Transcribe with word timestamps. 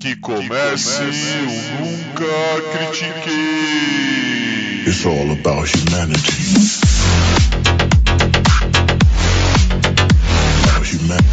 Que 0.00 0.14
comece 0.14 1.02
o 1.02 1.10
Nunca 1.80 2.24
Critiquei. 2.70 3.34
It's 4.86 5.04
all 5.04 5.32
about 5.32 5.68
humanity. 5.68 6.32
About 10.62 10.86
humanity. 10.86 11.26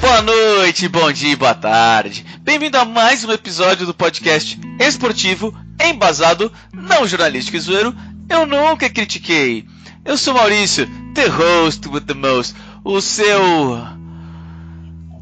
Boa 0.00 0.22
noite, 0.22 0.88
bom 0.88 1.12
dia 1.12 1.36
boa 1.36 1.54
tarde. 1.54 2.26
Bem-vindo 2.40 2.76
a 2.76 2.84
mais 2.84 3.24
um 3.24 3.30
episódio 3.30 3.86
do 3.86 3.94
podcast 3.94 4.58
esportivo, 4.80 5.56
embasado, 5.80 6.50
não 6.72 7.06
jornalístico 7.06 7.56
e 7.56 7.60
zoeiro. 7.60 7.94
Eu 8.28 8.46
nunca 8.46 8.90
critiquei. 8.90 9.64
Eu 10.04 10.18
sou 10.18 10.34
Maurício, 10.34 10.88
the 11.14 11.28
host 11.28 11.88
with 11.88 12.00
the 12.00 12.14
most, 12.14 12.56
o 12.84 13.00
seu 13.00 14.03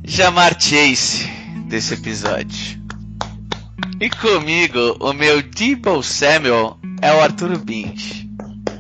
Jamar 0.05 0.61
Chase 0.61 1.31
desse 1.69 1.95
episódio. 1.95 2.83
E 4.01 4.11
comigo, 4.11 4.97
o 5.01 5.13
meu 5.13 5.41
Debo 5.43 6.03
Samuel 6.03 6.77
é 7.01 7.15
o 7.15 7.21
Arthur 7.21 7.57
Bint. 7.59 8.27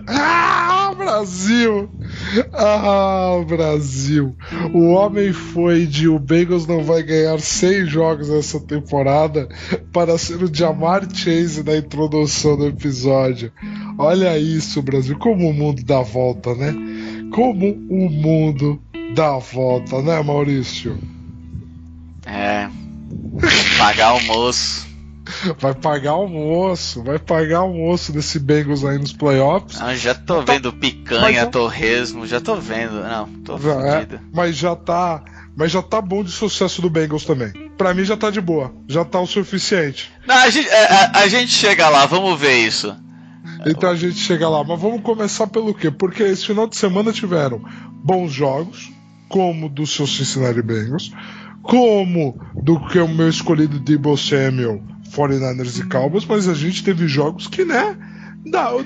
Ah, 0.09 0.93
Brasil! 0.99 1.89
Ah, 2.53 3.41
Brasil! 3.47 4.37
O 4.75 4.91
homem 4.91 5.33
foi 5.33 5.87
de 5.87 6.09
o 6.09 6.19
Bengals 6.19 6.67
não 6.67 6.83
vai 6.83 7.05
ganhar 7.05 7.39
seis 7.41 7.89
jogos 7.89 8.29
essa 8.29 8.59
temporada 8.59 9.49
para 9.93 10.19
ser 10.19 10.43
o 10.43 10.53
Jamar 10.53 11.07
Chase 11.15 11.63
na 11.63 11.77
introdução 11.77 12.57
do 12.57 12.67
episódio. 12.67 13.53
Olha 13.97 14.37
isso, 14.37 14.83
Brasil! 14.83 15.17
Como 15.19 15.49
o 15.49 15.55
mundo 15.55 15.85
dá 15.85 16.03
volta, 16.03 16.53
né? 16.57 16.75
Como 17.33 17.71
o 17.89 18.11
mundo 18.11 18.83
dá 19.15 19.39
volta, 19.39 20.03
né, 20.03 20.21
Maurício? 20.21 21.12
É. 22.27 22.69
Pagar 23.79 24.09
almoço. 24.09 24.91
Vai 25.59 25.73
pagar 25.75 26.11
almoço, 26.11 27.03
vai 27.03 27.19
pagar 27.19 27.59
almoço 27.59 28.13
desse 28.13 28.39
Bengals 28.39 28.85
aí 28.85 28.99
nos 28.99 29.13
playoffs. 29.13 29.81
Ah, 29.81 29.95
já 29.95 30.15
tô 30.15 30.43
Tá- 30.43 30.53
vendo 30.53 30.73
picanha, 30.73 31.41
já- 31.43 31.47
torresmo, 31.47 32.27
já 32.27 32.41
tô 32.41 32.57
vendo. 32.57 33.01
Não, 33.03 33.27
tô 33.45 33.55
É, 33.57 33.59
fudido. 34.01 34.21
mas 34.33 34.57
já 34.57 34.75
tá. 34.77 35.23
Mas 35.57 35.71
já 35.71 35.83
tá 35.83 36.01
bom 36.01 36.25
de 36.25 36.31
sucesso 36.31 36.81
do 36.81 36.89
Bengals 36.89 37.25
também. 37.27 37.53
Pra 37.77 37.93
mim 37.93 38.05
já 38.05 38.17
tá 38.17 38.31
de 38.31 38.41
boa. 38.41 38.73
Já 38.89 39.05
tá 39.05 39.21
o 39.21 39.27
suficiente. 39.27 40.11
Não, 40.27 40.35
a, 40.35 40.49
gente, 40.51 40.69
é, 40.69 40.87
a- 40.87 41.11
a 41.15 41.29
gente 41.29 41.53
chega 41.53 41.89
lá, 41.91 42.07
vamos 42.07 42.39
ver 42.41 42.67
isso. 42.67 42.95
Então 43.67 43.91
a 43.91 43.95
gente 43.95 44.17
chega 44.17 44.49
lá. 44.49 44.65
Mas 44.65 44.81
vamos 44.81 45.03
começar 45.03 45.47
pelo 45.47 45.75
quê? 45.75 45.91
Porque 45.91 46.23
esse 46.23 46.47
final 46.47 46.67
de 46.67 46.77
semana 46.77 47.13
tiveram 47.13 47.63
bons 48.03 48.33
jogos, 48.33 48.91
como 49.29 49.69
do 49.69 49.87
seu 49.87 50.07
Cincinnati 50.07 50.63
Bengals, 50.63 51.13
como 51.63 52.39
do 52.63 52.79
que 52.89 52.99
o 52.99 53.09
meu 53.09 53.29
escolhido 53.29 53.79
Debo 53.79 54.17
Samuel, 54.17 54.83
49ers 55.11 55.81
e 55.81 55.89
Cowboys, 55.89 56.25
mas 56.25 56.49
a 56.49 56.55
gente 56.55 56.83
teve 56.83 57.07
jogos 57.07 57.47
que, 57.47 57.65
né? 57.65 57.97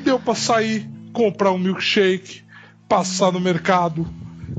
Deu 0.05 0.19
pra 0.19 0.35
sair, 0.35 0.89
comprar 1.13 1.53
um 1.53 1.59
milkshake, 1.59 2.43
passar 2.89 3.33
no 3.33 3.41
mercado, 3.41 4.07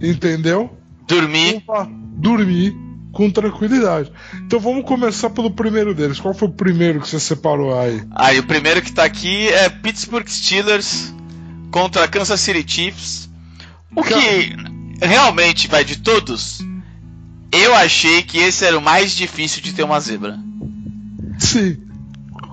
entendeu? 0.02 0.76
Dormir. 1.08 1.64
Opa, 1.68 1.90
dormir 1.92 2.76
com 3.14 3.30
tranquilidade. 3.30 4.12
Então 4.46 4.60
vamos 4.60 4.86
começar 4.86 5.30
pelo 5.30 5.50
primeiro 5.50 5.94
deles. 5.94 6.20
Qual 6.20 6.34
foi 6.34 6.48
o 6.48 6.52
primeiro 6.52 7.00
que 7.00 7.08
você 7.08 7.20
separou 7.20 7.80
aí? 7.80 8.04
Aí 8.16 8.38
o 8.40 8.44
primeiro 8.44 8.82
que 8.82 8.92
tá 8.92 9.04
aqui 9.04 9.48
é 9.48 9.70
Pittsburgh 9.70 10.28
Steelers 10.28 11.14
contra 11.72 12.08
Kansas 12.08 12.40
City 12.40 12.64
Chiefs. 12.68 13.30
O 13.96 14.04
que 14.04 14.56
realmente 15.02 15.68
vai 15.68 15.84
de 15.84 15.98
todos, 15.98 16.60
eu 17.52 17.74
achei 17.76 18.24
que 18.24 18.38
esse 18.38 18.66
era 18.66 18.78
o 18.78 18.82
mais 18.82 19.12
difícil 19.12 19.62
de 19.62 19.74
ter 19.74 19.84
uma 19.84 20.00
zebra. 20.00 20.38
Sim. 21.40 21.78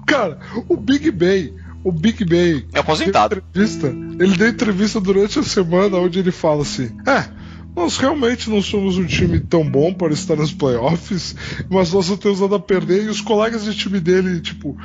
Cara, 0.06 0.38
o 0.68 0.76
Big 0.76 1.10
Ben, 1.10 1.54
o 1.82 1.90
Big 1.90 2.24
Ben. 2.24 2.64
É 2.72 2.80
aposentado. 2.80 3.42
deu 3.52 3.64
entrevista, 3.64 3.86
ele 3.88 4.36
deu 4.36 4.48
entrevista 4.48 5.00
durante 5.00 5.38
a 5.38 5.42
semana 5.42 5.96
onde 5.98 6.18
ele 6.18 6.30
fala 6.30 6.62
assim: 6.62 6.90
É, 7.06 7.28
nós 7.74 7.96
realmente 7.96 8.48
não 8.48 8.62
somos 8.62 8.96
um 8.96 9.06
time 9.06 9.40
tão 9.40 9.68
bom 9.68 9.92
para 9.92 10.12
estar 10.12 10.36
nos 10.36 10.52
playoffs, 10.52 11.34
mas 11.68 11.92
nós 11.92 12.08
não 12.08 12.16
temos 12.16 12.40
nada 12.40 12.56
a 12.56 12.60
perder. 12.60 13.04
E 13.04 13.08
os 13.08 13.20
colegas 13.20 13.64
de 13.64 13.74
time 13.74 13.98
dele, 13.98 14.40
tipo, 14.40 14.76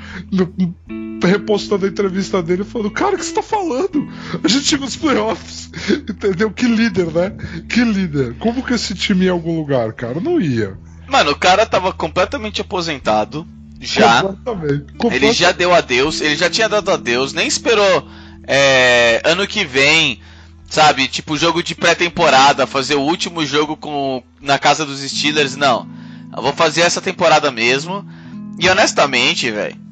repostando 1.28 1.86
a 1.86 1.90
entrevista 1.90 2.42
dele, 2.42 2.64
falando: 2.64 2.92
Cara, 2.92 3.16
o 3.16 3.18
que 3.18 3.26
você 3.26 3.34
tá 3.34 3.44
falando? 3.44 4.08
A 4.44 4.48
gente 4.48 4.66
chegou 4.66 4.86
nos 4.86 4.96
playoffs. 4.96 5.70
Entendeu? 6.10 6.52
Que 6.52 6.66
líder, 6.66 7.08
né? 7.08 7.32
Que 7.68 7.84
líder. 7.84 8.36
Como 8.40 8.64
que 8.64 8.74
esse 8.74 8.94
time 8.94 9.26
ia 9.26 9.30
em 9.30 9.34
algum 9.34 9.58
lugar, 9.58 9.94
cara? 9.94 10.20
Não 10.20 10.40
ia. 10.40 10.78
Mano, 11.08 11.32
o 11.32 11.36
cara 11.36 11.66
tava 11.66 11.92
completamente 11.92 12.62
aposentado. 12.62 13.48
Já. 13.80 14.24
Completamente. 14.98 15.26
Ele 15.26 15.34
já 15.34 15.52
deu 15.52 15.74
adeus, 15.74 16.22
ele 16.22 16.36
já 16.36 16.50
tinha 16.50 16.68
dado 16.68 16.92
adeus, 16.92 17.34
nem 17.34 17.48
esperou 17.48 18.08
é, 18.46 19.22
ano 19.24 19.48
que 19.48 19.64
vem, 19.64 20.20
sabe? 20.70 21.08
Tipo, 21.08 21.38
jogo 21.38 21.64
de 21.64 21.76
pré-temporada, 21.76 22.68
fazer 22.68 22.96
o 22.96 23.02
último 23.02 23.46
jogo 23.46 23.78
com, 23.78 24.22
na 24.42 24.60
casa 24.60 24.86
dos 24.86 25.00
Steelers, 25.00 25.56
não. 25.56 25.88
Eu 26.36 26.44
vou 26.44 26.54
fazer 26.54 26.82
essa 26.82 27.02
temporada 27.02 27.52
mesmo. 27.52 28.06
E 28.60 28.68
honestamente, 28.70 29.50
velho. 29.50 29.89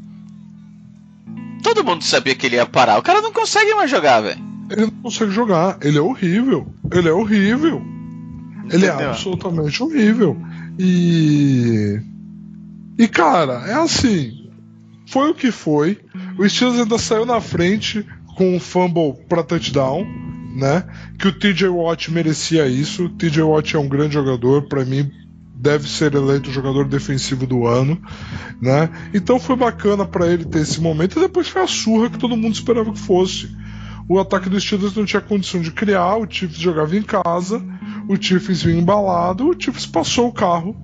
Todo 1.67 1.83
mundo 1.83 2.01
sabia 2.01 2.33
que 2.33 2.45
ele 2.45 2.55
ia 2.55 2.65
parar. 2.65 2.97
O 2.97 3.01
cara 3.01 3.21
não 3.21 3.33
consegue 3.33 3.75
mais 3.75 3.91
jogar, 3.91 4.21
velho. 4.21 4.39
Ele 4.69 4.83
não 4.83 5.01
consegue 5.03 5.31
jogar. 5.31 5.77
Ele 5.81 5.97
é 5.97 6.01
horrível. 6.01 6.65
Ele 6.89 7.09
é 7.09 7.11
horrível. 7.11 7.81
Ele 8.71 8.85
é 8.85 8.89
Entendeu? 8.89 9.09
absolutamente 9.09 9.83
horrível. 9.83 10.37
E. 10.79 11.99
E 12.97 13.07
cara, 13.09 13.65
é 13.67 13.73
assim. 13.73 14.49
Foi 15.07 15.31
o 15.31 15.35
que 15.35 15.51
foi. 15.51 15.99
O 16.39 16.47
Steelers 16.47 16.79
ainda 16.79 16.97
saiu 16.97 17.25
na 17.25 17.41
frente 17.41 18.07
com 18.37 18.55
um 18.55 18.61
fumble 18.61 19.15
pra 19.27 19.43
touchdown, 19.43 20.07
né? 20.55 20.85
Que 21.19 21.27
o 21.27 21.37
TJ 21.37 21.67
Watt 21.67 22.09
merecia 22.13 22.65
isso. 22.65 23.07
O 23.07 23.09
TJ 23.09 23.43
Watt 23.43 23.75
é 23.75 23.79
um 23.79 23.89
grande 23.89 24.13
jogador, 24.13 24.69
pra 24.69 24.85
mim 24.85 25.11
deve 25.59 25.89
ser 25.89 26.13
eleito 26.13 26.51
jogador 26.51 26.87
defensivo 26.87 27.47
do 27.47 27.65
ano, 27.65 27.99
né? 28.61 28.89
Então 29.13 29.39
foi 29.39 29.55
bacana 29.55 30.05
pra 30.05 30.27
ele 30.27 30.45
ter 30.45 30.59
esse 30.59 30.79
momento 30.79 31.17
e 31.17 31.21
depois 31.21 31.47
foi 31.47 31.63
a 31.63 31.67
surra 31.67 32.09
que 32.09 32.19
todo 32.19 32.37
mundo 32.37 32.53
esperava 32.53 32.91
que 32.91 32.99
fosse. 32.99 33.49
O 34.07 34.19
ataque 34.19 34.49
dos 34.49 34.63
Steelers 34.63 34.95
não 34.95 35.03
tinha 35.03 35.21
condição 35.21 35.59
de 35.59 35.71
criar, 35.71 36.15
o 36.15 36.27
Chiefs 36.29 36.57
jogava 36.57 36.95
em 36.95 37.01
casa, 37.01 37.61
o 38.07 38.15
Chiefs 38.15 38.63
vinha 38.63 38.79
embalado, 38.79 39.49
o 39.49 39.55
Chiefs 39.59 39.85
passou 39.85 40.27
o 40.29 40.33
carro 40.33 40.75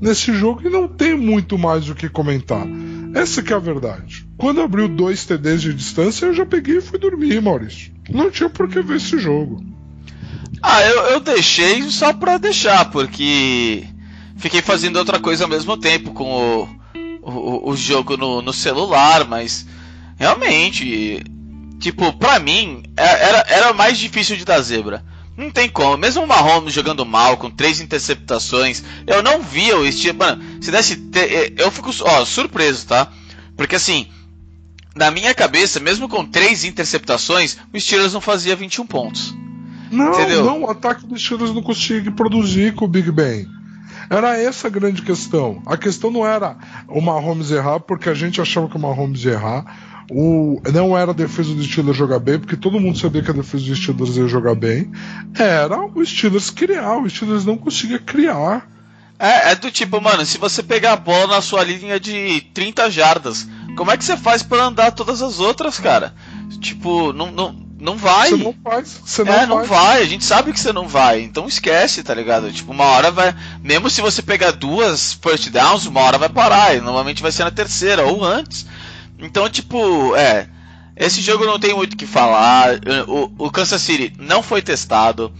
nesse 0.00 0.32
jogo 0.32 0.60
e 0.64 0.70
não 0.70 0.86
tem 0.86 1.16
muito 1.16 1.58
mais 1.58 1.88
o 1.88 1.94
que 1.94 2.08
comentar. 2.08 2.64
Essa 3.12 3.42
que 3.42 3.52
é 3.52 3.56
a 3.56 3.60
verdade. 3.60 4.28
Quando 4.36 4.60
abriu 4.60 4.86
dois 4.86 5.24
TDs 5.24 5.62
de 5.62 5.74
distância, 5.74 6.26
eu 6.26 6.34
já 6.34 6.46
peguei 6.46 6.76
e 6.76 6.80
fui 6.80 6.98
dormir, 6.98 7.42
Maurício. 7.42 7.92
Não 8.08 8.30
tinha 8.30 8.48
por 8.48 8.68
que 8.68 8.80
ver 8.82 8.98
esse 8.98 9.18
jogo. 9.18 9.64
Ah, 10.62 10.82
eu, 10.82 11.02
eu 11.12 11.20
deixei 11.20 11.82
só 11.90 12.12
pra 12.12 12.38
deixar, 12.38 12.90
porque 12.90 13.84
fiquei 14.40 14.62
fazendo 14.62 14.96
outra 14.96 15.20
coisa 15.20 15.44
ao 15.44 15.50
mesmo 15.50 15.76
tempo 15.76 16.12
com 16.12 16.24
o, 16.24 16.68
o, 17.22 17.70
o 17.70 17.76
jogo 17.76 18.16
no, 18.16 18.42
no 18.42 18.52
celular, 18.52 19.26
mas 19.26 19.66
realmente, 20.18 21.22
tipo, 21.78 22.12
pra 22.14 22.38
mim, 22.38 22.82
é- 22.96 23.28
era, 23.28 23.44
era 23.48 23.72
mais 23.72 23.98
difícil 23.98 24.36
de 24.36 24.44
dar 24.44 24.60
zebra. 24.60 25.04
Não 25.36 25.50
tem 25.50 25.68
como, 25.70 25.96
mesmo 25.96 26.22
o 26.22 26.26
Mahomes 26.26 26.72
jogando 26.74 27.04
mal, 27.06 27.36
com 27.38 27.50
três 27.50 27.80
interceptações, 27.80 28.82
eu 29.06 29.22
não 29.22 29.42
via 29.42 29.76
o 29.78 29.86
estilo. 29.86 30.18
Mano, 30.18 30.42
se 30.60 30.70
desse. 30.70 30.96
te- 30.96 31.54
Eu 31.56 31.70
fico 31.70 31.90
ó, 32.00 32.24
surpreso, 32.26 32.86
tá? 32.86 33.08
Porque 33.56 33.76
assim, 33.76 34.06
na 34.94 35.10
minha 35.10 35.34
cabeça, 35.34 35.80
mesmo 35.80 36.08
com 36.08 36.26
três 36.26 36.64
interceptações, 36.64 37.56
o 37.72 37.80
Steelers 37.80 38.12
não 38.12 38.20
fazia 38.20 38.54
21 38.54 38.86
pontos. 38.86 39.34
Não, 39.90 40.12
Entendeu? 40.12 40.44
não, 40.44 40.62
o 40.62 40.70
ataque 40.70 41.06
dos 41.06 41.22
Steelers 41.22 41.54
não 41.54 41.62
conseguia 41.62 42.12
produzir 42.12 42.74
com 42.74 42.84
o 42.84 42.88
Big 42.88 43.10
Ben. 43.10 43.46
Era 44.08 44.38
essa 44.38 44.68
a 44.68 44.70
grande 44.70 45.02
questão. 45.02 45.62
A 45.66 45.76
questão 45.76 46.10
não 46.10 46.26
era 46.26 46.56
o 46.88 47.00
Mahomes 47.00 47.50
errar, 47.50 47.80
porque 47.80 48.08
a 48.08 48.14
gente 48.14 48.40
achava 48.40 48.68
que 48.68 48.76
o 48.76 48.80
Mahomes 48.80 49.24
ia 49.24 49.32
errar. 49.32 49.64
O, 50.10 50.60
não 50.72 50.98
era 50.98 51.12
a 51.12 51.14
defesa 51.14 51.54
do 51.54 51.62
Steelers 51.62 51.96
jogar 51.96 52.18
bem, 52.18 52.38
porque 52.38 52.56
todo 52.56 52.80
mundo 52.80 52.98
sabia 52.98 53.22
que 53.22 53.30
a 53.30 53.34
defesa 53.34 53.64
dos 53.64 53.78
Steelers 53.78 54.16
ia 54.16 54.26
jogar 54.26 54.56
bem. 54.56 54.90
Era 55.38 55.84
o 55.84 56.04
Steelers 56.04 56.50
criar, 56.50 56.98
o 56.98 57.08
Steelers 57.08 57.44
não 57.44 57.56
conseguia 57.56 57.98
criar. 58.00 58.68
É, 59.18 59.52
é 59.52 59.54
do 59.54 59.70
tipo, 59.70 60.00
mano, 60.00 60.24
se 60.26 60.38
você 60.38 60.62
pegar 60.62 60.94
a 60.94 60.96
bola 60.96 61.36
na 61.36 61.40
sua 61.42 61.62
linha 61.62 62.00
de 62.00 62.40
30 62.54 62.90
jardas, 62.90 63.46
como 63.76 63.90
é 63.90 63.96
que 63.96 64.04
você 64.04 64.16
faz 64.16 64.42
pra 64.42 64.64
andar 64.64 64.90
todas 64.92 65.22
as 65.22 65.38
outras, 65.38 65.78
cara? 65.78 66.14
Tipo, 66.58 67.12
não, 67.12 67.30
não, 67.30 67.69
não 67.80 67.96
vai. 67.96 68.30
Você 68.30 68.36
não 68.36 68.54
faz. 68.62 69.00
Você 69.04 69.24
não 69.24 69.32
é, 69.32 69.46
não 69.46 69.64
vai, 69.64 70.02
a 70.02 70.06
gente 70.06 70.24
sabe 70.24 70.52
que 70.52 70.60
você 70.60 70.72
não 70.72 70.86
vai, 70.86 71.22
então 71.22 71.46
esquece, 71.48 72.02
tá 72.02 72.14
ligado? 72.14 72.52
Tipo, 72.52 72.72
uma 72.72 72.84
hora 72.84 73.10
vai. 73.10 73.34
Mesmo 73.62 73.88
se 73.90 74.00
você 74.00 74.20
pegar 74.22 74.50
duas 74.52 75.14
first 75.14 75.48
downs, 75.50 75.86
uma 75.86 76.00
hora 76.00 76.18
vai 76.18 76.28
parar, 76.28 76.76
e 76.76 76.80
normalmente 76.80 77.22
vai 77.22 77.32
ser 77.32 77.44
na 77.44 77.50
terceira 77.50 78.04
ou 78.04 78.24
antes. 78.24 78.66
Então, 79.18 79.48
tipo, 79.48 80.14
é. 80.16 80.46
Esse 80.96 81.22
jogo 81.22 81.46
não 81.46 81.58
tem 81.58 81.74
muito 81.74 81.94
o 81.94 81.96
que 81.96 82.06
falar. 82.06 82.74
O, 83.08 83.46
o 83.46 83.50
Kansas 83.50 83.80
City 83.80 84.12
não 84.18 84.42
foi 84.42 84.60
testado. 84.60 85.32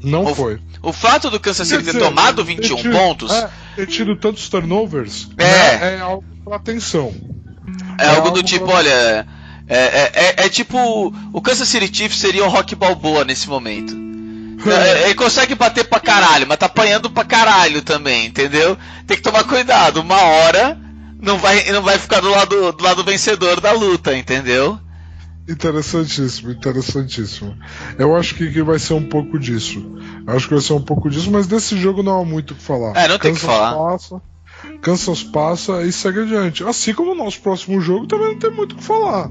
Não 0.00 0.24
O- 0.26 0.34
foi. 0.34 0.60
O 0.80 0.92
fato 0.92 1.28
do 1.30 1.40
Kansas 1.40 1.66
City 1.66 1.80
Quer 1.82 1.92
ter 1.92 1.98
dizer, 1.98 2.04
tomado 2.08 2.44
ter 2.44 2.54
21 2.54 2.76
tido- 2.76 2.92
pontos 2.96 3.32
É, 3.32 3.50
ter 3.76 3.86
tido 3.86 4.14
tantos 4.16 4.48
turnovers 4.48 5.28
É. 5.38 5.44
né, 5.78 5.96
é 5.96 6.00
algo 6.00 6.24
pra 6.44 6.56
atenção. 6.56 7.12
é 7.98 8.06
algo 8.08 8.22
do 8.30 8.36
algo 8.36 8.42
tipo, 8.42 8.64
pra- 8.66 8.76
olha. 8.76 9.26
É, 9.68 9.76
é, 9.78 10.12
é- 10.14 10.46
é 10.46 10.48
tipo. 10.48 11.14
O 11.32 11.40
Kansas 11.40 11.68
City 11.68 11.90
Chiefs 11.96 12.18
seria 12.20 12.44
o 12.44 12.48
Rock 12.48 12.74
Balboa 12.74 13.24
nesse 13.24 13.48
momento. 13.48 13.96
É, 14.64 15.06
Ele 15.06 15.14
consegue 15.16 15.56
bater 15.56 15.82
pra 15.88 15.98
caralho, 15.98 16.46
mas 16.46 16.56
tá 16.56 16.66
apanhando 16.66 17.10
pra 17.10 17.24
caralho 17.24 17.82
também, 17.82 18.26
entendeu? 18.26 18.78
Tem 19.08 19.16
que 19.16 19.22
tomar 19.22 19.42
cuidado. 19.42 20.00
Uma 20.00 20.20
hora 20.22 20.78
não 21.20 21.36
vai, 21.36 21.64
não 21.72 21.82
vai 21.82 21.98
ficar 21.98 22.20
do 22.20 22.30
lado, 22.30 22.70
do 22.70 22.84
lado 22.84 23.02
vencedor 23.02 23.60
da 23.60 23.72
luta, 23.72 24.16
entendeu? 24.16 24.78
Interessantíssimo, 25.48 26.52
interessantíssimo. 26.52 27.56
Eu 27.98 28.16
acho 28.16 28.34
que, 28.36 28.52
que 28.52 28.62
vai 28.62 28.78
ser 28.78 28.94
um 28.94 29.02
pouco 29.08 29.38
disso. 29.38 29.84
Acho 30.28 30.46
que 30.46 30.54
vai 30.54 30.62
ser 30.62 30.72
um 30.74 30.82
pouco 30.82 31.10
disso, 31.10 31.30
mas 31.30 31.46
desse 31.48 31.76
jogo 31.76 32.02
não 32.02 32.20
há 32.20 32.24
muito 32.24 32.52
o 32.52 32.54
que 32.54 32.62
falar. 32.62 32.96
É, 32.96 33.08
não 33.08 33.18
tem 33.18 33.32
o 33.32 33.34
que 33.34 33.40
falar. 33.40 33.74
Passa, 33.74 34.22
Kansas 34.80 35.24
passa 35.24 35.82
e 35.82 35.92
segue 35.92 36.20
adiante. 36.20 36.62
Assim 36.64 36.94
como 36.94 37.10
o 37.12 37.14
nosso 37.16 37.40
próximo 37.40 37.80
jogo 37.80 38.06
também 38.06 38.28
não 38.28 38.38
tem 38.38 38.50
muito 38.52 38.72
o 38.72 38.76
que 38.76 38.84
falar. 38.84 39.28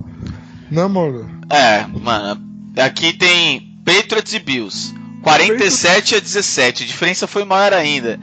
Né, 0.71 0.87
mano? 0.87 1.29
É, 1.49 1.85
mano. 1.85 2.41
Aqui 2.77 3.13
tem 3.13 3.77
Patriots 3.85 4.33
e 4.33 4.39
Bills. 4.39 4.93
47 5.21 6.15
a 6.15 6.19
17. 6.19 6.83
A 6.83 6.87
diferença 6.87 7.27
foi 7.27 7.43
maior 7.43 7.73
ainda. 7.73 8.19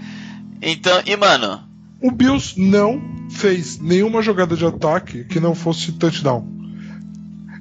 Então, 0.60 1.00
e 1.06 1.16
mano, 1.16 1.60
O 2.00 2.10
Bills 2.10 2.54
não 2.58 3.00
fez 3.30 3.78
nenhuma 3.78 4.22
jogada 4.22 4.56
de 4.56 4.64
ataque 4.64 5.24
que 5.24 5.38
não 5.38 5.54
fosse 5.54 5.92
touchdown. 5.92 6.46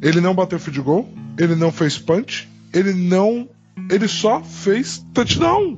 Ele 0.02 0.22
não 0.22 0.34
bateu 0.34 0.60
field 0.60 0.82
goal, 0.82 1.14
ele 1.38 1.56
não 1.56 1.72
fez 1.72 1.98
punch, 1.98 2.48
ele 2.74 2.94
não. 2.94 3.50
Ele 3.92 4.08
só 4.08 4.44
fez 4.44 5.04
touchdown 5.14 5.78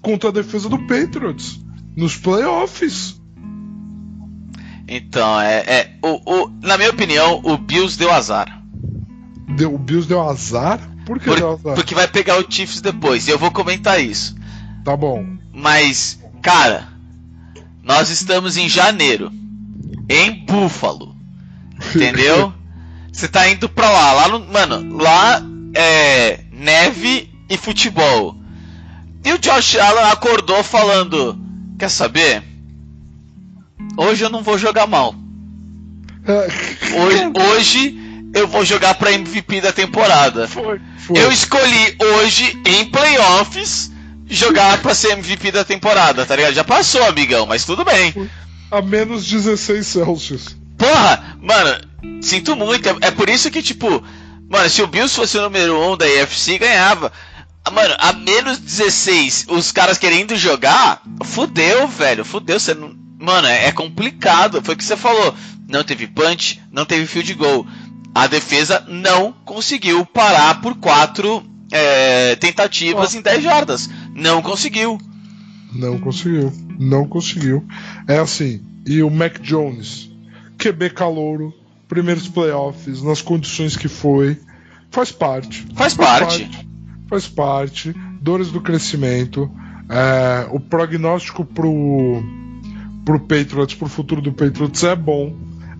contra 0.00 0.28
a 0.28 0.32
defesa 0.32 0.68
do 0.68 0.78
Patriots 0.86 1.60
nos 1.96 2.16
playoffs. 2.16 3.20
Então 4.88 5.40
é, 5.40 5.58
é 5.66 5.90
o, 6.02 6.20
o- 6.44 6.50
na 6.62 6.76
minha 6.76 6.90
opinião, 6.90 7.40
o 7.44 7.56
Bills 7.56 7.98
deu 7.98 8.12
azar. 8.12 8.60
Deu, 9.56 9.74
o 9.74 9.78
Bills 9.78 10.08
deu 10.08 10.20
azar? 10.28 10.80
Por 11.06 11.18
que 11.18 11.26
Por- 11.26 11.36
deu 11.38 11.52
azar? 11.52 11.74
porque 11.74 11.94
vai 11.94 12.08
pegar 12.08 12.38
o 12.38 12.46
Chiefs 12.50 12.80
depois. 12.80 13.26
E 13.26 13.30
eu 13.30 13.38
vou 13.38 13.50
comentar 13.50 14.02
isso. 14.02 14.34
Tá 14.84 14.96
bom. 14.96 15.24
Mas, 15.52 16.18
cara, 16.42 16.88
nós 17.82 18.10
estamos 18.10 18.56
em 18.56 18.68
janeiro. 18.68 19.30
Em 20.08 20.44
Buffalo. 20.44 21.14
Entendeu? 21.94 22.52
Você 23.12 23.28
tá 23.28 23.48
indo 23.48 23.68
pra 23.68 23.88
lá. 23.90 24.12
Lá 24.12 24.28
no, 24.28 24.40
mano, 24.40 24.96
lá 24.98 25.40
é 25.74 26.40
neve 26.52 27.32
e 27.48 27.56
futebol. 27.56 28.36
E 29.24 29.32
o 29.32 29.38
Josh 29.38 29.76
Allen 29.76 30.04
acordou 30.10 30.62
falando: 30.64 31.38
Quer 31.78 31.88
saber? 31.90 32.42
Hoje 33.96 34.24
eu 34.24 34.30
não 34.30 34.42
vou 34.42 34.58
jogar 34.58 34.86
mal. 34.86 35.14
É, 36.26 36.48
Hoje, 36.98 37.32
hoje 37.52 38.04
eu 38.34 38.48
vou 38.48 38.64
jogar 38.64 38.94
pra 38.94 39.12
MVP 39.12 39.60
da 39.60 39.72
temporada. 39.72 40.48
foi, 40.48 40.80
foi. 40.98 41.18
Eu 41.18 41.30
escolhi 41.30 41.96
hoje, 42.00 42.60
em 42.64 42.86
playoffs, 42.86 43.90
jogar 44.26 44.80
pra 44.82 44.94
ser 44.94 45.12
MVP 45.12 45.52
da 45.52 45.64
temporada, 45.64 46.26
tá 46.26 46.34
ligado? 46.34 46.54
Já 46.54 46.64
passou, 46.64 47.04
amigão, 47.04 47.46
mas 47.46 47.64
tudo 47.64 47.84
bem. 47.84 48.28
A 48.70 48.82
menos 48.82 49.26
16 49.26 49.86
Celsius. 49.86 50.56
Porra, 50.76 51.36
mano, 51.40 51.80
sinto 52.20 52.56
muito. 52.56 52.88
É, 52.88 52.96
é 53.02 53.10
por 53.10 53.28
isso 53.28 53.50
que, 53.50 53.62
tipo, 53.62 54.02
mano, 54.48 54.68
se 54.68 54.82
o 54.82 54.86
Bills 54.86 55.14
fosse 55.14 55.38
o 55.38 55.42
número 55.42 55.78
1 55.78 55.92
um 55.92 55.96
da 55.96 56.06
AFC, 56.06 56.58
ganhava. 56.58 57.12
Ah, 57.64 57.70
Mano, 57.70 57.94
a 57.98 58.12
menos 58.12 58.58
16, 58.58 59.46
os 59.48 59.72
caras 59.72 59.96
querendo 59.96 60.36
jogar, 60.36 61.00
fudeu, 61.24 61.88
velho, 61.88 62.22
fudeu. 62.22 62.60
Você 62.60 62.74
não... 62.74 62.94
Mano, 63.24 63.48
é, 63.48 63.66
é 63.66 63.72
complicado. 63.72 64.62
Foi 64.62 64.74
o 64.74 64.76
que 64.76 64.84
você 64.84 64.96
falou. 64.96 65.34
Não 65.66 65.82
teve 65.82 66.06
punch, 66.06 66.60
não 66.70 66.84
teve 66.84 67.06
field 67.06 67.32
goal. 67.34 67.66
A 68.14 68.26
defesa 68.26 68.84
não 68.86 69.32
conseguiu 69.44 70.04
parar 70.04 70.60
por 70.60 70.76
quatro 70.76 71.42
é, 71.72 72.36
tentativas 72.36 73.14
em 73.14 73.22
10 73.22 73.42
jardas. 73.42 73.90
Não 74.14 74.42
conseguiu. 74.42 75.00
Não 75.72 75.98
conseguiu. 75.98 76.52
Não 76.78 77.08
conseguiu. 77.08 77.66
É 78.06 78.18
assim. 78.18 78.62
E 78.86 79.02
o 79.02 79.10
Mac 79.10 79.40
Jones, 79.40 80.10
QB 80.58 80.90
calouro, 80.90 81.52
primeiros 81.88 82.28
playoffs, 82.28 83.02
nas 83.02 83.22
condições 83.22 83.76
que 83.76 83.88
foi, 83.88 84.38
faz 84.90 85.10
parte. 85.10 85.66
Faz 85.74 85.94
parte. 85.94 86.48
Faz 87.08 87.26
parte. 87.26 87.94
Dores 88.20 88.50
do 88.50 88.60
crescimento. 88.60 89.50
é, 89.88 90.46
o 90.50 90.60
prognóstico 90.60 91.44
pro, 91.44 92.22
pro 93.04 93.20
Patriots, 93.20 93.74
pro 93.74 93.88
futuro 93.88 94.20
do 94.22 94.32
Patriots 94.32 94.82
é 94.84 94.94
bom. 94.96 95.34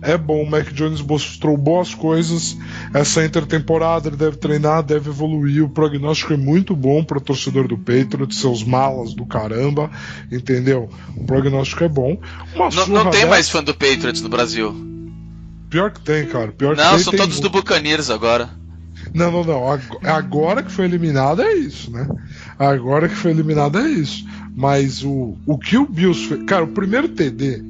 É 0.06 0.18
bom, 0.18 0.42
o 0.42 0.50
Mac 0.50 0.70
Jones 0.74 1.00
mostrou 1.00 1.56
boas 1.56 1.94
coisas. 1.94 2.58
Essa 2.92 3.24
intertemporada 3.24 4.08
ele 4.08 4.16
deve 4.18 4.36
treinar, 4.36 4.82
deve 4.82 5.08
evoluir. 5.08 5.64
O 5.64 5.68
prognóstico 5.70 6.34
é 6.34 6.36
muito 6.36 6.76
bom 6.76 7.02
para 7.02 7.16
o 7.16 7.20
torcedor 7.22 7.66
do 7.66 7.78
Patriots, 7.78 8.36
seus 8.38 8.62
malas 8.62 9.14
do 9.14 9.24
caramba, 9.24 9.90
entendeu? 10.30 10.90
O 11.16 11.24
prognóstico 11.24 11.84
é 11.84 11.88
bom. 11.88 12.18
Uma 12.54 12.68
Não, 12.68 12.86
não 12.88 13.02
tem 13.04 13.12
dessa- 13.12 13.26
mais 13.28 13.48
fã 13.48 13.64
do 13.64 13.72
Patriots 13.72 14.20
no 14.20 14.28
Brasil. 14.28 14.74
Pior 15.70 15.90
que 15.90 16.02
tem, 16.02 16.26
cara. 16.26 16.52
Pior 16.52 16.76
que 16.76 16.82
Não, 16.82 16.90
tem, 16.90 16.98
são 16.98 17.10
tem 17.12 17.20
todos 17.20 17.40
do 17.40 17.50
muito. 17.50 17.62
Buccaneers 17.64 18.10
agora. 18.10 18.50
Não, 19.14 19.30
não, 19.32 19.42
não. 19.44 19.70
Ag- 19.72 19.98
Agora 20.02 20.62
que 20.62 20.70
foi 20.70 20.84
eliminado 20.84 21.40
é 21.40 21.54
isso, 21.54 21.90
né? 21.90 22.06
Agora 22.58 23.08
que 23.08 23.14
foi 23.14 23.30
eliminado 23.30 23.78
é 23.78 23.88
isso. 23.88 24.24
Mas 24.54 25.02
o, 25.02 25.36
o 25.46 25.58
que 25.58 25.76
o 25.76 25.86
Bills 25.86 26.28
fez. 26.28 26.42
Cara, 26.44 26.64
o 26.64 26.68
primeiro 26.68 27.08
TD 27.08 27.62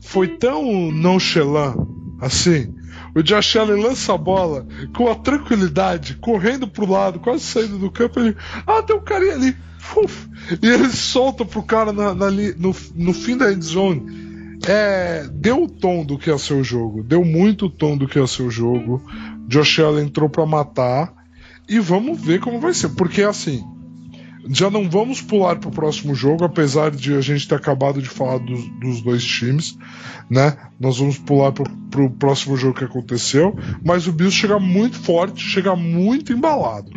foi 0.00 0.28
tão 0.28 0.90
nonchalant 0.92 1.76
assim. 2.20 2.74
O 3.14 3.22
Josh 3.22 3.56
Allen 3.56 3.82
lança 3.82 4.14
a 4.14 4.18
bola 4.18 4.66
com 4.94 5.10
a 5.10 5.14
tranquilidade, 5.16 6.14
correndo 6.14 6.68
pro 6.68 6.88
lado, 6.88 7.18
quase 7.18 7.42
saindo 7.42 7.78
do 7.78 7.90
campo. 7.90 8.20
Ele. 8.20 8.36
Ah, 8.66 8.82
tem 8.82 8.94
um 8.94 9.00
carinha 9.00 9.34
ali. 9.34 9.56
Uf, 9.96 10.28
e 10.62 10.68
ele 10.68 10.88
solta 10.90 11.44
pro 11.44 11.62
cara 11.62 11.92
na, 11.92 12.14
na 12.14 12.30
no, 12.30 12.74
no 12.94 13.12
fim 13.12 13.36
da 13.36 13.52
endzone. 13.52 14.30
É, 14.66 15.26
deu 15.32 15.64
o 15.64 15.68
tom 15.68 16.04
do 16.04 16.18
que 16.18 16.30
ia 16.30 16.38
ser 16.38 16.54
o 16.54 16.62
jogo. 16.62 17.02
Deu 17.02 17.24
muito 17.24 17.66
o 17.66 17.70
tom 17.70 17.96
do 17.96 18.06
que 18.06 18.18
ia 18.18 18.26
ser 18.26 18.42
o 18.42 18.50
jogo. 18.50 19.02
Josh 19.48 19.80
Allen 19.80 20.06
entrou 20.06 20.28
pra 20.28 20.46
matar. 20.46 21.12
E 21.68 21.78
vamos 21.78 22.20
ver 22.20 22.40
como 22.40 22.60
vai 22.60 22.74
ser. 22.74 22.90
Porque 22.90 23.22
assim. 23.22 23.64
Já 24.48 24.70
não 24.70 24.88
vamos 24.88 25.20
pular 25.20 25.56
pro 25.56 25.70
próximo 25.70 26.14
jogo, 26.14 26.44
apesar 26.44 26.90
de 26.90 27.14
a 27.14 27.20
gente 27.20 27.46
ter 27.46 27.54
acabado 27.54 28.00
de 28.00 28.08
falar 28.08 28.38
dos, 28.38 28.68
dos 28.80 29.00
dois 29.02 29.24
times, 29.24 29.76
né? 30.28 30.56
Nós 30.78 30.98
vamos 30.98 31.18
pular 31.18 31.52
pro, 31.52 31.64
pro 31.90 32.10
próximo 32.10 32.56
jogo 32.56 32.78
que 32.78 32.84
aconteceu, 32.84 33.56
mas 33.84 34.06
o 34.06 34.12
Bills 34.12 34.36
chega 34.36 34.58
muito 34.58 34.98
forte, 34.98 35.42
chega 35.42 35.76
muito 35.76 36.32
embalado. 36.32 36.90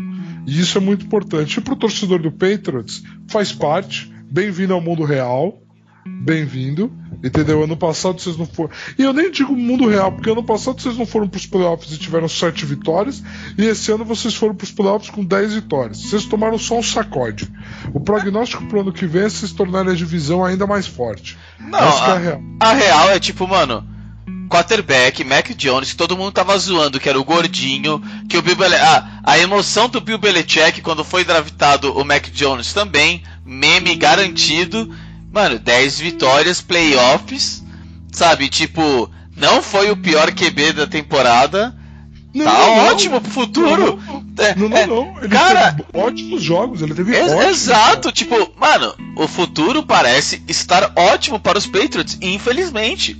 E 0.46 0.60
isso 0.60 0.78
é 0.78 0.82
muito 0.82 1.06
importante. 1.06 1.58
E 1.58 1.62
pro 1.62 1.76
torcedor 1.76 2.20
do 2.20 2.32
Patriots, 2.32 3.04
faz 3.28 3.52
parte. 3.52 4.12
Bem-vindo 4.30 4.74
ao 4.74 4.82
mundo 4.82 5.04
real. 5.04 5.63
Bem-vindo. 6.06 6.92
Entendeu? 7.24 7.64
Ano 7.64 7.78
passado 7.78 8.20
vocês 8.20 8.36
não 8.36 8.46
foram. 8.46 8.72
E 8.98 9.04
eu 9.04 9.14
nem 9.14 9.32
digo 9.32 9.56
mundo 9.56 9.88
real, 9.88 10.12
porque 10.12 10.30
ano 10.30 10.44
passado 10.44 10.82
vocês 10.82 10.98
não 10.98 11.06
foram 11.06 11.28
pros 11.28 11.46
playoffs 11.46 11.94
e 11.94 11.98
tiveram 11.98 12.28
7 12.28 12.66
vitórias. 12.66 13.24
E 13.58 13.66
esse 13.66 13.92
ano 13.92 14.04
vocês 14.04 14.36
foram 14.36 14.54
pros 14.54 14.72
playoffs 14.72 15.10
com 15.10 15.24
10 15.24 15.54
vitórias. 15.54 16.02
Vocês 16.02 16.26
tomaram 16.26 16.58
só 16.58 16.78
um 16.78 16.84
sacode. 16.84 17.50
O 17.94 18.00
prognóstico 18.02 18.66
pro 18.66 18.82
ano 18.82 18.92
que 18.92 19.06
vem 19.06 19.24
é 19.24 19.30
vocês 19.30 19.54
tornarem 19.54 19.94
a 19.94 19.96
divisão 19.96 20.44
ainda 20.44 20.68
mais 20.68 20.86
forte. 20.86 21.38
Não, 21.60 21.80
Essa 21.80 22.04
é 22.04 22.10
a 22.10 22.14
a, 22.14 22.18
real. 22.18 22.42
a 22.60 22.74
real 22.74 23.10
é 23.12 23.20
tipo, 23.20 23.48
mano, 23.48 23.88
quarterback, 24.50 25.24
Mac 25.24 25.50
Jones, 25.56 25.92
que 25.92 25.98
todo 25.98 26.18
mundo 26.18 26.32
tava 26.32 26.58
zoando, 26.58 27.00
que 27.00 27.10
era 27.10 27.20
o 27.20 27.24
gordinho, 27.24 28.00
que 28.30 28.38
o 28.38 28.42
Bill 28.42 28.56
Bele... 28.56 28.76
a, 28.76 29.22
a 29.24 29.40
emoção 29.40 29.90
do 29.90 30.02
Bill 30.02 30.18
Belichick 30.18 30.82
quando 30.82 31.04
foi 31.04 31.24
draftado 31.24 31.98
o 31.98 32.04
Mac 32.04 32.28
Jones 32.32 32.74
também, 32.74 33.24
meme 33.46 33.96
garantido. 33.96 34.94
Mano, 35.34 35.58
10 35.58 36.00
vitórias, 36.00 36.62
playoffs, 36.62 37.64
sabe? 38.12 38.48
Tipo, 38.48 39.10
não 39.36 39.62
foi 39.64 39.90
o 39.92 39.98
pior 39.98 40.32
QB 40.32 40.74
da 40.74 40.88
temporada. 40.88 41.76
Não, 42.34 42.46
tá 42.46 42.52
não, 42.54 42.76
não. 42.76 42.86
ótimo 42.88 43.20
pro 43.20 43.32
futuro. 43.32 44.00
É, 44.38 44.56
Não, 44.56 44.70
não, 44.70 44.78
é, 44.78 44.88
não. 44.88 45.18
Ele 45.20 45.28
cara, 45.30 45.74
teve 45.74 45.86
ótimos 45.94 46.42
jogos. 46.42 46.82
Ele 46.82 46.94
teve 46.94 47.16
Ex- 47.16 47.32
ótimos 47.32 47.46
Exato, 47.48 48.12
tipo, 48.12 48.36
mano, 48.60 48.96
o 49.16 49.28
futuro 49.28 49.84
parece 49.84 50.42
estar 50.48 50.92
ótimo 50.96 51.40
para 51.40 51.58
os 51.58 51.66
Patriots, 51.68 52.18
infelizmente. 52.22 53.16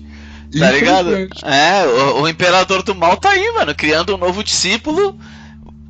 Tá 0.58 0.70
ligado? 0.72 1.12
É, 1.44 1.84
o, 2.16 2.22
o 2.22 2.28
imperador 2.30 2.84
do 2.84 2.94
mal 2.94 3.18
tá 3.18 3.30
aí, 3.32 3.52
mano, 3.54 3.74
criando 3.74 4.14
um 4.14 4.18
novo 4.20 4.44
discípulo. 4.44 5.20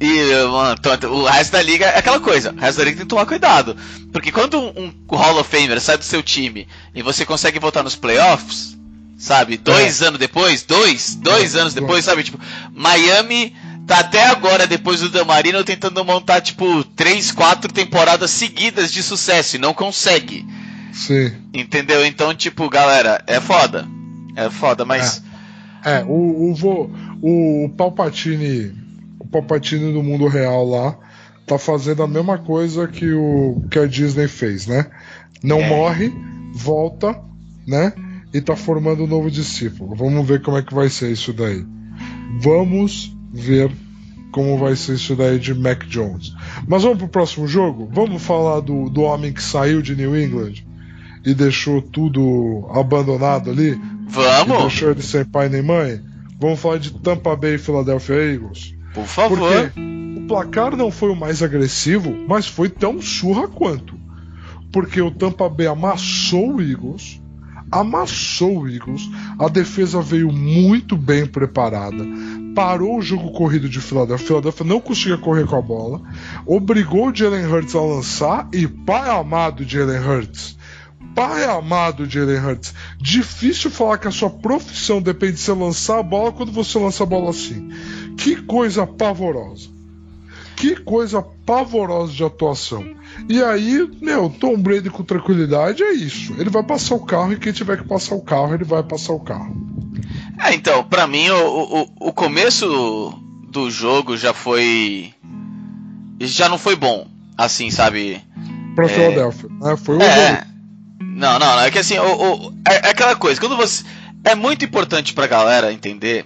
E, 0.05 0.33
mano, 0.47 0.75
o 1.15 1.25
resto 1.25 1.51
da 1.53 1.61
liga 1.61 1.85
é 1.85 1.99
aquela 1.99 2.19
coisa, 2.19 2.51
o 2.51 2.59
resto 2.59 2.79
da 2.79 2.83
liga 2.83 2.97
tem 2.97 3.05
que 3.05 3.09
tomar 3.09 3.25
cuidado. 3.25 3.75
Porque 4.11 4.31
quando 4.33 4.59
um, 4.59 4.93
um 5.09 5.15
Hall 5.15 5.39
of 5.39 5.49
Famer 5.49 5.79
sai 5.79 5.97
do 5.97 6.03
seu 6.03 6.21
time 6.21 6.67
e 6.93 7.01
você 7.01 7.25
consegue 7.25 7.57
voltar 7.57 7.83
nos 7.83 7.95
playoffs, 7.95 8.77
sabe? 9.17 9.55
Dois 9.55 10.01
anos 10.01 10.19
depois, 10.19 10.63
dois, 10.63 11.15
dois 11.15 11.55
É, 11.55 11.59
anos 11.61 11.73
depois, 11.73 12.03
sabe? 12.03 12.23
Tipo, 12.23 12.37
Miami 12.73 13.55
tá 13.87 13.99
até 13.99 14.25
agora, 14.27 14.67
depois 14.67 14.99
do 14.99 15.09
Damarino, 15.09 15.63
tentando 15.63 16.03
montar, 16.03 16.41
tipo, 16.41 16.83
três, 16.83 17.31
quatro 17.31 17.71
temporadas 17.71 18.29
seguidas 18.31 18.91
de 18.91 19.01
sucesso 19.01 19.55
e 19.55 19.59
não 19.59 19.73
consegue. 19.73 20.45
Sim. 20.91 21.31
Entendeu? 21.53 22.05
Então, 22.05 22.35
tipo, 22.35 22.69
galera, 22.69 23.23
é 23.25 23.39
foda. 23.39 23.87
É 24.35 24.49
foda, 24.49 24.83
mas. 24.83 25.23
É, 25.85 26.03
o, 26.05 26.49
o, 26.51 26.55
vo- 26.55 26.91
o, 27.21 27.65
o 27.65 27.69
Palpatine. 27.69 28.82
Palpatine 29.33 29.91
do 29.91 30.03
mundo 30.03 30.27
real 30.27 30.67
lá 30.69 30.97
tá 31.45 31.57
fazendo 31.57 32.03
a 32.03 32.07
mesma 32.07 32.37
coisa 32.37 32.87
que, 32.87 33.11
o, 33.11 33.61
que 33.69 33.77
a 33.79 33.85
Disney 33.85 34.27
fez, 34.27 34.65
né? 34.67 34.85
Não 35.43 35.59
É. 35.59 35.67
morre, 35.69 36.13
volta, 36.53 37.19
né? 37.67 37.91
E 38.33 38.39
tá 38.39 38.55
formando 38.55 39.03
um 39.03 39.07
novo 39.07 39.29
discípulo. 39.29 39.93
Vamos 39.95 40.25
ver 40.27 40.41
como 40.41 40.57
é 40.57 40.61
que 40.61 40.73
vai 40.73 40.89
ser 40.89 41.11
isso 41.11 41.33
daí. 41.33 41.65
Vamos 42.41 43.15
ver 43.31 43.69
como 44.31 44.57
vai 44.57 44.75
ser 44.75 44.93
isso 44.95 45.15
daí 45.15 45.37
de 45.37 45.53
Mac 45.53 45.83
Jones. 45.87 46.33
Mas 46.67 46.83
vamos 46.83 46.97
pro 46.97 47.07
próximo 47.07 47.47
jogo? 47.47 47.89
Vamos 47.91 48.23
falar 48.23 48.61
do, 48.61 48.89
do 48.89 49.01
homem 49.01 49.31
que 49.33 49.43
saiu 49.43 49.81
de 49.81 49.95
New 49.95 50.17
England 50.19 50.63
e 51.25 51.33
deixou 51.33 51.81
tudo 51.81 52.67
abandonado 52.73 53.51
ali? 53.51 53.71
E 53.71 53.79
Vamos, 54.07 54.57
deixou 54.61 54.91
ele 54.91 55.01
sem 55.01 55.25
pai 55.25 55.49
nem 55.49 55.61
mãe? 55.61 56.01
Vamos 56.39 56.59
falar 56.59 56.77
de 56.77 56.91
Tampa 56.93 57.35
Bay 57.35 57.55
e 57.55 57.57
Philadelphia 57.59 58.15
Eagles? 58.15 58.73
Por 58.93 59.05
favor. 59.05 59.37
Porque 59.39 59.79
o 60.19 60.27
placar 60.27 60.75
não 60.75 60.91
foi 60.91 61.09
o 61.09 61.15
mais 61.15 61.41
agressivo, 61.41 62.15
mas 62.27 62.47
foi 62.47 62.69
tão 62.69 63.01
surra 63.01 63.47
quanto. 63.47 63.97
Porque 64.71 65.01
o 65.01 65.11
Tampa 65.11 65.49
Bay 65.49 65.67
amassou 65.67 66.55
o 66.55 66.61
Eagles, 66.61 67.21
amassou 67.71 68.61
o 68.61 68.69
Eagles, 68.69 69.09
a 69.39 69.47
defesa 69.47 70.01
veio 70.01 70.31
muito 70.31 70.95
bem 70.95 71.25
preparada, 71.25 72.05
parou 72.55 72.97
o 72.97 73.01
jogo 73.01 73.31
corrido 73.31 73.67
de 73.67 73.79
Philadelphia, 73.81 74.27
Philadelphia 74.27 74.65
não 74.65 74.79
conseguia 74.79 75.17
correr 75.17 75.45
com 75.45 75.55
a 75.55 75.61
bola, 75.61 76.01
obrigou 76.45 77.09
o 77.09 77.15
Jalen 77.15 77.45
Hurts 77.45 77.75
a 77.75 77.81
lançar 77.81 78.47
e 78.53 78.67
pai 78.67 79.09
amado 79.09 79.63
Jalen 79.67 79.99
Hurts. 79.99 80.57
Pai 81.15 81.43
amado 81.45 82.09
Jalen 82.09 82.39
Hurts, 82.39 82.73
difícil 82.99 83.69
falar 83.69 83.99
que 83.99 84.07
a 84.07 84.11
sua 84.11 84.31
profissão 84.31 84.99
depende 84.99 85.33
de 85.33 85.41
você 85.41 85.51
lançar 85.51 85.99
a 85.99 86.03
bola 86.03 86.31
quando 86.31 86.51
você 86.51 86.79
lança 86.79 87.03
a 87.03 87.05
bola 87.05 87.29
assim. 87.29 87.69
Que 88.17 88.35
coisa 88.37 88.85
pavorosa. 88.87 89.69
Que 90.55 90.75
coisa 90.75 91.21
pavorosa 91.45 92.13
de 92.13 92.23
atuação. 92.23 92.85
E 93.27 93.41
aí, 93.43 93.89
meu, 94.01 94.29
Tom 94.29 94.57
Brady 94.57 94.89
com 94.89 95.03
tranquilidade 95.03 95.83
é 95.83 95.91
isso. 95.93 96.33
Ele 96.37 96.49
vai 96.49 96.63
passar 96.63 96.95
o 96.95 97.05
carro 97.05 97.33
e 97.33 97.37
quem 97.39 97.51
tiver 97.51 97.77
que 97.77 97.87
passar 97.87 98.15
o 98.15 98.21
carro, 98.21 98.53
ele 98.53 98.63
vai 98.63 98.83
passar 98.83 99.13
o 99.13 99.19
carro. 99.19 99.55
É, 100.39 100.53
então, 100.53 100.83
pra 100.83 101.05
mim, 101.07 101.29
o, 101.29 101.81
o, 101.99 102.07
o 102.09 102.13
começo 102.13 103.13
do 103.51 103.69
jogo 103.69 104.15
já 104.17 104.33
foi. 104.33 105.13
Já 106.19 106.47
não 106.49 106.57
foi 106.57 106.75
bom. 106.75 107.07
Assim, 107.37 107.69
sabe? 107.71 108.21
Pra 108.75 108.85
É. 108.85 108.89
Philadelphia. 108.89 109.49
Né? 109.59 109.75
Foi 109.77 109.97
o 109.97 110.01
É. 110.01 110.45
Não, 111.01 111.39
não, 111.39 111.55
não. 111.55 111.59
É 111.61 111.71
que 111.71 111.79
assim, 111.79 111.97
o, 111.97 112.47
o- 112.47 112.53
é, 112.67 112.87
é 112.87 112.89
aquela 112.91 113.15
coisa. 113.15 113.39
Quando 113.39 113.57
você. 113.57 113.83
É 114.23 114.35
muito 114.35 114.63
importante 114.63 115.13
pra 115.13 115.27
galera 115.27 115.73
entender 115.73 116.25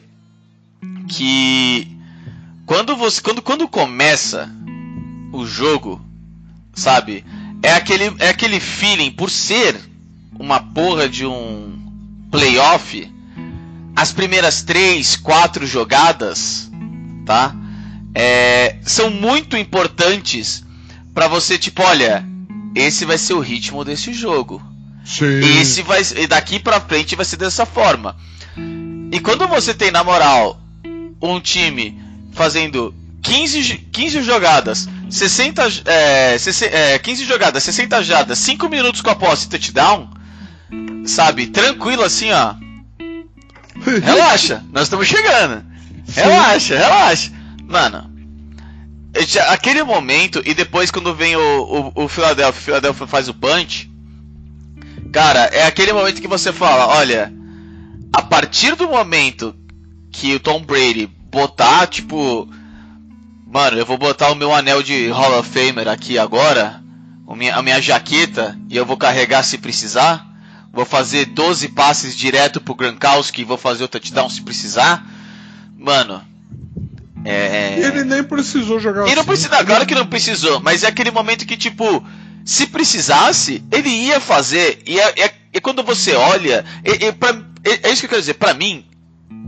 que 1.07 1.97
quando 2.65 2.95
você. 2.95 3.21
Quando, 3.21 3.41
quando 3.41 3.67
começa 3.67 4.49
o 5.31 5.45
jogo, 5.45 6.01
sabe? 6.73 7.25
É 7.63 7.73
aquele, 7.73 8.13
é 8.19 8.29
aquele 8.29 8.59
feeling, 8.59 9.11
por 9.11 9.29
ser 9.29 9.79
uma 10.37 10.59
porra 10.59 11.09
de 11.09 11.25
um 11.25 12.27
playoff, 12.29 13.11
as 13.95 14.11
primeiras 14.11 14.61
três, 14.61 15.15
quatro 15.15 15.65
jogadas, 15.65 16.69
tá? 17.25 17.55
É, 18.13 18.77
são 18.83 19.09
muito 19.09 19.57
importantes 19.57 20.63
pra 21.13 21.27
você, 21.27 21.57
tipo, 21.57 21.81
olha, 21.81 22.23
esse 22.75 23.05
vai 23.05 23.17
ser 23.17 23.33
o 23.33 23.39
ritmo 23.39 23.83
desse 23.83 24.13
jogo. 24.13 24.61
Sim. 25.05 25.39
Esse 25.59 25.81
vai 25.81 26.01
e 26.17 26.27
daqui 26.27 26.59
pra 26.59 26.81
frente 26.81 27.15
vai 27.15 27.25
ser 27.25 27.37
dessa 27.37 27.65
forma. 27.65 28.15
E 29.11 29.19
quando 29.19 29.47
você 29.47 29.73
tem 29.73 29.89
na 29.89 30.03
moral 30.03 30.59
um 31.21 31.39
time 31.39 31.99
fazendo 32.33 32.93
15, 33.21 33.61
jo- 33.63 33.79
15 33.91 34.21
jogadas, 34.23 34.87
60 35.09 35.63
é, 35.85 36.37
60, 36.37 36.75
é, 36.75 36.99
15 36.99 37.25
jogadas, 37.25 37.63
60 37.63 38.03
jadas, 38.03 38.37
5 38.39 38.69
minutos 38.69 39.01
com 39.01 39.09
a 39.09 39.15
posse 39.15 39.45
e 39.45 39.49
touchdown, 39.49 40.09
sabe? 41.05 41.47
Tranquilo 41.47 42.03
assim, 42.03 42.31
ó. 42.31 42.53
Relaxa, 44.03 44.63
nós 44.71 44.83
estamos 44.83 45.07
chegando. 45.07 45.63
Relaxa, 46.13 46.77
relaxa. 46.77 47.31
Mano, 47.63 48.09
aquele 49.49 49.83
momento, 49.83 50.41
e 50.45 50.53
depois 50.53 50.89
quando 50.91 51.13
vem 51.13 51.35
o, 51.35 51.91
o, 51.95 52.03
o 52.03 52.07
Philadelphia, 52.07 52.59
o 52.59 52.63
Philadelphia 52.63 53.07
faz 53.07 53.27
o 53.27 53.33
punch. 53.33 53.89
Cara, 55.11 55.45
é 55.45 55.65
aquele 55.65 55.93
momento 55.93 56.21
que 56.21 56.27
você 56.27 56.51
fala: 56.53 56.87
olha, 56.87 57.31
a 58.13 58.21
partir 58.21 58.75
do 58.75 58.87
momento 58.87 59.55
que 60.11 60.35
o 60.35 60.39
Tom 60.39 60.61
Brady 60.63 61.07
botar, 61.31 61.87
tipo, 61.87 62.47
mano, 63.45 63.77
eu 63.77 63.85
vou 63.85 63.97
botar 63.97 64.31
o 64.31 64.35
meu 64.35 64.53
anel 64.53 64.81
de 64.81 65.07
Hall 65.09 65.39
of 65.39 65.49
Famer 65.49 65.87
aqui 65.87 66.17
agora, 66.17 66.81
o 67.25 67.35
minha- 67.35 67.55
a 67.55 67.61
minha 67.61 67.81
jaqueta, 67.81 68.57
e 68.69 68.75
eu 68.77 68.85
vou 68.85 68.97
carregar 68.97 69.43
se 69.43 69.57
precisar. 69.57 70.25
Vou 70.73 70.85
fazer 70.85 71.25
12 71.25 71.69
passes 71.69 72.15
direto 72.15 72.61
pro 72.61 72.75
Gronkowski 72.75 73.41
e 73.41 73.45
vou 73.45 73.57
fazer 73.57 73.83
o 73.83 73.87
touchdown 73.87 74.29
se 74.29 74.41
precisar. 74.41 75.03
Mano, 75.77 76.21
é. 77.25 77.79
Ele 77.79 78.03
nem 78.03 78.23
precisou 78.23 78.79
jogar 78.79 79.01
Ele 79.05 79.15
não 79.15 79.21
assim. 79.21 79.27
precisa, 79.27 79.65
claro 79.65 79.85
que 79.85 79.95
não 79.95 80.05
precisou, 80.07 80.59
mas 80.59 80.83
é 80.83 80.87
aquele 80.87 81.11
momento 81.11 81.45
que, 81.45 81.57
tipo, 81.57 82.03
se 82.45 82.67
precisasse, 82.67 83.63
ele 83.71 83.89
ia 83.89 84.19
fazer. 84.19 84.81
E 84.85 84.99
é, 84.99 85.13
é- 85.25 85.33
é 85.53 85.59
quando 85.59 85.83
você 85.83 86.13
olha. 86.13 86.63
É, 86.83 87.07
é 87.07 87.11
pra- 87.11 87.41
é- 87.63 87.89
é 87.89 87.91
isso 87.91 88.01
que 88.01 88.05
eu 88.05 88.09
quero 88.09 88.21
dizer. 88.21 88.35
Pra 88.35 88.53
mim, 88.53 88.85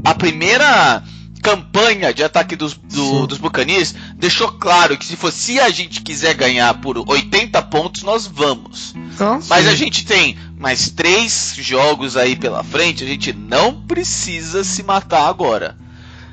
a 0.03 0.13
primeira 0.15 1.03
campanha 1.41 2.13
de 2.13 2.21
ataque 2.23 2.55
dos, 2.55 2.73
do- 2.73 3.25
dos 3.25 3.37
Buccaneers 3.37 3.95
deixou 4.17 4.51
claro 4.51 4.97
que 4.97 5.05
se, 5.05 5.15
for, 5.15 5.31
se 5.31 5.59
a 5.59 5.69
gente 5.69 6.01
quiser 6.01 6.33
ganhar 6.35 6.73
por 6.81 6.97
80 6.97 7.61
pontos, 7.63 8.03
nós 8.03 8.27
vamos. 8.27 8.93
Ah, 9.19 9.39
Mas 9.49 9.63
sim. 9.65 9.71
a 9.71 9.75
gente 9.75 10.05
tem 10.05 10.37
mais 10.57 10.89
três 10.91 11.55
jogos 11.57 12.17
aí 12.17 12.35
pela 12.35 12.63
frente, 12.63 13.03
a 13.03 13.07
gente 13.07 13.31
não 13.33 13.81
precisa 13.83 14.63
se 14.65 14.83
matar 14.83 15.27
agora. 15.29 15.77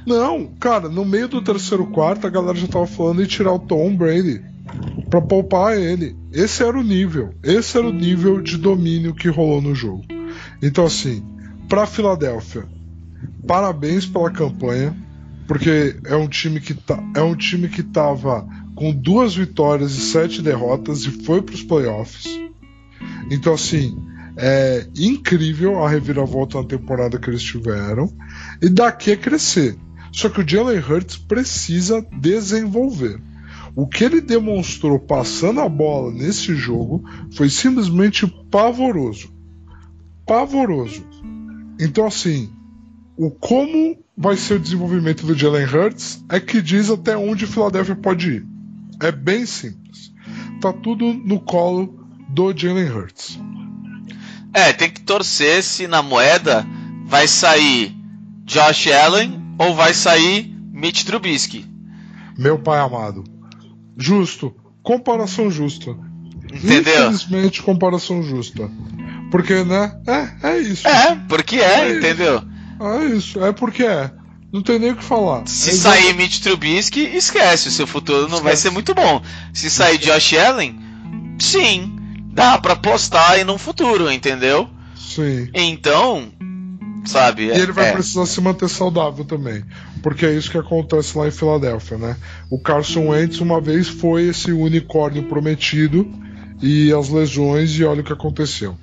Não, 0.05 0.47
cara, 0.61 0.89
no 0.89 1.05
meio 1.05 1.29
do 1.29 1.43
terceiro 1.43 1.87
quarto 1.87 2.27
a 2.27 2.31
galera 2.31 2.57
já 2.59 2.67
tava 2.69 2.87
falando 2.87 3.23
em 3.23 3.27
tirar 3.27 3.53
o 3.53 3.59
Tom 3.59 3.95
Brady 3.97 4.41
pra 5.11 5.21
poupar 5.21 5.77
ele. 5.77 6.17
Esse 6.33 6.63
era 6.65 6.79
o 6.79 6.83
nível. 6.83 7.33
Esse 7.43 7.77
era 7.79 7.87
o 7.87 7.93
nível 7.93 8.41
de 8.41 8.57
domínio 8.57 9.15
que 9.15 9.29
rolou 9.29 9.61
no 9.63 9.75
jogo. 9.75 10.05
Então, 10.63 10.87
assim, 10.87 11.25
pra 11.69 11.87
Filadélfia, 11.87 12.67
parabéns 13.47 14.07
pela 14.07 14.31
campanha, 14.31 14.97
porque 15.47 15.97
é 16.05 16.17
um 16.17 16.29
time 16.29 16.61
que 16.61 16.75
tá, 16.75 17.03
é 17.15 17.23
um 17.23 17.35
time 17.35 17.69
que 17.69 17.83
tava 17.83 18.47
com 18.75 18.93
duas 18.93 19.35
vitórias 19.35 19.93
e 19.93 20.01
sete 20.01 20.43
derrotas 20.43 21.05
e 21.05 21.11
foi 21.11 21.41
pros 21.41 21.63
playoffs. 21.63 22.27
Então, 23.31 23.55
assim, 23.55 23.97
é 24.37 24.87
incrível 24.97 25.83
a 25.83 25.89
reviravolta 25.89 26.61
na 26.61 26.69
temporada 26.69 27.19
que 27.19 27.31
eles 27.31 27.43
tiveram. 27.43 28.13
E 28.61 28.69
daqui 28.69 29.13
é 29.13 29.17
crescer. 29.17 29.77
Só 30.13 30.29
que 30.29 30.41
o 30.41 30.49
Jalen 30.49 30.79
Hurts 30.79 31.17
precisa 31.17 32.07
desenvolver. 32.21 33.19
O 33.75 33.87
que 33.87 34.05
ele 34.05 34.21
demonstrou 34.21 34.99
passando 34.99 35.61
a 35.61 35.69
bola 35.69 36.13
nesse 36.13 36.55
jogo 36.55 37.05
foi 37.35 37.49
simplesmente 37.49 38.27
pavoroso. 38.51 39.31
Pavoroso. 40.27 41.05
Então, 41.79 42.07
assim, 42.07 42.51
o 43.17 43.31
como 43.31 43.99
vai 44.17 44.37
ser 44.37 44.55
o 44.55 44.61
desenvolvimento 44.61 45.25
do 45.25 45.37
Jalen 45.37 45.67
Hurts 45.67 46.25
é 46.29 46.39
que 46.39 46.61
diz 46.61 46.91
até 46.91 47.17
onde 47.17 47.45
o 47.45 47.49
Philadelphia 47.49 47.97
pode 47.97 48.31
ir. 48.31 48.47
É 49.01 49.11
bem 49.11 49.47
simples. 49.47 50.13
Tá 50.61 50.73
tudo 50.73 51.13
no 51.13 51.41
colo 51.41 52.07
do 52.29 52.57
Jalen 52.57 52.91
Hurts. 52.91 53.39
É, 54.53 54.73
tem 54.73 54.91
que 54.91 55.01
torcer 55.01 55.63
se 55.63 55.87
na 55.87 56.03
moeda 56.03 56.67
vai 57.05 57.29
sair 57.29 57.95
Josh 58.45 58.89
Allen 58.89 59.43
ou 59.59 59.75
vai 59.75 59.93
sair 59.93 60.55
Mitch 60.73 61.05
Trubisky. 61.05 61.67
Meu 62.39 62.59
pai 62.59 62.81
amado. 62.81 63.25
Justo. 63.97 64.55
Comparação 64.83 65.51
justa. 65.51 65.97
Entendeu? 66.53 67.11
Infelizmente, 67.11 67.63
comparação 67.63 68.23
justa. 68.23 68.71
Porque, 69.31 69.65
né? 69.65 70.01
É, 70.07 70.51
é 70.51 70.59
isso. 70.59 70.87
É, 70.87 71.17
porque 71.29 71.57
é, 71.57 71.91
É 71.91 72.39
isso. 72.39 72.56
É 72.81 73.05
isso. 73.07 73.43
É 73.45 73.53
porque 73.53 73.85
é. 73.85 74.11
Não 74.53 74.63
tem 74.63 74.79
nem 74.79 74.93
o 74.93 74.97
que 74.97 75.05
falar. 75.05 75.47
Se 75.47 75.71
É 75.71 75.73
sair 75.73 76.15
Mitch 76.15 76.41
Trubisky, 76.41 77.01
esquece, 77.01 77.69
o 77.69 77.73
seu 77.73 77.87
futuro 77.87 78.23
não 78.29 78.39
vai 78.43 78.53
Esquece. 78.55 78.63
ser 78.63 78.71
muito 78.71 78.95
bom. 78.95 79.21
Se 79.53 79.69
sair 79.69 79.99
Josh 79.99 80.35
Allen, 80.35 80.79
sim, 81.39 81.95
dá 82.33 82.57
pra 82.59 82.73
apostar 82.75 83.33
aí 83.33 83.45
no 83.45 83.59
futuro, 83.59 84.11
entendeu? 84.11 84.69
Sim. 84.97 85.49
Então, 85.53 86.29
sabe? 87.05 87.47
E 87.47 87.51
ele 87.51 87.73
vai 87.73 87.89
é, 87.89 87.93
precisar 87.93 88.25
se 88.27 88.41
manter 88.41 88.69
saudável 88.69 89.25
também. 89.25 89.63
porque 90.03 90.25
é 90.25 90.33
isso 90.35 90.51
que 90.51 90.59
acontece 90.59 91.19
lá 91.19 91.27
em 91.27 91.33
Filadélfia, 91.33 91.99
né? 91.99 92.17
O 92.51 92.59
Carson 92.59 93.09
Wentz 93.09 93.41
uma 93.41 93.61
vez 93.61 93.89
foi 93.89 94.29
esse 94.29 94.53
unicórnio 94.53 95.25
prometido 95.25 96.09
e 96.63 96.93
as 96.93 97.09
lesões 97.11 97.73
e 97.73 97.85
olha 97.85 98.01
o 98.01 98.05
que 98.05 98.13
aconteceu. 98.13 98.77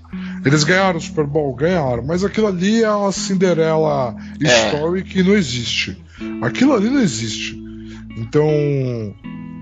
Eles 0.45 0.63
ganharam 0.63 0.97
o 0.97 1.01
Super 1.01 1.25
Bowl, 1.25 1.53
ganharam, 1.55 2.03
mas 2.05 2.23
aquilo 2.23 2.47
ali 2.47 2.83
é 2.83 2.91
uma 2.91 3.11
Cinderela 3.11 4.15
É. 4.43 4.67
story 4.67 5.03
que 5.03 5.23
não 5.23 5.33
existe. 5.33 5.97
Aquilo 6.41 6.73
ali 6.73 6.89
não 6.89 6.99
existe. 7.01 7.57
Então, 8.17 8.45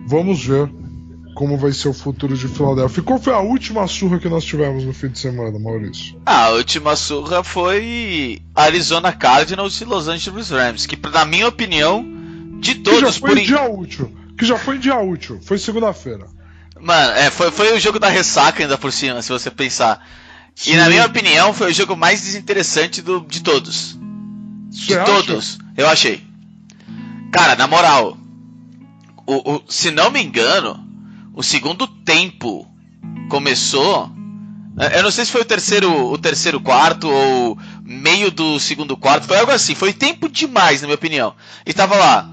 vamos 0.07 0.43
ver 0.45 0.69
como 1.35 1.57
vai 1.57 1.71
ser 1.71 1.87
o 1.87 1.93
futuro 1.93 2.35
de 2.35 2.47
Filadélfia. 2.47 2.99
E 2.99 3.03
qual 3.03 3.19
foi 3.19 3.33
a 3.33 3.39
última 3.39 3.87
surra 3.87 4.19
que 4.19 4.27
nós 4.27 4.43
tivemos 4.43 4.83
no 4.83 4.93
fim 4.93 5.07
de 5.07 5.17
semana, 5.19 5.57
Maurício? 5.57 6.19
Ah, 6.25 6.45
a 6.45 6.49
última 6.51 6.95
surra 6.95 7.43
foi 7.43 8.41
Arizona 8.53 9.11
Cardinals 9.13 9.79
e 9.79 9.85
Los 9.85 10.07
Angeles 10.07 10.49
Rams, 10.49 10.85
que 10.85 10.97
na 11.09 11.23
minha 11.25 11.47
opinião, 11.47 12.05
de 12.59 12.75
todos 12.75 13.17
foi 13.17 13.29
por 13.29 13.37
in- 13.37 13.43
dia 13.45 13.63
útil. 13.69 14.11
Que 14.37 14.45
já 14.45 14.57
foi 14.57 14.77
dia 14.77 14.99
útil. 14.99 15.39
Foi 15.41 15.57
segunda-feira. 15.57 16.25
Mano, 16.79 17.11
é, 17.13 17.29
foi, 17.29 17.51
foi 17.51 17.73
o 17.75 17.79
jogo 17.79 17.99
da 17.99 18.09
ressaca 18.09 18.63
ainda 18.63 18.77
por 18.77 18.91
cima, 18.91 19.21
se 19.21 19.29
você 19.29 19.49
pensar. 19.51 20.05
E 20.67 20.75
na 20.75 20.87
minha 20.89 21.05
opinião, 21.05 21.53
foi 21.53 21.71
o 21.71 21.73
jogo 21.73 21.95
mais 21.95 22.21
desinteressante 22.21 23.01
do, 23.01 23.21
de 23.21 23.41
todos. 23.41 23.97
De 24.69 24.95
acha? 24.95 25.05
todos, 25.05 25.57
eu 25.75 25.87
achei. 25.89 26.23
Cara, 27.31 27.55
na 27.55 27.67
moral, 27.67 28.17
o, 29.25 29.55
o- 29.55 29.63
se 29.67 29.89
não 29.91 30.11
me 30.11 30.21
engano, 30.21 30.79
o 31.33 31.41
segundo 31.43 31.87
tempo 31.87 32.67
começou. 33.29 34.09
eh, 34.79 34.99
Eu 34.99 35.03
não 35.03 35.11
sei 35.11 35.25
se 35.25 35.31
foi 35.31 35.41
o 35.41 35.45
terceiro, 35.45 35.91
o 36.11 36.17
terceiro 36.17 36.59
quarto 36.59 37.09
ou 37.09 37.57
meio 37.83 38.29
do 38.31 38.59
segundo 38.59 38.95
quarto, 38.95 39.27
foi 39.27 39.39
algo 39.39 39.51
assim. 39.51 39.73
Foi 39.75 39.91
tempo 39.93 40.29
demais, 40.29 40.81
na 40.81 40.87
minha 40.87 40.95
opinião. 40.95 41.33
E 41.65 41.73
tava 41.73 41.95
lá, 41.95 42.29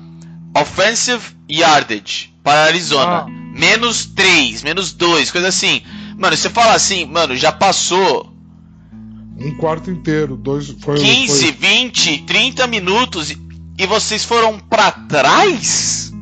offensive 0.54 1.23
yardage 1.50 2.32
para 2.42 2.64
Arizona, 2.64 3.25
Ah. 3.26 3.26
menos 3.28 4.06
3, 4.06 4.62
menos 4.62 4.92
2, 4.92 5.30
coisa 5.30 5.49
assim. 5.49 5.82
Mano, 6.18 6.37
você 6.37 6.50
fala 6.50 6.75
assim, 6.75 7.06
mano, 7.06 7.37
já 7.37 7.52
passou 7.52 8.34
Um 9.40 9.54
quarto 9.56 9.88
inteiro. 9.90 10.37
Dois, 10.37 10.68
foi, 10.80 10.98
15, 10.98 11.42
foi- 11.44 11.52
20, 11.52 12.18
30 12.26 12.66
minutos 12.66 13.30
e, 13.30 13.38
e 13.78 13.87
vocês 13.87 14.25
foram 14.25 14.58
pra 14.58 14.90
trás? 14.90 16.12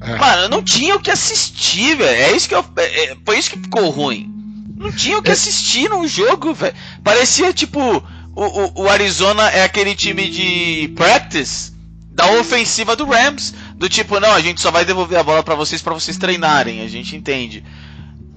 É. 0.00 0.16
Mano, 0.16 0.48
não 0.48 0.62
tinha 0.62 0.96
o 0.96 1.00
que 1.00 1.10
assistir, 1.10 1.96
velho. 1.96 2.08
É 2.22 2.34
isso 2.34 2.48
que 2.48 2.54
eu, 2.54 2.64
é- 2.76 3.04
é- 3.12 3.16
foi 3.24 3.38
isso 3.38 3.50
que 3.50 3.58
ficou 3.58 3.90
ruim. 3.90 4.30
Não 4.76 4.90
tinha 4.90 5.18
o 5.18 5.22
que 5.22 5.30
É. 5.30 5.32
assistir 5.34 5.88
no 5.90 6.06
jogo, 6.08 6.52
velho. 6.54 6.74
Parecia 7.02 7.52
tipo 7.52 7.78
o, 7.80 8.42
o, 8.42 8.82
o 8.84 8.88
Arizona 8.88 9.48
é 9.50 9.62
aquele 9.62 9.94
time 9.94 10.28
de 10.28 10.88
practice 10.96 11.72
da 12.10 12.30
ofensiva 12.32 12.94
do 12.96 13.04
Rams, 13.06 13.52
do 13.76 13.88
tipo, 13.88 14.18
não, 14.20 14.32
a 14.32 14.40
gente 14.40 14.60
só 14.60 14.70
vai 14.70 14.84
devolver 14.84 15.18
a 15.18 15.22
bola 15.22 15.42
pra 15.42 15.54
vocês 15.54 15.82
pra 15.82 15.92
vocês 15.94 16.16
treinarem, 16.16 16.80
a 16.80 16.88
gente 16.88 17.14
entende. 17.16 17.62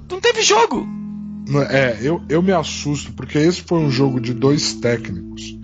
Não 0.10 0.20
teve 0.20 0.42
jogo. 0.42 0.88
É, 1.70 1.98
eu, 2.02 2.22
eu 2.28 2.42
me 2.42 2.52
assusto, 2.52 3.14
porque 3.14 3.38
esse 3.38 3.62
foi 3.62 3.80
um 3.80 3.90
jogo 3.90 4.20
de 4.20 4.34
dois 4.34 4.74
técnicos 4.74 5.58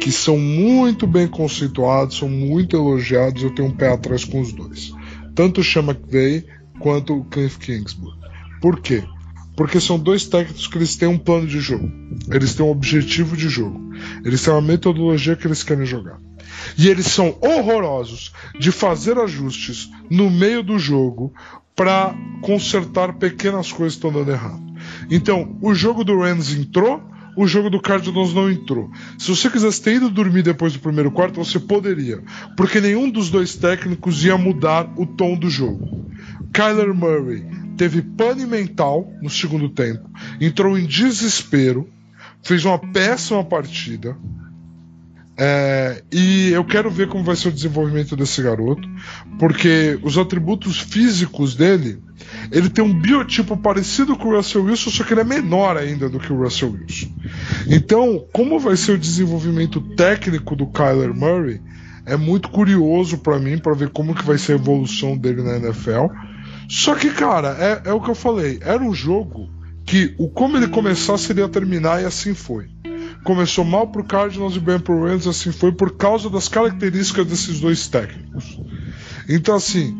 que 0.00 0.10
são 0.10 0.36
muito 0.36 1.06
bem 1.06 1.28
conceituados, 1.28 2.18
são 2.18 2.28
muito 2.28 2.76
elogiados, 2.76 3.42
eu 3.42 3.54
tenho 3.54 3.68
um 3.68 3.76
pé 3.76 3.92
atrás 3.92 4.24
com 4.24 4.40
os 4.40 4.52
dois. 4.52 4.92
Tanto 5.34 5.60
o 5.60 5.64
Sean 5.64 5.84
McVay 5.84 6.44
quanto 6.80 7.16
o 7.16 7.24
Cliff 7.24 7.58
Kingsbury. 7.58 8.18
Por 8.60 8.80
quê? 8.80 9.04
Porque 9.56 9.78
são 9.78 9.98
dois 9.98 10.24
técnicos 10.24 10.66
que 10.66 10.76
eles 10.76 10.96
têm 10.96 11.08
um 11.08 11.18
plano 11.18 11.46
de 11.46 11.60
jogo. 11.60 11.90
Eles 12.30 12.54
têm 12.54 12.64
um 12.66 12.70
objetivo 12.70 13.36
de 13.36 13.48
jogo. 13.48 13.92
Eles 14.24 14.42
têm 14.42 14.52
uma 14.52 14.62
metodologia 14.62 15.36
que 15.36 15.46
eles 15.46 15.62
querem 15.62 15.84
jogar. 15.86 16.18
E 16.76 16.88
eles 16.88 17.06
são 17.06 17.36
horrorosos 17.40 18.32
de 18.58 18.72
fazer 18.72 19.18
ajustes 19.18 19.90
no 20.10 20.30
meio 20.30 20.62
do 20.62 20.78
jogo 20.78 21.32
para 21.74 22.14
consertar 22.42 23.14
pequenas 23.14 23.72
coisas 23.72 23.98
que 23.98 24.06
estão 24.06 24.12
dando 24.12 24.30
errado. 24.32 24.62
Então, 25.10 25.56
o 25.60 25.74
jogo 25.74 26.04
do 26.04 26.18
Rams 26.18 26.52
entrou, 26.54 27.02
o 27.36 27.46
jogo 27.46 27.70
do 27.70 27.80
Cardinals 27.80 28.34
não 28.34 28.50
entrou. 28.50 28.90
Se 29.18 29.28
você 29.28 29.48
quisesse 29.48 29.80
ter 29.80 29.94
ido 29.94 30.10
dormir 30.10 30.42
depois 30.42 30.72
do 30.72 30.80
primeiro 30.80 31.10
quarto, 31.10 31.42
você 31.42 31.58
poderia, 31.58 32.22
porque 32.56 32.80
nenhum 32.80 33.10
dos 33.10 33.30
dois 33.30 33.54
técnicos 33.54 34.24
ia 34.24 34.36
mudar 34.36 34.92
o 34.96 35.06
tom 35.06 35.36
do 35.36 35.48
jogo. 35.48 36.06
Kyler 36.52 36.92
Murray 36.92 37.44
teve 37.76 38.02
pane 38.02 38.46
mental 38.46 39.10
no 39.22 39.30
segundo 39.30 39.68
tempo, 39.70 40.08
entrou 40.40 40.78
em 40.78 40.86
desespero, 40.86 41.88
fez 42.42 42.64
uma 42.64 42.78
péssima 42.78 43.42
partida. 43.42 44.16
É, 45.44 46.04
e 46.12 46.52
eu 46.52 46.64
quero 46.64 46.88
ver 46.88 47.08
como 47.08 47.24
vai 47.24 47.34
ser 47.34 47.48
o 47.48 47.52
desenvolvimento 47.52 48.14
desse 48.14 48.40
garoto, 48.40 48.88
porque 49.40 49.98
os 50.00 50.16
atributos 50.16 50.78
físicos 50.78 51.56
dele, 51.56 51.98
ele 52.52 52.70
tem 52.70 52.84
um 52.84 52.96
biotipo 53.00 53.56
parecido 53.56 54.16
com 54.16 54.28
o 54.28 54.36
Russell 54.36 54.62
Wilson, 54.62 54.90
só 54.90 55.02
que 55.02 55.12
ele 55.12 55.22
é 55.22 55.24
menor 55.24 55.76
ainda 55.76 56.08
do 56.08 56.20
que 56.20 56.32
o 56.32 56.40
Russell 56.40 56.70
Wilson. 56.70 57.08
Então, 57.66 58.24
como 58.32 58.60
vai 58.60 58.76
ser 58.76 58.92
o 58.92 58.98
desenvolvimento 58.98 59.80
técnico 59.96 60.54
do 60.54 60.68
Kyler 60.68 61.12
Murray, 61.12 61.60
é 62.06 62.16
muito 62.16 62.48
curioso 62.48 63.18
para 63.18 63.40
mim 63.40 63.58
para 63.58 63.74
ver 63.74 63.88
como 63.88 64.14
que 64.14 64.24
vai 64.24 64.38
ser 64.38 64.52
a 64.52 64.54
evolução 64.54 65.18
dele 65.18 65.42
na 65.42 65.56
NFL. 65.56 66.06
Só 66.68 66.94
que, 66.94 67.10
cara, 67.10 67.56
é, 67.58 67.90
é 67.90 67.92
o 67.92 68.00
que 68.00 68.10
eu 68.10 68.14
falei, 68.14 68.60
era 68.62 68.80
um 68.80 68.94
jogo 68.94 69.50
que 69.84 70.14
o 70.18 70.28
como 70.28 70.56
ele 70.56 70.68
começasse 70.68 71.32
ele 71.32 71.40
ia 71.40 71.48
terminar 71.48 72.00
e 72.00 72.04
assim 72.04 72.32
foi 72.32 72.70
começou 73.24 73.64
mal 73.64 73.86
pro 73.86 74.04
Cardinals 74.04 74.56
e 74.56 74.60
bem 74.60 74.78
pro 74.78 75.04
Rams, 75.04 75.26
assim 75.26 75.52
foi 75.52 75.72
por 75.72 75.96
causa 75.96 76.28
das 76.28 76.48
características 76.48 77.26
desses 77.26 77.60
dois 77.60 77.86
técnicos. 77.88 78.60
Então, 79.28 79.54
assim, 79.54 79.96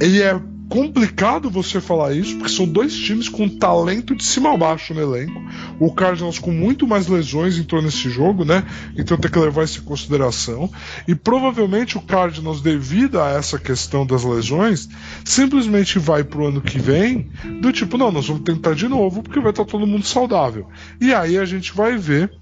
ele 0.00 0.20
é 0.20 0.40
complicado 0.68 1.50
você 1.50 1.80
falar 1.80 2.14
isso, 2.14 2.36
porque 2.36 2.52
são 2.52 2.66
dois 2.66 2.94
times 2.96 3.28
com 3.28 3.48
talento 3.48 4.14
de 4.16 4.24
cima 4.24 4.52
a 4.52 4.56
baixo 4.56 4.94
no 4.94 5.00
elenco. 5.00 5.40
O 5.78 5.92
Cardinals 5.92 6.38
com 6.38 6.50
muito 6.50 6.86
mais 6.86 7.06
lesões 7.06 7.58
entrou 7.58 7.82
nesse 7.82 8.10
jogo, 8.10 8.44
né? 8.44 8.64
Então 8.96 9.16
tem 9.16 9.30
que 9.30 9.38
levar 9.38 9.64
isso 9.64 9.80
em 9.80 9.84
consideração. 9.84 10.70
E 11.06 11.14
provavelmente 11.14 11.96
o 11.96 12.02
Cardinals, 12.02 12.60
devido 12.60 13.20
a 13.20 13.30
essa 13.30 13.58
questão 13.58 14.06
das 14.06 14.24
lesões, 14.24 14.88
simplesmente 15.24 15.98
vai 15.98 16.24
pro 16.24 16.48
ano 16.48 16.60
que 16.60 16.78
vem 16.78 17.30
do 17.60 17.70
tipo, 17.72 17.96
não, 17.96 18.10
nós 18.10 18.26
vamos 18.26 18.42
tentar 18.42 18.74
de 18.74 18.88
novo, 18.88 19.22
porque 19.22 19.40
vai 19.40 19.50
estar 19.50 19.64
todo 19.64 19.86
mundo 19.86 20.04
saudável. 20.04 20.66
E 21.00 21.14
aí 21.14 21.38
a 21.38 21.44
gente 21.44 21.72
vai 21.72 21.96
ver 21.96 22.32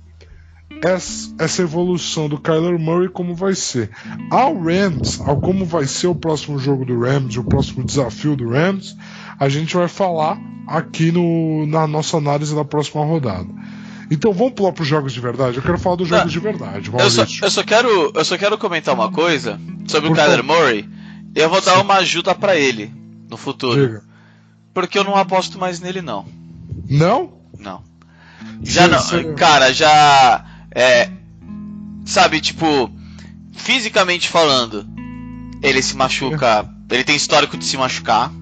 essa, 1.38 1.62
evolução 1.62 2.28
do 2.28 2.38
Kyler 2.38 2.78
Murray 2.78 3.08
como 3.08 3.34
vai 3.34 3.54
ser. 3.54 3.90
Ao 4.30 4.54
Rams, 4.60 5.20
ao 5.20 5.40
como 5.40 5.64
vai 5.64 5.86
ser 5.86 6.06
o 6.08 6.14
próximo 6.14 6.58
jogo 6.58 6.84
do 6.84 6.98
Rams, 7.00 7.36
o 7.36 7.44
próximo 7.44 7.84
desafio 7.84 8.34
do 8.36 8.48
Rams, 8.50 8.96
a 9.38 9.48
gente 9.48 9.76
vai 9.76 9.88
falar 9.88 10.38
aqui 10.66 11.12
no, 11.12 11.66
na 11.66 11.86
nossa 11.86 12.16
análise 12.16 12.54
da 12.54 12.64
próxima 12.64 13.04
rodada. 13.04 13.48
Então 14.10 14.32
vamos 14.32 14.52
pular 14.54 14.72
para 14.72 14.82
os 14.82 14.88
jogos 14.88 15.12
de 15.12 15.20
verdade. 15.20 15.56
Eu 15.56 15.62
quero 15.62 15.78
falar 15.78 15.96
dos 15.96 16.08
jogos 16.08 16.24
Não, 16.24 16.30
de 16.32 16.38
verdade. 16.40 16.90
Eu 16.92 17.10
só, 17.10 17.24
eu 17.42 17.50
só 17.50 17.62
quero, 17.62 18.12
eu 18.14 18.24
só 18.24 18.36
quero 18.36 18.58
comentar 18.58 18.94
uma 18.94 19.10
coisa 19.10 19.58
sobre 19.86 20.08
Por 20.08 20.14
o 20.14 20.16
Kyler 20.20 20.44
favor. 20.44 20.56
Murray. 20.60 20.88
Eu 21.34 21.48
vou 21.48 21.60
dar 21.62 21.80
uma 21.80 21.94
ajuda 21.94 22.34
pra 22.34 22.56
ele 22.56 22.92
no 23.30 23.38
futuro, 23.38 23.80
Diga. 23.80 24.02
porque 24.74 24.98
eu 24.98 25.04
não 25.04 25.16
aposto 25.16 25.58
mais 25.58 25.80
nele 25.80 26.02
não. 26.02 26.26
Não? 26.90 27.32
Não. 27.58 27.82
Já 28.62 28.86
não, 28.86 28.98
Você- 28.98 29.32
cara, 29.32 29.72
já 29.72 30.44
é, 30.74 31.10
sabe, 32.04 32.40
tipo, 32.40 32.90
fisicamente 33.52 34.28
falando, 34.28 34.86
ele 35.62 35.82
se 35.82 35.96
machuca, 35.96 36.68
ele 36.90 37.04
tem 37.04 37.16
histórico 37.16 37.56
de 37.56 37.64
se 37.64 37.76
machucar. 37.76 38.32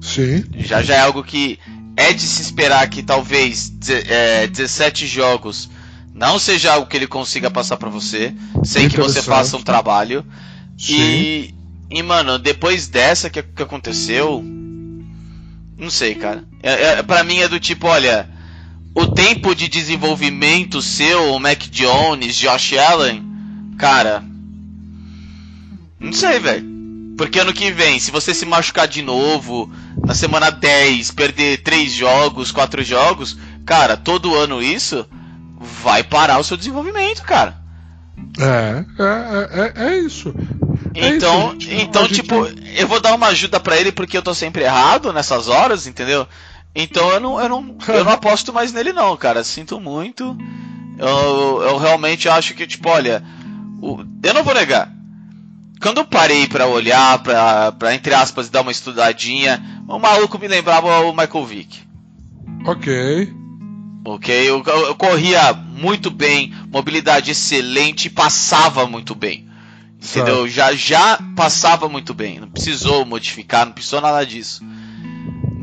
Sim. 0.00 0.44
Já 0.56 0.82
já 0.82 0.94
é 0.94 1.00
algo 1.00 1.22
que 1.24 1.58
é 1.96 2.12
de 2.12 2.22
se 2.22 2.42
esperar 2.42 2.88
que 2.88 3.02
talvez 3.02 3.72
é, 4.08 4.46
17 4.46 5.06
jogos 5.06 5.70
não 6.14 6.38
seja 6.38 6.72
algo 6.72 6.86
que 6.86 6.96
ele 6.96 7.06
consiga 7.06 7.50
passar 7.50 7.76
pra 7.76 7.90
você, 7.90 8.34
sem 8.64 8.88
que 8.88 8.96
você 8.96 9.22
faça 9.22 9.56
um 9.56 9.62
trabalho. 9.62 10.24
Sim. 10.78 10.94
E, 10.94 11.54
e, 11.90 12.02
mano, 12.02 12.38
depois 12.38 12.88
dessa 12.88 13.28
que, 13.28 13.42
que 13.42 13.62
aconteceu, 13.62 14.42
não 15.78 15.90
sei, 15.90 16.14
cara. 16.14 16.44
É, 16.62 16.72
é, 16.72 17.02
pra 17.02 17.22
mim 17.22 17.38
é 17.38 17.48
do 17.48 17.60
tipo, 17.60 17.86
olha, 17.86 18.28
o 18.96 19.06
tempo 19.06 19.54
de 19.54 19.68
desenvolvimento 19.68 20.80
seu, 20.80 21.32
o 21.34 21.38
Mac 21.38 21.62
Jones, 21.70 22.34
Josh 22.36 22.72
Allen, 22.78 23.22
cara, 23.78 24.24
não 26.00 26.12
sei, 26.12 26.38
velho. 26.38 26.74
Porque 27.16 27.38
ano 27.40 27.52
que 27.52 27.70
vem, 27.70 27.98
se 27.98 28.10
você 28.10 28.34
se 28.34 28.44
machucar 28.44 28.86
de 28.86 29.00
novo, 29.02 29.70
na 30.04 30.14
semana 30.14 30.50
10, 30.50 31.10
perder 31.12 31.62
3 31.62 31.90
jogos, 31.92 32.52
4 32.52 32.82
jogos, 32.82 33.36
cara, 33.64 33.96
todo 33.96 34.34
ano 34.34 34.62
isso 34.62 35.06
vai 35.82 36.02
parar 36.04 36.38
o 36.38 36.44
seu 36.44 36.56
desenvolvimento, 36.56 37.22
cara. 37.22 37.56
É, 38.38 38.84
é, 39.02 39.82
é, 39.82 39.84
é, 39.86 39.88
é 39.94 39.98
isso. 39.98 40.34
É 40.94 41.08
Então, 41.08 41.56
isso, 41.58 41.70
então 41.72 42.02
gente- 42.02 42.16
tipo, 42.16 42.34
eu 42.76 42.86
vou 42.86 43.00
dar 43.00 43.14
uma 43.14 43.28
ajuda 43.28 43.58
pra 43.58 43.78
ele 43.78 43.92
porque 43.92 44.16
eu 44.16 44.22
tô 44.22 44.34
sempre 44.34 44.64
errado 44.64 45.10
nessas 45.12 45.48
horas, 45.48 45.86
entendeu? 45.86 46.28
Então 46.76 47.10
eu 47.10 47.18
não, 47.20 47.40
eu 47.40 47.48
não, 47.48 47.76
eu 47.88 48.04
não 48.04 48.12
aposto 48.12 48.52
mais 48.52 48.72
nele 48.72 48.92
não, 48.92 49.16
cara. 49.16 49.42
Sinto 49.42 49.80
muito. 49.80 50.36
Eu, 50.98 51.62
eu 51.62 51.78
realmente 51.78 52.28
acho 52.28 52.54
que, 52.54 52.66
tipo, 52.66 52.88
olha, 52.88 53.22
o- 53.80 54.04
eu 54.22 54.34
não 54.34 54.44
vou 54.44 54.54
negar. 54.54 54.92
quando 55.80 55.98
eu 55.98 56.04
parei 56.06 56.46
para 56.46 56.66
olhar, 56.66 57.18
pra, 57.22 57.72
pra, 57.72 57.94
entre 57.94 58.12
aspas, 58.14 58.48
dar 58.50 58.60
uma 58.62 58.70
estudadinha, 58.72 59.62
o 59.88 59.98
maluco 59.98 60.38
me 60.38 60.48
lembrava 60.48 61.00
o 61.00 61.12
Michael 61.12 61.44
Vick. 61.46 61.78
Ok. 62.64 63.32
Ok, 64.04 64.34
eu, 64.48 64.62
eu, 64.64 64.94
corria 64.94 65.52
muito 65.52 66.10
bem, 66.10 66.54
mobilidade 66.72 67.30
excelente, 67.32 68.08
passava 68.08 68.86
muito 68.86 69.14
bem. 69.14 69.46
Entendeu? 70.00 70.48
Já, 70.48 70.72
já 70.74 71.18
passava 71.34 71.88
muito 71.88 72.14
bem. 72.14 72.38
Não 72.38 72.48
precisou 72.48 73.04
modificar, 73.04 73.66
não 73.66 73.72
precisou 73.72 74.00
nada 74.00 74.24
disso. 74.24 74.62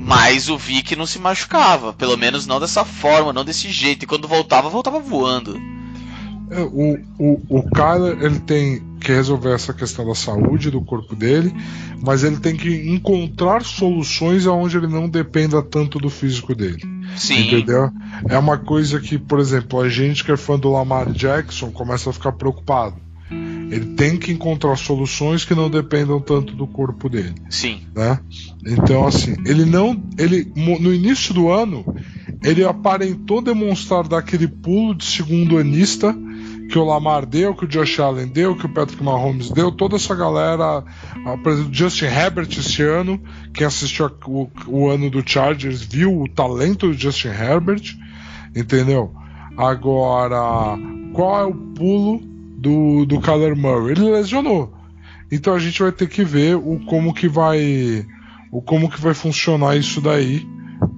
Mas 0.03 0.49
o 0.49 0.57
Vic 0.57 0.95
não 0.97 1.05
se 1.05 1.17
machucava, 1.17 1.93
pelo 1.93 2.17
menos 2.17 2.45
não 2.45 2.59
dessa 2.59 2.83
forma, 2.83 3.31
não 3.31 3.45
desse 3.45 3.71
jeito. 3.71 4.03
E 4.03 4.07
quando 4.07 4.27
voltava, 4.27 4.69
voltava 4.69 4.99
voando. 4.99 5.57
É, 6.51 6.61
o, 6.61 6.99
o, 7.17 7.41
o 7.49 7.69
Kyler 7.71 8.21
ele 8.21 8.39
tem 8.39 8.83
que 8.99 9.11
resolver 9.11 9.53
essa 9.53 9.73
questão 9.73 10.05
da 10.05 10.13
saúde 10.13 10.69
do 10.69 10.81
corpo 10.81 11.15
dele, 11.15 11.53
mas 12.01 12.23
ele 12.23 12.37
tem 12.37 12.55
que 12.55 12.89
encontrar 12.89 13.63
soluções 13.63 14.45
aonde 14.45 14.77
ele 14.77 14.87
não 14.87 15.07
dependa 15.09 15.61
tanto 15.61 15.97
do 15.99 16.09
físico 16.09 16.53
dele. 16.53 16.81
Sim. 17.15 17.47
Entendeu? 17.47 17.89
É 18.29 18.37
uma 18.37 18.57
coisa 18.57 18.99
que, 18.99 19.17
por 19.17 19.39
exemplo, 19.39 19.79
a 19.79 19.87
gente 19.87 20.23
que 20.23 20.31
é 20.31 20.37
fã 20.37 20.59
do 20.59 20.71
Lamar 20.71 21.11
Jackson 21.11 21.71
começa 21.71 22.09
a 22.09 22.13
ficar 22.13 22.33
preocupado. 22.33 22.97
Ele 23.73 23.95
tem 23.95 24.17
que 24.17 24.31
encontrar 24.31 24.75
soluções 24.75 25.43
que 25.43 25.55
não 25.55 25.67
dependam 25.67 26.21
tanto 26.21 26.53
do 26.53 26.67
corpo 26.67 27.09
dele. 27.09 27.33
Sim. 27.49 27.81
Né? 27.95 28.19
Então, 28.67 29.07
assim, 29.07 29.35
ele 29.45 29.65
não. 29.65 29.99
Ele, 30.15 30.51
no 30.55 30.93
início 30.93 31.33
do 31.33 31.49
ano, 31.49 31.83
ele 32.43 32.63
aparentou 32.63 33.41
demonstrar 33.41 34.07
daquele 34.07 34.47
pulo 34.47 34.93
de 34.93 35.05
segundo 35.05 35.57
anista 35.57 36.15
que 36.69 36.77
o 36.77 36.83
Lamar 36.83 37.25
deu, 37.25 37.55
que 37.55 37.65
o 37.65 37.67
Josh 37.67 37.99
Allen 37.99 38.27
deu, 38.27 38.55
que 38.55 38.67
o 38.67 38.69
Patrick 38.69 39.03
Mahomes 39.03 39.49
deu, 39.49 39.71
toda 39.71 39.95
essa 39.95 40.13
galera, 40.15 40.83
por 41.41 41.51
exemplo, 41.51 41.73
Justin 41.73 42.05
Herbert 42.05 42.49
esse 42.51 42.81
ano, 42.83 43.21
quem 43.53 43.65
assistiu 43.65 44.09
o, 44.27 44.49
o 44.67 44.89
ano 44.89 45.09
do 45.09 45.27
Chargers 45.27 45.81
viu 45.81 46.21
o 46.21 46.29
talento 46.29 46.87
do 46.87 46.93
Justin 46.93 47.29
Herbert, 47.29 47.97
entendeu? 48.55 49.13
Agora, 49.57 50.77
qual 51.13 51.41
é 51.41 51.45
o 51.45 51.53
pulo 51.53 52.32
do, 52.63 53.05
do 53.05 53.19
Kyler 53.19 53.57
Murray? 53.57 53.91
Ele 53.91 54.09
lesionou. 54.09 54.73
Então 55.29 55.53
a 55.53 55.59
gente 55.59 55.81
vai 55.81 55.91
ter 55.91 56.07
que 56.07 56.23
ver 56.23 56.55
o 56.55 56.79
como 56.85 57.13
que 57.13 57.27
vai 57.27 58.05
o 58.51 58.61
como 58.61 58.89
que 58.89 59.01
vai 59.01 59.13
funcionar 59.13 59.75
isso 59.75 59.99
daí 59.99 60.47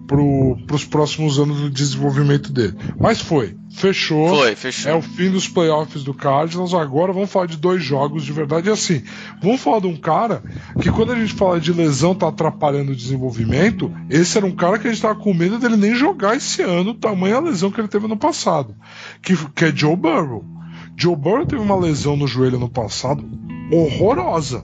para 0.07 0.75
os 0.75 0.85
próximos 0.85 1.39
anos 1.39 1.61
do 1.61 1.69
desenvolvimento 1.69 2.51
dele. 2.51 2.75
Mas 2.99 3.21
foi, 3.21 3.55
fechou. 3.71 4.27
Foi, 4.29 4.55
fechou. 4.55 4.91
É 4.91 4.95
o 4.95 5.01
fim 5.01 5.31
dos 5.31 5.47
playoffs 5.47 6.03
do 6.03 6.13
Cardinals. 6.13 6.73
Agora 6.73 7.13
vamos 7.13 7.31
falar 7.31 7.47
de 7.47 7.57
dois 7.57 7.83
jogos 7.83 8.23
de 8.23 8.31
verdade. 8.31 8.67
E 8.67 8.71
assim, 8.71 9.01
vamos 9.41 9.61
falar 9.61 9.79
de 9.79 9.87
um 9.87 9.95
cara 9.95 10.43
que 10.81 10.91
quando 10.91 11.11
a 11.11 11.15
gente 11.15 11.33
fala 11.33 11.59
de 11.59 11.71
lesão 11.71 12.13
tá 12.13 12.27
atrapalhando 12.27 12.91
o 12.91 12.95
desenvolvimento, 12.95 13.91
esse 14.09 14.37
era 14.37 14.45
um 14.45 14.55
cara 14.55 14.77
que 14.77 14.87
a 14.87 14.91
gente 14.91 15.01
tava 15.01 15.15
com 15.15 15.33
medo 15.33 15.57
dele 15.57 15.77
nem 15.77 15.95
jogar 15.95 16.35
esse 16.35 16.61
ano, 16.61 16.93
tamanha 16.93 17.37
a 17.37 17.41
lesão 17.41 17.71
que 17.71 17.79
ele 17.79 17.87
teve 17.87 18.07
no 18.07 18.17
passado, 18.17 18.75
que, 19.21 19.35
que 19.53 19.65
é 19.65 19.75
Joe 19.75 19.95
Burrow. 19.95 20.54
Joe 20.97 21.15
Burrow 21.15 21.45
teve 21.45 21.61
uma 21.61 21.75
lesão 21.75 22.15
no 22.15 22.27
joelho 22.27 22.59
no 22.59 22.69
passado 22.69 23.27
horrorosa, 23.71 24.63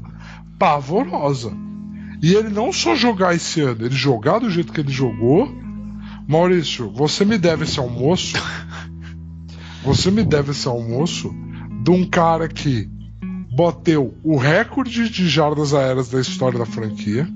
pavorosa. 0.58 1.52
E 2.22 2.34
ele 2.34 2.50
não 2.50 2.72
só 2.72 2.96
jogar 2.96 3.36
esse 3.36 3.62
ano, 3.62 3.86
ele 3.86 3.96
jogar 3.96 4.40
do 4.40 4.50
jeito 4.50 4.72
que 4.72 4.82
ele 4.82 4.92
jogou. 4.92 5.52
Maurício, 6.28 6.92
você 6.92 7.26
me 7.26 7.38
deve 7.38 7.64
esse 7.64 7.80
almoço. 7.80 8.38
Você 9.84 10.12
me 10.12 10.24
deve 10.24 10.52
esse 10.52 10.68
almoço 10.68 11.34
de 11.84 11.90
um 11.90 12.06
cara 12.06 12.48
que 12.48 12.88
bateu 13.52 14.14
o 14.24 14.38
recorde 14.38 15.10
de 15.10 15.28
jardas 15.28 15.74
aéreas 15.74 16.10
da 16.12 16.22
história 16.22 16.60
da 16.60 16.68
franquia. 16.68 17.28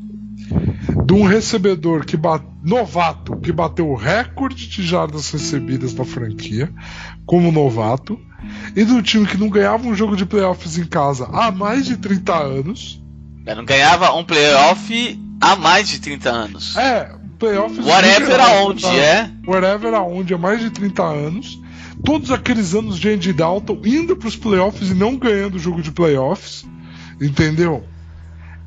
De 1.05 1.13
um 1.13 1.23
recebedor 1.23 2.05
que 2.05 2.15
bate, 2.15 2.45
novato 2.63 3.35
que 3.37 3.51
bateu 3.51 3.89
o 3.89 3.95
recorde 3.95 4.67
de 4.67 4.83
jardas 4.83 5.31
recebidas 5.31 5.95
da 5.95 6.05
franquia 6.05 6.71
como 7.25 7.51
novato. 7.51 8.19
E 8.75 8.83
do 8.83 9.01
time 9.01 9.25
que 9.25 9.37
não 9.37 9.49
ganhava 9.49 9.87
um 9.87 9.95
jogo 9.95 10.15
de 10.15 10.25
playoffs 10.25 10.77
em 10.77 10.85
casa 10.85 11.29
há 11.31 11.51
mais 11.51 11.85
de 11.85 11.97
30 11.97 12.35
anos. 12.35 13.01
Eu 13.45 13.55
não 13.55 13.65
ganhava 13.65 14.11
um 14.13 14.23
playoff 14.23 15.19
há 15.39 15.55
mais 15.55 15.87
de 15.87 15.99
30 15.99 16.29
anos. 16.29 16.75
É, 16.75 17.09
playoffs. 17.39 17.85
Whatever 17.85 18.39
aonde, 18.41 18.85
é. 18.85 19.29
Whatever 19.47 19.93
aonde, 19.93 20.33
há 20.33 20.37
mais 20.37 20.59
de 20.59 20.69
30 20.69 21.03
anos. 21.03 21.61
Todos 22.03 22.31
aqueles 22.31 22.73
anos 22.73 22.99
de 22.99 23.09
Andy 23.09 23.31
Dalton 23.31 23.79
indo 23.85 24.15
para 24.15 24.27
os 24.27 24.35
playoffs 24.35 24.89
e 24.89 24.93
não 24.93 25.15
ganhando 25.15 25.55
o 25.55 25.59
jogo 25.59 25.81
de 25.81 25.91
playoffs. 25.91 26.65
Entendeu? 27.21 27.83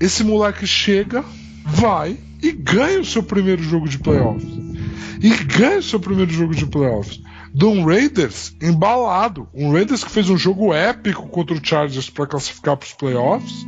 Esse 0.01 0.25
moleque 0.25 0.67
chega, 0.67 1.25
vai 1.67 2.17
e 2.43 2.53
ganha 2.53 3.01
o 3.01 3.05
seu 3.05 3.23
primeiro 3.23 3.63
jogo 3.63 3.89
de 3.89 3.99
playoffs. 3.99 4.49
E 5.21 5.31
ganha 5.45 5.79
o 5.79 5.83
seu 5.83 6.01
primeiro 6.01 6.31
jogo 6.31 6.55
de 6.55 6.65
playoffs. 6.65 7.21
De 7.59 7.65
um 7.65 7.85
Raiders 7.85 8.55
embalado. 8.63 9.49
Um 9.53 9.73
Raiders 9.73 10.05
que 10.05 10.11
fez 10.13 10.31
um 10.31 10.39
jogo 10.39 10.73
épico 10.73 11.27
contra 11.29 11.57
o 11.57 11.61
Chargers 11.61 12.09
para 12.09 12.25
classificar 12.25 12.77
para 12.77 12.87
os 12.87 12.93
playoffs 12.93 13.67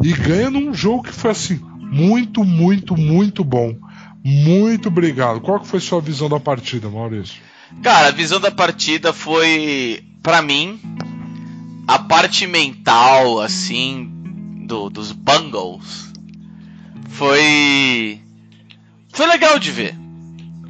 e 0.00 0.12
ganha 0.12 0.48
num 0.48 0.72
jogo 0.72 1.02
que 1.02 1.12
foi 1.12 1.32
assim, 1.32 1.60
muito, 1.80 2.44
muito, 2.44 2.96
muito 2.96 3.42
bom. 3.42 3.76
Muito 4.24 4.86
obrigado. 4.86 5.40
Qual 5.40 5.58
que 5.58 5.66
foi 5.66 5.80
sua 5.80 6.00
visão 6.00 6.28
da 6.28 6.38
partida, 6.38 6.88
Maurício? 6.88 7.42
Cara, 7.82 8.06
a 8.06 8.12
visão 8.12 8.38
da 8.38 8.52
partida 8.52 9.12
foi, 9.12 10.04
para 10.22 10.40
mim, 10.40 10.80
a 11.88 11.98
parte 11.98 12.46
mental, 12.46 13.40
assim, 13.40 14.08
do, 14.68 14.88
dos 14.88 15.10
Bungles. 15.10 16.12
Foi. 17.08 18.20
Foi 19.12 19.26
legal 19.26 19.58
de 19.58 19.72
ver. 19.72 19.96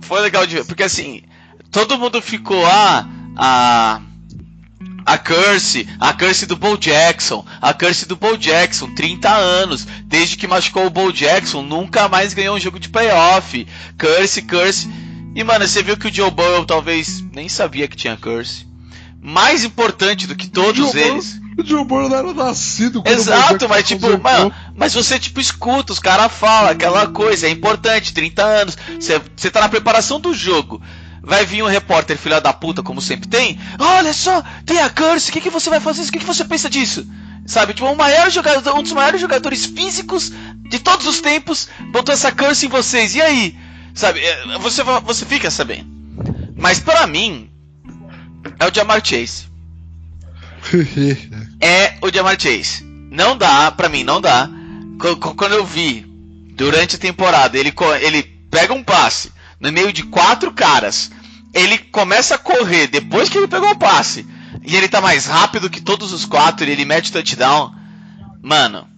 Foi 0.00 0.22
legal 0.22 0.46
de 0.46 0.54
ver. 0.56 0.64
Porque 0.64 0.84
assim, 0.84 1.22
todo 1.70 1.98
mundo 1.98 2.20
ficou, 2.20 2.64
ah, 2.66 3.06
a 3.36 4.00
a 5.04 5.18
Curse, 5.18 5.88
a 5.98 6.12
Curse 6.12 6.46
do 6.46 6.56
Bo 6.56 6.76
Jackson, 6.76 7.44
a 7.60 7.72
Curse 7.72 8.06
do 8.06 8.16
Bo 8.16 8.36
Jackson, 8.36 8.94
30 8.94 9.28
anos, 9.28 9.86
desde 10.04 10.36
que 10.36 10.46
machucou 10.46 10.86
o 10.86 10.90
Bo 10.90 11.12
Jackson, 11.12 11.62
nunca 11.62 12.08
mais 12.08 12.34
ganhou 12.34 12.56
um 12.56 12.60
jogo 12.60 12.78
de 12.78 12.88
playoff. 12.88 13.66
Curse, 13.98 14.42
Curse. 14.42 14.88
E 15.34 15.42
mano, 15.42 15.66
você 15.66 15.82
viu 15.82 15.96
que 15.96 16.08
o 16.08 16.14
Joe 16.14 16.30
Burrow 16.30 16.64
talvez 16.64 17.24
nem 17.32 17.48
sabia 17.48 17.88
que 17.88 17.96
tinha 17.96 18.16
Curse. 18.16 18.66
Mais 19.20 19.64
importante 19.64 20.26
do 20.26 20.36
que 20.36 20.48
todos 20.48 20.94
eles. 20.94 21.40
O 21.58 21.66
Joe 21.66 21.84
Burrow 21.84 22.08
não 22.08 22.16
era 22.16 22.32
nascido 22.32 23.02
quando 23.02 23.14
Exato, 23.14 23.68
mas 23.68 23.86
tipo, 23.86 24.06
mano, 24.18 24.52
mas 24.76 24.94
você 24.94 25.18
tipo 25.18 25.40
escuta, 25.40 25.92
os 25.92 25.98
caras 25.98 26.32
falam 26.32 26.70
aquela 26.70 27.08
coisa, 27.08 27.46
é 27.46 27.50
importante, 27.50 28.14
30 28.14 28.42
anos, 28.42 28.78
você, 28.98 29.20
você 29.36 29.50
tá 29.50 29.60
na 29.60 29.68
preparação 29.68 30.20
do 30.20 30.32
jogo. 30.32 30.80
Vai 31.22 31.44
vir 31.44 31.62
um 31.62 31.66
repórter 31.66 32.16
filha 32.16 32.40
da 32.40 32.52
puta, 32.52 32.82
como 32.82 33.00
sempre 33.00 33.28
tem. 33.28 33.58
Olha 33.78 34.12
só, 34.12 34.42
tem 34.64 34.80
a 34.80 34.88
Curse, 34.88 35.30
o 35.30 35.32
que, 35.32 35.40
que 35.40 35.50
você 35.50 35.68
vai 35.68 35.80
fazer? 35.80 36.02
O 36.02 36.12
que, 36.12 36.18
que 36.18 36.24
você 36.24 36.44
pensa 36.44 36.70
disso? 36.70 37.06
Sabe, 37.46 37.74
tipo, 37.74 37.86
um, 37.88 37.94
maior 37.94 38.30
jogador, 38.30 38.74
um 38.78 38.82
dos 38.82 38.92
maiores 38.92 39.20
jogadores 39.20 39.66
físicos 39.66 40.32
de 40.68 40.78
todos 40.78 41.06
os 41.06 41.20
tempos 41.20 41.68
botou 41.92 42.12
essa 42.12 42.32
Curse 42.32 42.66
em 42.66 42.68
vocês. 42.68 43.14
E 43.14 43.20
aí? 43.20 43.58
Sabe, 43.94 44.20
é, 44.20 44.58
você, 44.58 44.82
você 44.82 45.26
fica 45.26 45.50
sabendo. 45.50 45.88
Mas 46.56 46.78
para 46.78 47.06
mim, 47.06 47.50
é 48.58 48.66
o 48.66 48.74
Jamar 48.74 49.04
Chase. 49.04 49.48
é 51.60 51.96
o 52.00 52.10
Jamar 52.10 52.40
Chase. 52.40 52.84
Não 53.10 53.36
dá, 53.36 53.70
pra 53.72 53.88
mim, 53.88 54.04
não 54.04 54.20
dá. 54.20 54.48
Quando 55.36 55.52
eu 55.52 55.64
vi, 55.64 56.06
durante 56.54 56.96
a 56.96 56.98
temporada, 56.98 57.58
ele, 57.58 57.72
ele 58.00 58.22
pega 58.50 58.72
um 58.72 58.82
passe 58.82 59.32
no 59.60 59.70
meio 59.70 59.92
de 59.92 60.02
quatro 60.04 60.50
caras. 60.52 61.10
Ele 61.52 61.76
começa 61.78 62.36
a 62.36 62.38
correr 62.38 62.86
depois 62.86 63.28
que 63.28 63.36
ele 63.36 63.48
pegou 63.48 63.70
o 63.70 63.78
passe. 63.78 64.26
E 64.64 64.74
ele 64.76 64.88
tá 64.88 65.00
mais 65.00 65.26
rápido 65.26 65.70
que 65.70 65.80
todos 65.80 66.12
os 66.12 66.24
quatro 66.24 66.66
e 66.66 66.70
ele 66.70 66.84
mete 66.84 67.12
touchdown. 67.12 67.72
Mano, 68.42 68.88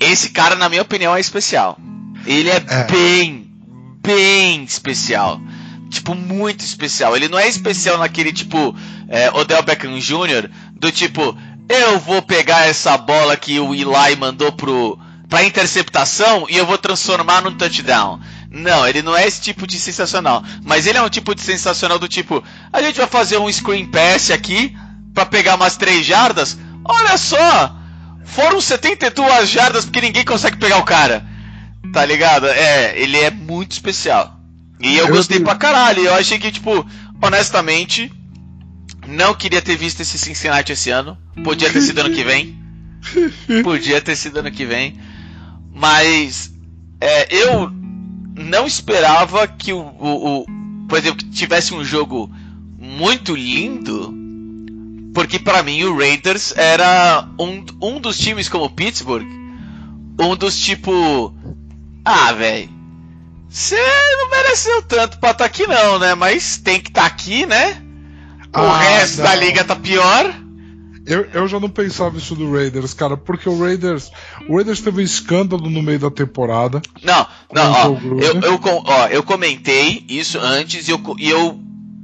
esse 0.00 0.30
cara, 0.30 0.56
na 0.56 0.68
minha 0.68 0.82
opinião, 0.82 1.14
é 1.14 1.20
especial. 1.20 1.78
Ele 2.26 2.48
é, 2.50 2.56
é. 2.66 2.84
bem, 2.84 3.50
bem 4.02 4.64
especial. 4.64 5.40
Tipo, 5.90 6.14
muito 6.14 6.60
especial. 6.60 7.16
Ele 7.16 7.28
não 7.28 7.38
é 7.38 7.48
especial 7.48 7.98
naquele 7.98 8.32
tipo 8.32 8.74
é, 9.08 9.30
Odell 9.32 9.62
Beckham 9.62 9.98
Jr., 9.98 10.48
do 10.74 10.90
tipo, 10.90 11.36
eu 11.68 11.98
vou 11.98 12.22
pegar 12.22 12.66
essa 12.66 12.96
bola 12.96 13.36
que 13.36 13.60
o 13.60 13.74
Eli 13.74 14.16
mandou 14.18 14.52
pro, 14.52 14.98
pra 15.28 15.44
interceptação 15.44 16.46
e 16.48 16.56
eu 16.56 16.64
vou 16.64 16.78
transformar 16.78 17.42
num 17.42 17.56
touchdown. 17.56 18.20
Não, 18.50 18.86
ele 18.86 19.00
não 19.00 19.16
é 19.16 19.26
esse 19.26 19.40
tipo 19.40 19.66
de 19.66 19.78
sensacional. 19.78 20.42
Mas 20.64 20.86
ele 20.86 20.98
é 20.98 21.02
um 21.02 21.08
tipo 21.08 21.34
de 21.34 21.40
sensacional 21.40 21.98
do 21.98 22.08
tipo: 22.08 22.42
a 22.72 22.82
gente 22.82 22.96
vai 22.96 23.06
fazer 23.06 23.38
um 23.38 23.50
screen 23.50 23.86
pass 23.86 24.30
aqui 24.30 24.76
para 25.14 25.24
pegar 25.24 25.54
umas 25.54 25.76
3 25.76 26.04
jardas. 26.04 26.58
Olha 26.84 27.16
só! 27.16 27.76
Foram 28.24 28.60
72 28.60 29.48
jardas 29.48 29.84
porque 29.84 30.00
ninguém 30.00 30.24
consegue 30.24 30.56
pegar 30.56 30.78
o 30.78 30.84
cara. 30.84 31.24
Tá 31.92 32.04
ligado? 32.04 32.46
É, 32.46 32.98
ele 32.98 33.18
é 33.18 33.30
muito 33.30 33.72
especial. 33.72 34.36
E 34.80 34.96
eu, 34.96 35.06
eu 35.06 35.14
gostei 35.14 35.40
pra 35.40 35.54
caralho. 35.54 36.02
Eu 36.02 36.14
achei 36.14 36.38
que, 36.38 36.50
tipo, 36.50 36.86
honestamente, 37.22 38.12
não 39.06 39.34
queria 39.34 39.62
ter 39.62 39.76
visto 39.76 40.00
esse 40.00 40.18
Cincinnati 40.18 40.72
esse 40.72 40.90
ano. 40.90 41.16
Podia 41.44 41.70
ter 41.70 41.80
sido 41.80 42.00
ano 42.00 42.14
que 42.14 42.24
vem. 42.24 42.58
Podia 43.62 44.00
ter 44.00 44.16
sido 44.16 44.38
ano 44.38 44.50
que 44.50 44.64
vem. 44.64 44.98
Mas 45.72 46.52
é, 47.00 47.34
eu 47.34 47.70
não 48.40 48.66
esperava 48.66 49.46
que 49.46 49.72
o, 49.72 49.78
o, 49.78 50.40
o, 50.40 50.46
por 50.88 50.98
exemplo, 50.98 51.18
que 51.18 51.30
tivesse 51.30 51.74
um 51.74 51.84
jogo 51.84 52.30
muito 52.78 53.34
lindo. 53.34 54.14
Porque 55.14 55.38
para 55.38 55.62
mim 55.62 55.84
o 55.84 55.96
Raiders 55.98 56.56
era 56.56 57.28
um, 57.38 57.64
um 57.82 58.00
dos 58.00 58.18
times 58.18 58.48
como 58.48 58.70
Pittsburgh, 58.70 59.26
um 60.18 60.36
dos 60.36 60.58
tipo, 60.58 61.34
ah, 62.04 62.32
velho, 62.32 62.70
você 63.48 63.76
não 64.18 64.30
mereceu 64.30 64.82
tanto 64.82 65.18
pra 65.18 65.32
estar 65.32 65.34
tá 65.34 65.44
aqui 65.44 65.66
não, 65.66 65.98
né? 65.98 66.14
Mas 66.14 66.58
tem 66.58 66.80
que 66.80 66.90
estar 66.90 67.02
tá 67.02 67.06
aqui, 67.08 67.44
né? 67.44 67.82
O 68.54 68.60
Ah, 68.60 68.78
resto 68.78 69.18
não. 69.18 69.24
da 69.24 69.34
liga 69.34 69.64
tá 69.64 69.74
pior. 69.74 70.32
Eu, 71.10 71.28
eu 71.32 71.48
já 71.48 71.58
não 71.58 71.68
pensava 71.68 72.16
isso 72.16 72.34
do 72.34 72.52
Raiders, 72.52 72.94
cara, 72.94 73.16
porque 73.16 73.48
o 73.48 73.58
Raiders. 73.58 74.10
O 74.48 74.56
Raiders 74.56 74.80
teve 74.80 75.00
um 75.00 75.04
escândalo 75.04 75.68
no 75.68 75.82
meio 75.82 75.98
da 75.98 76.10
temporada. 76.10 76.80
Não, 77.02 77.26
não, 77.52 77.72
ó, 77.72 77.86
eu, 78.20 78.40
eu, 78.40 78.60
ó, 78.84 79.06
eu 79.08 79.22
comentei 79.22 80.04
isso 80.08 80.38
antes 80.38 80.86
e 80.86 80.92
eu, 80.92 81.00
e 81.18 81.28
eu 81.28 81.60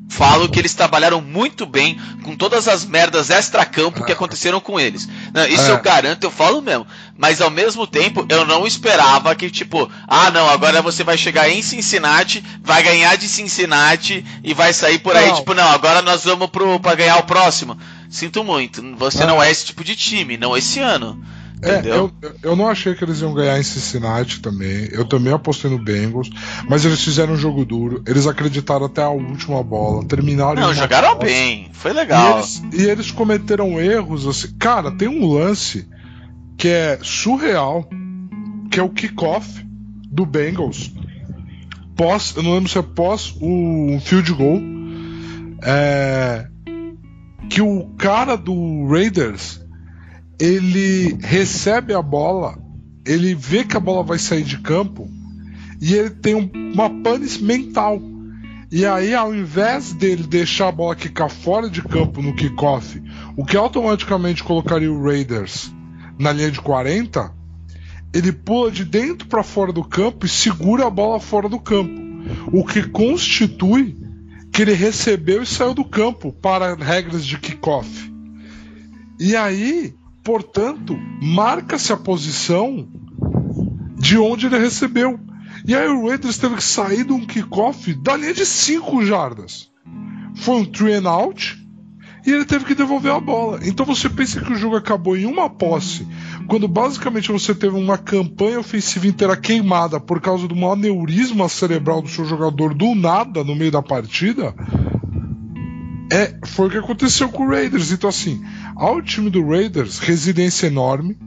falo 0.09 0.49
que 0.49 0.59
eles 0.59 0.75
trabalharam 0.75 1.21
muito 1.21 1.67
bem 1.67 1.99
com 2.23 2.37
todas 2.37 2.69
as 2.69 2.85
merdas 2.85 3.31
extra-campo 3.31 4.05
que 4.05 4.13
aconteceram 4.13 4.61
com 4.61 4.79
eles. 4.79 5.09
Não, 5.33 5.45
isso 5.47 5.65
É. 5.65 5.73
eu 5.73 5.81
garanto, 5.83 6.25
eu 6.25 6.31
falo 6.31 6.63
mesmo. 6.63 6.87
Mas 7.19 7.41
ao 7.41 7.51
mesmo 7.51 7.87
tempo, 7.87 8.25
eu 8.29 8.45
não 8.45 8.67
esperava 8.67 9.35
que, 9.35 9.51
tipo, 9.51 9.91
ah, 10.07 10.31
não, 10.31 10.49
agora 10.49 10.83
você 10.83 11.03
vai 11.03 11.17
chegar 11.17 11.49
em 11.49 11.63
Cincinnati, 11.63 12.45
vai 12.63 12.83
ganhar 12.83 13.17
de 13.17 13.29
Cincinnati 13.29 14.25
e 14.45 14.55
vai 14.55 14.73
sair 14.73 14.99
por 14.99 15.17
aí, 15.17 15.29
Não. 15.29 15.37
tipo, 15.37 15.55
não, 15.55 15.69
agora 15.69 16.03
nós 16.03 16.25
vamos 16.25 16.49
pro, 16.51 16.79
pra 16.79 16.95
ganhar 16.95 17.17
o 17.19 17.25
próximo. 17.25 17.77
Sinto 18.09 18.43
muito, 18.45 18.83
você 18.97 19.23
É. 19.23 19.27
não 19.27 19.43
é 19.43 19.51
esse 19.51 19.67
tipo 19.67 19.83
de 19.85 19.95
time, 19.97 20.37
não 20.37 20.57
esse 20.57 20.81
ano. 20.81 21.23
É, 21.63 21.73
Entendeu? 21.79 22.13
eu, 22.21 22.33
eu 22.43 22.55
não 22.57 22.69
achei 22.69 22.95
que 22.95 23.03
eles 23.03 23.21
iam 23.23 23.33
ganhar 23.33 23.59
em 23.59 23.63
Cincinnati 23.63 24.41
também. 24.41 24.89
Eu 24.93 25.07
também 25.07 25.33
apostei 25.33 25.71
no 25.71 25.79
Bengals. 25.79 26.29
Mas 26.69 26.85
eles 26.85 27.03
fizeram 27.03 27.33
um 27.33 27.37
jogo 27.37 27.65
duro. 27.65 28.03
Eles 28.07 28.27
acreditaram 28.27 28.85
até 28.85 29.03
a 29.03 29.09
última 29.09 29.63
bola. 29.63 30.05
Terminaram. 30.05 30.61
Não, 30.61 30.75
jogaram 30.75 31.17
posse. 31.17 31.33
bem, 31.33 31.71
foi 31.73 31.93
E 31.93 31.95
legal. 31.95 32.37
eles, 32.39 32.63
e 32.75 32.83
eles 32.83 33.11
cometeram 33.11 33.81
erros 33.81 34.27
assim. 34.27 34.55
Cara, 34.59 34.91
tem 34.93 35.09
um 35.09 35.27
lance 35.33 35.89
que 36.59 36.69
é 36.69 36.99
surreal, 37.03 37.89
que 38.71 38.79
é 38.79 38.83
o 38.83 38.91
kickoff 38.91 39.49
do 40.11 40.27
Bengals. 40.27 40.93
Pós, 41.97 42.35
eu 42.37 42.43
não 42.43 42.53
lembro 42.53 42.69
se 42.69 42.77
é 42.77 42.83
pós 42.83 43.35
o 43.41 43.99
field 44.05 44.31
goal. 44.35 44.61
É, 45.63 46.47
que 47.49 47.61
o 47.63 47.87
cara 47.97 48.37
do 48.37 48.87
Raiders 48.89 49.61
ele 50.39 51.17
recebe 51.23 51.95
a 51.95 52.03
bola, 52.03 52.59
ele 53.07 53.35
vê 53.35 53.65
que 53.65 53.77
a 53.77 53.81
bola 53.81 54.03
vai 54.03 54.19
sair 54.19 54.43
de 54.45 54.59
campo 54.59 55.09
e 55.81 55.95
ele 55.95 56.11
tem 56.11 56.35
um- 56.35 56.51
uma 56.75 56.91
pane 56.91 57.27
mental. 57.41 58.01
E 58.71 58.85
aí, 58.85 59.15
ao 59.15 59.35
invés 59.35 59.93
dele 59.93 60.25
deixar 60.25 60.69
a 60.69 60.73
bola 60.73 60.97
quicar 60.97 61.31
fora 61.31 61.71
de 61.71 61.81
campo 61.83 62.21
no 62.21 62.35
kickoff, 62.35 63.01
o 63.37 63.45
que 63.45 63.57
automaticamente 63.57 64.43
colocaria 64.43 64.93
o 64.93 65.03
Raiders 65.03 65.73
na 66.19 66.33
linha 66.33 66.51
de 66.51 66.61
40, 66.61 67.33
ele 68.13 68.33
pula 68.33 68.71
de 68.71 68.85
dentro 68.85 69.29
para 69.29 69.43
fora 69.43 69.73
do 69.73 69.85
campo 69.85 70.27
e 70.27 70.29
segura 70.29 70.87
a 70.87 70.91
bola 70.91 71.21
fora 71.21 71.49
do 71.49 71.61
campo. 71.61 71.95
O 72.53 72.65
que 72.65 72.83
constitui 72.83 73.97
que 74.57 74.63
ele 74.63 74.73
recebeu 74.73 75.43
e 75.43 75.47
saiu 75.47 75.75
do 75.75 75.85
campo 75.85 76.33
para 76.33 76.75
regras 76.75 77.27
de 77.27 77.39
kickoff. 77.39 78.11
E 79.21 79.37
aí, 79.37 79.95
portanto, 80.25 80.99
marca-se 81.21 81.93
a 81.93 81.97
posição 81.99 82.89
de 83.99 84.17
onde 84.17 84.47
ele 84.47 84.59
recebeu. 84.59 85.21
E 85.67 85.75
aí 85.75 85.87
o 85.89 86.09
Raiders 86.09 86.39
teve 86.39 86.55
que 86.55 86.65
sair 86.65 87.05
de 87.05 87.13
um 87.13 87.27
kickoff 87.27 87.93
da 87.97 88.17
linha 88.17 88.33
de 88.33 88.47
5 88.47 89.05
jardas. 89.05 89.71
Foi 90.37 90.57
um 90.57 90.65
three 90.65 90.95
and 90.95 91.07
out 91.07 91.63
e 92.27 92.31
ele 92.31 92.47
teve 92.47 92.65
que 92.65 92.75
devolver 92.75 93.13
a 93.13 93.21
bola. 93.21 93.61
Então 93.63 93.85
você 93.85 94.09
pensa 94.09 94.41
que 94.41 94.55
o 94.55 94.57
jogo 94.57 94.77
acabou 94.77 95.19
em 95.19 95.27
uma 95.27 95.51
posse, 95.51 96.09
quando 96.47 96.69
basicamente 96.69 97.33
você 97.33 97.55
teve 97.55 97.77
uma 97.77 97.99
campanha 97.99 98.61
ofensiva 98.61 99.07
inteira 99.07 99.37
queimada 99.37 99.99
por 99.99 100.21
causa 100.21 100.47
de 100.47 100.55
um 100.55 100.71
aneurisma 100.71 101.49
cerebral 101.49 102.01
do 102.01 102.09
seu 102.09 102.25
jogador 102.25 102.75
do 102.75 102.95
nada 102.95 103.43
no 103.43 103.55
meio 103.55 103.71
da 103.71 103.83
partida. 103.83 104.55
É, 106.11 106.39
foi 106.47 106.69
o 106.69 106.71
que 106.71 106.79
aconteceu 106.79 107.29
com 107.29 107.45
o 107.45 107.49
Raiders. 107.49 107.91
Então, 107.91 108.09
assim, 108.09 108.43
ao 108.77 109.03
time 109.03 109.29
do 109.29 109.45
Raiders, 109.45 109.99
residência 109.99 110.69
enorme, 110.69 111.19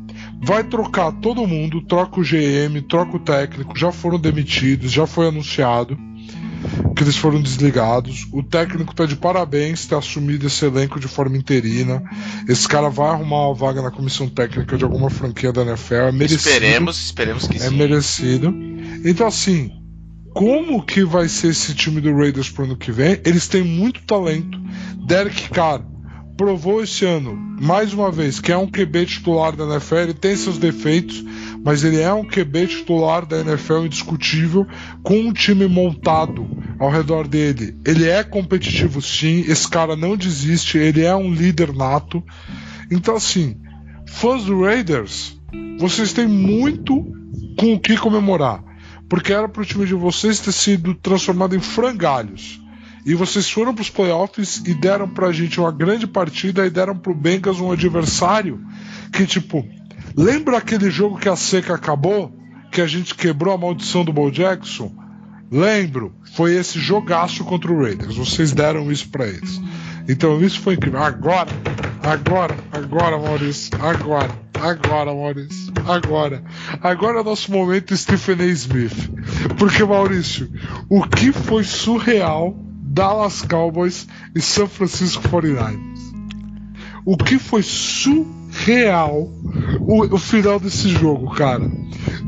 vai 0.41 0.63
trocar 0.63 1.11
todo 1.11 1.45
mundo, 1.45 1.81
troca 1.81 2.19
o 2.19 2.23
GM, 2.23 2.81
troca 2.87 3.17
o 3.17 3.19
técnico, 3.19 3.77
já 3.77 3.91
foram 3.91 4.17
demitidos, 4.17 4.91
já 4.91 5.05
foi 5.05 5.27
anunciado 5.27 5.97
que 6.95 7.03
eles 7.03 7.15
foram 7.15 7.41
desligados. 7.41 8.27
O 8.31 8.43
técnico 8.43 8.93
tá 8.93 9.05
de 9.05 9.15
parabéns 9.15 9.85
ter 9.85 9.95
assumido 9.95 10.47
esse 10.47 10.65
elenco 10.65 10.99
de 10.99 11.07
forma 11.07 11.37
interina. 11.37 12.03
Esse 12.47 12.67
cara 12.67 12.89
vai 12.89 13.09
arrumar 13.09 13.47
uma 13.47 13.55
vaga 13.55 13.81
na 13.81 13.91
comissão 13.91 14.27
técnica 14.27 14.77
de 14.77 14.83
alguma 14.83 15.09
franquia 15.09 15.51
da 15.51 15.61
NFL. 15.61 15.93
É 15.95 16.11
merecido. 16.11 16.49
Esperemos, 16.49 17.05
esperemos 17.05 17.47
que 17.47 17.57
É 17.57 17.69
sim. 17.69 17.75
merecido. 17.75 18.53
Então, 19.05 19.27
assim, 19.27 19.71
como 20.33 20.83
que 20.83 21.03
vai 21.03 21.27
ser 21.27 21.49
esse 21.49 21.73
time 21.73 22.01
do 22.01 22.15
Raiders 22.15 22.49
pro 22.49 22.65
ano 22.65 22.77
que 22.77 22.91
vem? 22.91 23.19
Eles 23.25 23.47
têm 23.47 23.63
muito 23.63 24.01
talento. 24.03 24.59
Derek 25.07 25.49
Carr 25.49 25.81
provou 26.39 26.81
esse 26.81 27.03
ano, 27.03 27.35
mais 27.59 27.93
uma 27.93 28.09
vez, 28.09 28.39
que 28.39 28.49
é 28.49 28.55
um 28.55 28.65
QB 28.65 29.05
titular 29.07 29.57
da 29.57 29.65
NFL. 29.65 29.95
Ele 29.95 30.13
tem 30.13 30.37
seus 30.37 30.57
defeitos, 30.57 31.21
mas 31.65 31.83
ele 31.83 31.99
é 31.99 32.13
um 32.13 32.23
QB 32.23 32.65
titular 32.65 33.25
da 33.25 33.41
NFL 33.41 33.79
indiscutível, 33.79 34.65
com 35.03 35.19
um 35.19 35.33
time 35.33 35.67
montado 35.67 36.49
ao 36.79 36.89
redor 36.89 37.27
dele. 37.27 37.77
Ele 37.85 38.07
é 38.07 38.23
competitivo, 38.23 39.01
sim. 39.01 39.43
Esse 39.49 39.67
cara 39.67 39.97
não 39.97 40.15
desiste. 40.15 40.77
Ele 40.77 41.03
é 41.03 41.13
um 41.13 41.29
líder 41.29 41.75
nato. 41.75 42.23
Então, 42.89 43.17
assim, 43.17 43.57
fãs 44.07 44.45
do 44.45 44.61
Raiders, 44.61 45.37
vocês 45.77 46.13
têm 46.13 46.25
muito 46.25 47.05
com 47.59 47.73
o 47.73 47.79
que 47.81 47.97
comemorar. 47.97 48.63
Porque 49.09 49.33
era 49.33 49.49
pro 49.49 49.65
time 49.65 49.85
de 49.85 49.93
vocês 49.93 50.39
ter 50.39 50.53
sido 50.53 50.95
transformado 50.95 51.53
em 51.53 51.59
frangalhos. 51.59 52.61
E 53.05 53.15
vocês 53.15 53.49
foram 53.49 53.73
pros 53.73 53.89
playoffs 53.89 54.61
e 54.65 54.73
deram 54.73 55.07
pra 55.07 55.31
gente 55.31 55.59
uma 55.59 55.71
grande 55.71 56.05
partida 56.05 56.65
e 56.65 56.69
deram 56.69 56.97
pro 56.97 57.15
Bengals 57.15 57.59
um 57.59 57.71
adversário 57.71 58.59
que, 59.11 59.25
tipo, 59.25 59.65
lembra 60.15 60.57
aquele 60.57 60.89
jogo 60.89 61.17
que 61.17 61.29
a 61.29 61.35
seca 61.35 61.75
acabou? 61.75 62.35
Que 62.71 62.81
a 62.81 62.87
gente 62.87 63.15
quebrou 63.15 63.53
a 63.53 63.57
maldição 63.57 64.05
do 64.05 64.13
Bo 64.13 64.29
Jackson? 64.29 64.93
Lembro, 65.51 66.13
foi 66.35 66.53
esse 66.53 66.79
jogaço 66.79 67.43
contra 67.43 67.71
o 67.71 67.81
Raiders. 67.81 68.15
Vocês 68.15 68.51
deram 68.51 68.91
isso 68.91 69.09
pra 69.09 69.27
eles. 69.27 69.59
Então 70.07 70.39
isso 70.41 70.59
foi 70.59 70.75
incrível. 70.75 71.01
Agora, 71.01 71.49
agora, 72.03 72.55
agora, 72.71 73.17
Maurício. 73.17 73.71
Agora, 73.81 74.29
agora, 74.59 75.13
Maurício. 75.13 75.73
Agora. 75.87 76.43
Agora 76.81 77.17
é 77.17 77.21
o 77.21 77.23
nosso 77.23 77.51
momento 77.51 77.97
Stephen 77.97 78.41
A. 78.41 78.45
Smith. 78.45 79.09
Porque, 79.57 79.83
Maurício, 79.83 80.51
o 80.87 81.03
que 81.03 81.31
foi 81.31 81.63
surreal 81.63 82.55
Dallas 82.89 83.43
Cowboys 83.43 84.07
e 84.35 84.41
São 84.41 84.67
Francisco 84.67 85.21
49ers? 85.29 85.99
O 87.05 87.15
que 87.15 87.37
foi 87.37 87.61
surreal 87.61 89.31
o, 89.79 90.15
o 90.15 90.17
final 90.17 90.59
desse 90.59 90.89
jogo, 90.89 91.33
cara? 91.35 91.71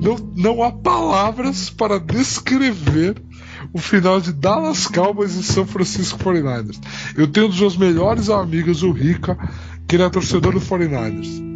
Não, 0.02 0.15
não 0.36 0.63
há 0.63 0.71
palavras 0.71 1.69
para 1.69 2.00
descrever 2.00 3.21
o 3.74 3.80
final 3.80 4.21
de 4.21 4.32
Dallas 4.32 4.86
Cowboys 4.86 5.36
e 5.36 5.43
São 5.43 5.65
Francisco 5.65 6.19
49ers. 6.19 6.80
Eu 7.17 7.28
tenho 7.28 7.47
um 7.47 7.50
dos 7.50 7.60
meus 7.60 7.78
melhores 7.78 8.30
amigos, 8.30 8.84
o 8.84 8.91
Rica, 8.91 9.38
que 9.88 9.95
ele 9.95 10.04
é 10.04 10.10
torcedor 10.10 10.54
do 10.54 10.62
49ers. 10.62 11.52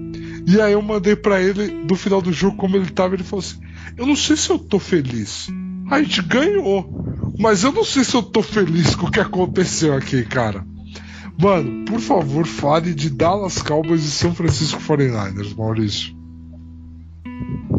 E 0.48 0.60
aí 0.60 0.74
eu 0.74 0.82
mandei 0.82 1.15
pra 1.15 1.41
ele 1.41 1.86
do 1.86 1.96
final 1.96 2.22
do 2.22 2.34
jogo 2.34 2.58
como 2.58 2.76
ele 2.76 2.89
tava, 2.89 3.15
ele 3.15 3.24
falou 3.24 3.44
assim: 3.44 3.60
"Eu 3.98 4.06
não 4.06 4.15
sei 4.15 4.36
se 4.36 4.50
eu 4.50 4.60
tô 4.60 4.80
feliz. 4.80 5.48
A 5.89 6.02
gente 6.02 6.22
ganhou, 6.24 7.05
mas 7.39 7.63
eu 7.63 7.71
não 7.71 7.84
sei 7.84 8.04
se 8.04 8.13
eu 8.15 8.24
tô 8.24 8.41
feliz 8.41 8.95
com 8.95 9.08
o 9.08 9.12
que 9.12 9.19
aconteceu 9.19 9.93
aqui, 9.95 10.24
cara." 10.24 10.65
Mano, 11.38 11.84
por 11.86 12.00
favor, 12.00 12.45
fale 12.48 12.93
de 12.93 13.10
Dallas 13.10 13.62
Cowboys 13.62 14.06
e 14.06 14.12
São 14.12 14.34
Francisco 14.34 14.80
49ers, 14.82 15.54
Maurício. 15.56 16.15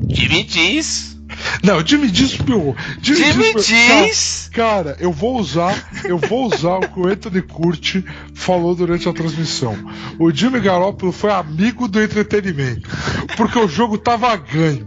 Jimmy 0.09 0.45
diz. 0.45 1.17
Não, 1.63 1.85
Jimmy 1.85 2.11
diz 2.11 2.37
pior. 2.37 2.77
Jimmy 3.03 3.55
diz- 3.55 3.67
diz. 3.67 4.51
Cara, 4.53 4.97
eu 5.01 5.11
vou 5.13 5.39
usar, 5.41 5.89
eu 6.05 6.19
vou 6.19 6.47
usar 6.47 6.77
o 6.77 6.81
que 6.89 7.01
o 7.01 7.09
Anthony 7.09 7.43
Curti 7.43 8.05
falou 8.35 8.75
durante 8.75 9.09
a 9.09 9.13
transmissão. 9.13 9.77
O 10.19 10.31
Jimmy 10.31 10.61
Garoppolo 10.61 11.11
foi 11.11 11.31
amigo 11.33 11.89
do 11.89 12.01
entretenimento, 12.01 12.89
porque 13.37 13.59
o 13.59 13.67
jogo 13.69 13.99
tava 13.99 14.37
ganho. 14.37 14.87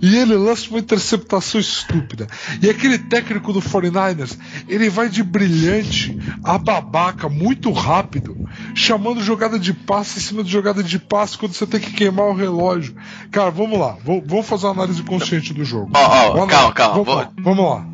E 0.00 0.16
ele 0.16 0.34
lança 0.34 0.70
uma 0.70 0.78
interceptação 0.78 1.60
estúpida. 1.60 2.26
E 2.62 2.70
aquele 2.70 2.98
técnico 2.98 3.52
do 3.52 3.60
49ers, 3.60 4.38
ele 4.68 4.88
vai 4.88 5.08
de 5.08 5.22
brilhante 5.22 6.16
a 6.44 6.56
babaca 6.56 7.28
muito 7.28 7.72
rápido, 7.72 8.36
chamando 8.74 9.20
jogada 9.22 9.58
de 9.58 9.72
passe 9.72 10.18
em 10.18 10.22
cima 10.22 10.44
de 10.44 10.50
jogada 10.50 10.82
de 10.82 10.98
passe 10.98 11.36
quando 11.36 11.52
você 11.52 11.66
tem 11.66 11.80
que 11.80 11.92
queimar 11.92 12.26
o 12.26 12.34
relógio. 12.34 12.94
Cara, 13.30 13.50
vamos 13.50 13.78
lá, 13.78 13.96
vamos 14.04 14.46
fazer 14.46 14.66
uma 14.66 14.72
análise 14.74 15.02
consciente 15.02 15.52
do 15.52 15.64
jogo. 15.64 15.90
Ó, 15.94 15.98
ó, 16.00 16.32
Vamos 16.32 16.48
calma, 16.50 16.68
lá, 16.68 16.72
calma, 16.72 16.92
Vamos, 16.94 17.06
vou- 17.06 17.16
lá, 17.16 17.30
vamos 17.40 17.64
lá. 17.70 17.86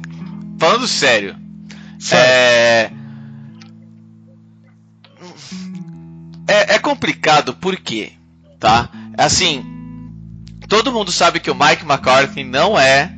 Falando 0.58 0.86
sério. 0.86 1.36
Sério. 1.98 2.24
É... 2.26 2.90
é. 6.46 6.74
é 6.74 6.78
complicado 6.78 7.54
por 7.54 7.76
quê? 7.76 8.12
Tá? 8.60 8.88
Assim, 9.16 9.64
todo 10.68 10.92
mundo 10.92 11.10
sabe 11.10 11.40
que 11.40 11.50
o 11.50 11.54
Mike 11.54 11.84
McCarthy 11.84 12.44
não 12.44 12.78
é 12.78 13.12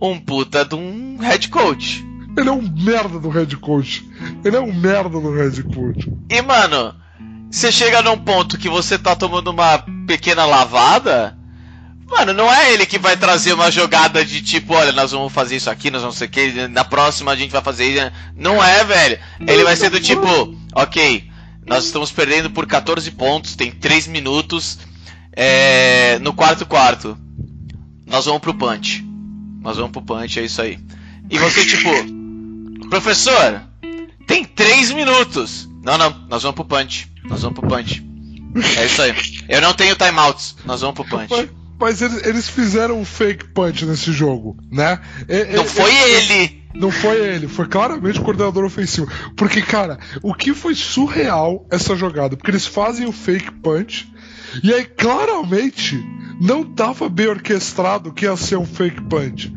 um 0.00 0.18
puta 0.18 0.64
de 0.64 0.74
um 0.74 1.18
head 1.18 1.48
coach. 1.48 2.06
Ele 2.36 2.48
é 2.48 2.52
um 2.52 2.62
merda 2.62 3.18
do 3.18 3.28
head 3.28 3.56
coach. 3.56 4.08
Ele 4.44 4.56
é 4.56 4.60
um 4.60 4.72
merda 4.72 5.20
do 5.20 5.32
head 5.32 5.62
coach. 5.64 6.12
E, 6.30 6.40
mano, 6.40 6.94
você 7.50 7.72
chega 7.72 8.02
num 8.02 8.16
ponto 8.16 8.56
que 8.56 8.68
você 8.68 8.96
tá 8.96 9.16
tomando 9.16 9.48
uma 9.48 9.78
pequena 10.06 10.44
lavada. 10.44 11.36
Mano, 12.06 12.32
não 12.32 12.52
é 12.52 12.72
ele 12.72 12.86
que 12.86 12.98
vai 12.98 13.16
trazer 13.16 13.52
uma 13.52 13.70
jogada 13.70 14.24
de 14.24 14.40
tipo, 14.40 14.72
olha, 14.72 14.92
nós 14.92 15.10
vamos 15.10 15.32
fazer 15.32 15.56
isso 15.56 15.68
aqui, 15.68 15.90
nós 15.90 16.00
vamos 16.00 16.16
sei 16.16 16.26
o 16.26 16.30
que, 16.30 16.68
na 16.68 16.84
próxima 16.84 17.32
a 17.32 17.36
gente 17.36 17.50
vai 17.50 17.60
fazer 17.60 17.86
isso. 17.86 18.12
Não 18.36 18.62
é, 18.62 18.84
velho. 18.84 19.18
Ele 19.46 19.64
vai 19.64 19.76
ser 19.76 19.90
do 19.90 20.00
tipo, 20.00 20.56
ok, 20.74 21.28
nós 21.66 21.84
estamos 21.84 22.10
perdendo 22.10 22.50
por 22.50 22.66
14 22.66 23.10
pontos, 23.10 23.56
tem 23.56 23.70
3 23.70 24.06
minutos 24.06 24.78
é, 25.40 26.18
no 26.18 26.32
quarto 26.32 26.66
quarto. 26.66 27.16
Nós 28.06 28.24
vamos 28.26 28.40
pro 28.40 28.52
punch. 28.54 29.04
Nós 29.62 29.76
vamos 29.76 29.92
pro 29.92 30.02
punch, 30.02 30.40
é 30.40 30.44
isso 30.44 30.60
aí. 30.60 30.78
E 31.30 31.38
você, 31.38 31.64
tipo, 31.64 32.88
professor, 32.88 33.62
tem 34.26 34.44
3 34.44 34.90
minutos. 34.92 35.68
Não, 35.84 35.96
não, 35.96 36.10
nós 36.28 36.42
vamos 36.42 36.56
pro 36.56 36.64
punch. 36.64 37.08
Nós 37.24 37.42
vamos 37.42 37.58
pro 37.60 37.68
punch. 37.68 38.04
É 38.76 38.86
isso 38.86 39.00
aí. 39.02 39.14
Eu 39.48 39.60
não 39.60 39.74
tenho 39.74 39.94
timeouts. 39.94 40.56
Nós 40.64 40.80
vamos 40.80 40.94
pro 40.96 41.16
Mas, 41.16 41.28
punch. 41.28 41.50
mas 41.78 42.02
eles, 42.02 42.26
eles 42.26 42.48
fizeram 42.48 42.98
um 43.00 43.04
fake 43.04 43.48
punch 43.52 43.84
nesse 43.86 44.10
jogo, 44.10 44.56
né? 44.72 44.98
E- 45.28 45.54
Não 45.56 45.64
e- 45.64 45.68
foi 45.68 45.94
ele. 45.94 46.58
Não 46.74 46.90
foi 46.90 47.16
ele, 47.16 47.48
foi 47.48 47.66
claramente 47.66 48.20
o 48.20 48.22
coordenador 48.22 48.64
ofensivo. 48.64 49.08
Porque, 49.36 49.60
cara, 49.62 49.98
o 50.22 50.32
que 50.34 50.54
foi 50.54 50.74
surreal 50.74 51.66
essa 51.70 51.96
jogada? 51.96 52.36
Porque 52.36 52.50
eles 52.50 52.66
fazem 52.66 53.06
o 53.06 53.12
fake 53.12 53.50
punch, 53.52 54.06
e 54.62 54.72
aí 54.72 54.84
claramente 54.84 56.02
não 56.40 56.64
tava 56.64 57.08
bem 57.08 57.26
orquestrado 57.28 58.12
que 58.12 58.24
ia 58.24 58.36
ser 58.36 58.56
um 58.56 58.66
fake 58.66 59.02
punch. 59.02 59.52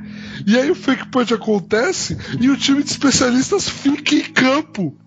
E 0.45 0.57
aí 0.57 0.71
o 0.71 0.75
fake 0.75 1.07
punch 1.07 1.33
acontece 1.33 2.17
e 2.39 2.49
o 2.49 2.57
time 2.57 2.83
de 2.83 2.89
especialistas 2.89 3.69
fica 3.69 4.15
em 4.15 4.23
campo. 4.23 4.97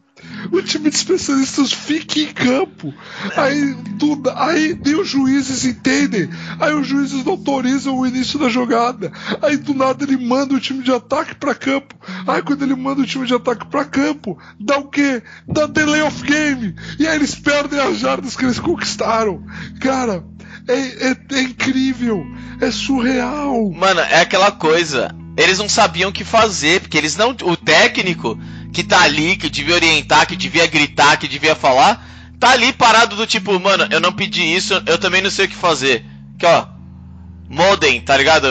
O 0.53 0.63
time 0.63 0.91
de 0.91 0.97
especialistas 0.97 1.73
fica 1.73 2.19
em 2.21 2.33
campo. 2.33 2.93
Aí, 3.37 3.75
do, 3.75 4.23
aí 4.37 4.79
nem 4.85 4.95
os 4.95 5.09
juízes 5.09 5.65
entendem. 5.65 6.29
Aí 6.61 6.75
os 6.75 6.87
juízes 6.87 7.25
não 7.25 7.33
autorizam 7.33 7.99
o 7.99 8.07
início 8.07 8.39
da 8.39 8.49
jogada. 8.49 9.11
Aí 9.43 9.57
do 9.57 9.75
nada 9.75 10.05
ele 10.05 10.17
manda 10.17 10.55
o 10.55 10.61
time 10.61 10.83
de 10.83 10.93
ataque 10.93 11.35
pra 11.35 11.55
campo. 11.55 11.95
Aí 12.27 12.43
quando 12.43 12.63
ele 12.63 12.75
manda 12.75 13.01
o 13.03 13.07
time 13.07 13.27
de 13.27 13.35
ataque 13.35 13.67
pra 13.67 13.85
campo, 13.85 14.39
dá 14.59 14.79
o 14.79 14.89
quê? 14.89 15.23
Dá 15.49 15.67
delay 15.67 16.03
of 16.03 16.23
game. 16.23 16.75
E 16.99 17.07
aí 17.07 17.17
eles 17.17 17.35
perdem 17.35 17.79
as 17.81 17.99
jardas 17.99 18.37
que 18.37 18.45
eles 18.45 18.59
conquistaram. 18.59 19.43
Cara, 19.81 20.25
é, 20.69 21.09
é- 21.11 21.17
é 21.39 21.41
incrível. 21.43 22.25
É 22.61 22.71
surreal. 22.71 23.71
Mano, 23.73 24.01
é 24.01 24.21
aquela 24.21 24.51
coisa. 24.51 25.15
Eles 25.37 25.59
não 25.59 25.69
sabiam 25.69 26.11
o 26.11 26.13
que 26.13 26.23
fazer, 26.25 26.81
porque 26.81 26.97
eles 26.97 27.17
não. 27.17 27.31
O 27.31 27.57
técnico 27.57 28.39
que 28.75 28.83
tá 28.83 29.01
ali, 29.03 29.37
que 29.37 29.49
devia 29.49 29.75
orientar, 29.77 30.27
que 30.27 30.37
devia 30.37 30.67
gritar, 30.67 31.17
que 31.17 31.27
devia 31.29 31.55
falar, 31.55 32.07
tá 32.39 32.51
ali 32.51 32.73
parado 32.73 33.17
do 33.17 33.27
tipo, 33.27 33.59
mano, 33.59 33.87
eu 33.91 34.01
não 34.01 34.13
pedi 34.13 34.43
isso, 34.43 34.75
eu 34.87 34.99
também 34.99 35.23
não 35.23 35.31
sei 35.31 35.47
o 35.47 35.49
que 35.49 35.57
fazer. 35.57 36.05
Aqui, 36.37 36.45
ó. 36.47 36.67
Modem, 37.49 38.01
tá 38.01 38.17
ligado? 38.17 38.49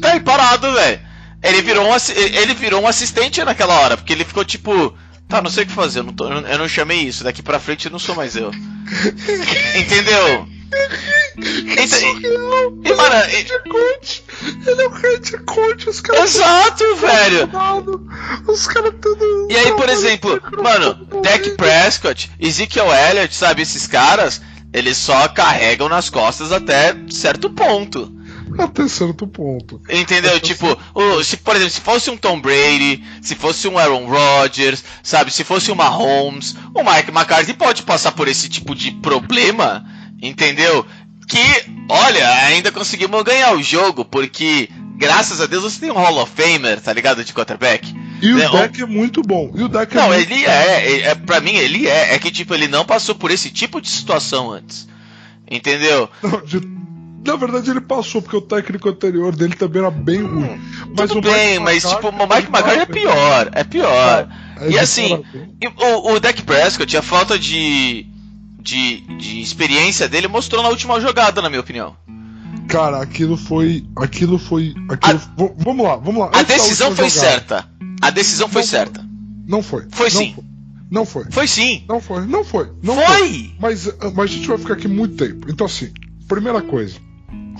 Tá 0.00 0.12
aí 0.12 0.20
parado, 0.20 0.72
velho. 0.72 1.00
Ele 1.42 1.60
virou 1.62 1.84
um 1.86 1.94
ele 2.16 2.54
virou 2.54 2.82
um 2.82 2.86
assistente 2.86 3.42
naquela 3.44 3.74
hora, 3.80 3.96
porque 3.96 4.12
ele 4.12 4.24
ficou 4.24 4.44
tipo, 4.44 4.96
tá, 5.28 5.42
não 5.42 5.50
sei 5.50 5.64
o 5.64 5.66
que 5.66 5.72
fazer, 5.72 5.98
eu 5.98 6.04
não, 6.04 6.12
tô- 6.12 6.28
eu 6.30 6.58
não 6.58 6.68
chamei 6.68 7.00
isso, 7.00 7.24
daqui 7.24 7.42
pra 7.42 7.58
frente 7.58 7.86
eu 7.86 7.92
não 7.92 7.98
sou 7.98 8.14
mais 8.14 8.36
eu. 8.36 8.50
Entendeu? 9.76 10.48
Então, 11.36 11.98
e, 12.84 12.94
mano, 12.94 13.14
e- 13.30 13.34
Head 13.34 13.52
coach. 13.68 14.24
Ele 14.66 14.82
é 14.82 14.86
o 14.86 14.90
head 14.90 15.38
coach. 15.44 15.88
Os 15.88 16.00
caras 16.00 16.34
Exato, 16.34 16.96
velho. 16.96 17.48
Mano, 17.52 18.06
Os 18.48 18.66
caras 18.66 18.92
tudo. 19.00 19.48
E 19.50 19.56
aí, 19.56 19.72
por 19.72 19.88
exemplo, 19.88 20.40
mano, 20.62 21.06
Dak 21.22 21.50
Prescott, 21.50 22.30
Ezekiel 22.38 22.86
Elliott, 22.92 23.34
sabe, 23.34 23.62
esses 23.62 23.86
caras, 23.86 24.40
eles 24.72 24.96
só 24.96 25.28
carregam 25.28 25.88
nas 25.88 26.08
costas 26.10 26.52
até 26.52 26.94
certo 27.10 27.50
ponto. 27.50 28.12
Até 28.56 28.86
certo 28.86 29.26
ponto. 29.26 29.80
Entendeu? 29.90 30.38
Tipo, 30.38 30.78
o- 30.94 31.24
se, 31.24 31.36
por 31.38 31.56
exemplo, 31.56 31.72
se 31.72 31.80
fosse 31.80 32.08
um 32.10 32.16
Tom 32.16 32.40
Brady, 32.40 33.02
se 33.20 33.34
fosse 33.34 33.66
um 33.66 33.76
Aaron 33.76 34.06
Rodgers, 34.06 34.84
sabe, 35.02 35.32
se 35.32 35.42
fosse 35.42 35.72
um 35.72 35.74
Mahomes, 35.74 36.54
o 36.72 36.84
Mike 36.84 37.10
McCarthy 37.10 37.54
pode 37.54 37.82
passar 37.82 38.12
por 38.12 38.28
esse 38.28 38.48
tipo 38.48 38.74
de 38.74 38.92
problema, 38.92 39.84
entendeu? 40.28 40.84
Que, 41.26 41.38
olha, 41.88 42.28
ainda 42.46 42.70
conseguimos 42.72 43.22
ganhar 43.22 43.54
o 43.54 43.62
jogo, 43.62 44.04
porque, 44.04 44.68
graças 44.96 45.40
a 45.40 45.46
Deus, 45.46 45.62
você 45.62 45.80
tem 45.80 45.90
um 45.90 45.94
Hall 45.94 46.18
of 46.22 46.32
Famer, 46.34 46.80
tá 46.80 46.92
ligado, 46.92 47.24
de 47.24 47.32
quarterback. 47.32 47.94
E 48.22 48.32
o 48.32 48.36
Né, 48.36 48.48
deck 48.48 48.82
é 48.82 48.86
muito 48.86 49.22
bom. 49.22 49.50
E 49.54 49.62
o 49.62 49.68
deck 49.68 49.92
é 49.96 50.00
Não, 50.00 50.12
ele 50.14 50.44
é, 50.44 50.48
é, 50.48 51.00
é. 51.08 51.14
Pra 51.14 51.40
mim, 51.40 51.54
ele 51.54 51.86
é. 51.88 52.14
É 52.14 52.18
que, 52.18 52.30
tipo, 52.30 52.54
ele 52.54 52.68
não 52.68 52.84
passou 52.84 53.14
por 53.14 53.30
esse 53.30 53.50
tipo 53.50 53.80
de 53.80 53.88
situação 53.88 54.50
antes. 54.50 54.88
Entendeu? 55.50 56.08
Não, 56.22 56.40
de- 56.42 56.74
Na 57.26 57.36
verdade, 57.36 57.70
ele 57.70 57.80
passou, 57.80 58.20
porque 58.22 58.36
o 58.36 58.40
técnico 58.42 58.88
anterior 58.88 59.34
dele 59.34 59.54
também 59.54 59.80
era 59.82 59.90
bem 59.90 60.22
ruim. 60.22 60.60
Mas 60.96 61.10
Tudo 61.10 61.22
bem, 61.30 61.58
mas, 61.58 61.82
tipo, 61.82 62.08
o 62.08 62.12
Mike 62.12 62.48
McCarthy 62.50 62.80
é 62.80 62.86
pior. 62.86 63.50
É 63.52 63.64
pior. 63.64 64.28
É, 64.60 64.66
E 64.68 64.70
de 64.72 64.78
assim, 64.78 65.22
e 65.60 65.66
o, 65.68 66.12
o 66.14 66.20
Dak 66.20 66.42
Prescott, 66.42 66.96
a 66.96 67.02
falta 67.02 67.38
de, 67.38 68.06
de, 68.64 69.00
de 69.18 69.40
experiência 69.40 70.08
dele 70.08 70.26
mostrou 70.26 70.62
na 70.62 70.70
última 70.70 71.00
jogada, 71.00 71.40
na 71.42 71.48
minha 71.50 71.60
opinião. 71.60 71.94
Cara, 72.66 73.02
aquilo 73.02 73.36
foi. 73.36 73.86
Aquilo 73.94 74.38
foi. 74.38 74.74
Aquilo, 74.88 75.18
v- 75.18 75.52
vamos 75.58 75.84
lá, 75.86 75.96
vamos 75.96 76.20
lá. 76.22 76.30
A 76.32 76.42
decisão 76.42 76.96
foi 76.96 77.10
jogada. 77.10 77.30
certa. 77.30 77.68
A 78.00 78.10
decisão 78.10 78.48
foi 78.48 78.62
Não- 78.62 78.68
certa. 78.68 79.04
Não 79.46 79.62
foi. 79.62 79.86
Foi 79.90 80.08
não 80.10 80.18
sim. 80.18 80.32
Foi. 80.34 80.44
Não 80.90 81.04
foi. 81.06 81.24
Foi 81.30 81.46
sim. 81.46 81.84
Não 81.88 82.00
foi. 82.00 82.26
Não 82.26 82.44
foi. 82.44 82.70
Não 82.82 82.94
Foi! 82.94 83.52
Mas, 83.60 83.86
mas 84.14 84.18
a 84.18 84.26
gente 84.26 84.48
vai 84.48 84.58
ficar 84.58 84.74
aqui 84.74 84.88
muito 84.88 85.16
tempo. 85.16 85.46
Então, 85.50 85.66
assim, 85.66 85.92
primeira 86.26 86.62
coisa. 86.62 86.96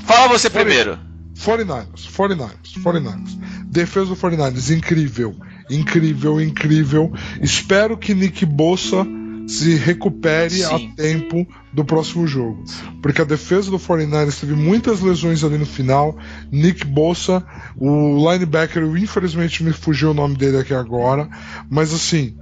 Fala 0.07 0.29
você 0.29 0.49
Foi. 0.49 0.61
primeiro. 0.65 0.99
49ers, 1.37 2.09
49ers, 2.17 2.83
49ers. 2.83 3.39
Defesa 3.67 4.07
do 4.07 4.17
49ers, 4.17 4.75
incrível. 4.77 5.35
Incrível, 5.69 6.41
incrível. 6.41 7.13
Espero 7.43 7.97
que 7.99 8.15
Nick 8.15 8.47
Bossa 8.47 9.05
se 9.47 9.75
recupere 9.77 10.55
Sim. 10.55 10.65
a 10.65 10.97
tempo 10.97 11.47
do 11.73 11.85
próximo 11.85 12.27
jogo. 12.27 12.65
Porque 13.03 13.21
a 13.21 13.25
defesa 13.25 13.71
do 13.71 13.79
49ers 13.79 14.41
teve 14.41 14.55
muitas 14.55 15.01
lesões 15.01 15.45
ali 15.45 15.59
no 15.59 15.67
final. 15.67 16.17
Nick 16.51 16.87
Bossa, 16.87 17.45
o 17.77 18.31
linebacker, 18.31 18.85
infelizmente 18.97 19.63
me 19.63 19.73
fugiu 19.73 20.11
o 20.11 20.15
nome 20.15 20.37
dele 20.37 20.59
aqui 20.59 20.73
agora. 20.73 21.29
Mas 21.69 21.93
assim, 21.93 22.37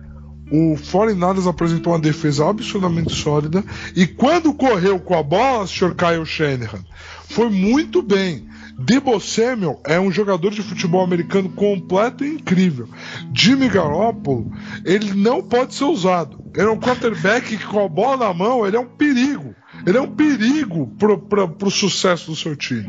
o 0.50 0.74
49ers 0.76 1.48
apresentou 1.48 1.94
uma 1.94 1.98
defesa 1.98 2.48
absurdamente 2.48 3.14
sólida. 3.14 3.64
E 3.96 4.06
quando 4.06 4.52
correu 4.52 5.00
com 5.00 5.14
a 5.14 5.22
bola, 5.22 5.66
Sr. 5.66 5.94
Kyle 5.94 6.26
Shanahan, 6.26 6.84
foi 7.28 7.48
muito 7.48 8.02
bem. 8.02 8.46
Debo 8.78 9.20
Samuel 9.20 9.80
é 9.84 10.00
um 10.00 10.10
jogador 10.10 10.50
de 10.50 10.62
futebol 10.62 11.04
americano 11.04 11.48
completo 11.50 12.24
e 12.24 12.34
incrível. 12.34 12.88
Jimmy 13.34 13.68
Garoppolo, 13.68 14.50
ele 14.84 15.12
não 15.14 15.42
pode 15.42 15.74
ser 15.74 15.84
usado. 15.84 16.42
Ele 16.54 16.66
é 16.66 16.70
um 16.70 16.80
quarterback 16.80 17.56
que 17.56 17.66
com 17.66 17.84
a 17.84 17.88
bola 17.88 18.28
na 18.28 18.34
mão, 18.34 18.66
ele 18.66 18.76
é 18.76 18.80
um 18.80 18.86
perigo. 18.86 19.54
Ele 19.86 19.98
é 19.98 20.00
um 20.00 20.14
perigo 20.14 20.86
pro, 20.98 21.18
pro, 21.18 21.48
pro 21.48 21.70
sucesso 21.70 22.30
do 22.30 22.36
seu 22.36 22.56
time. 22.56 22.88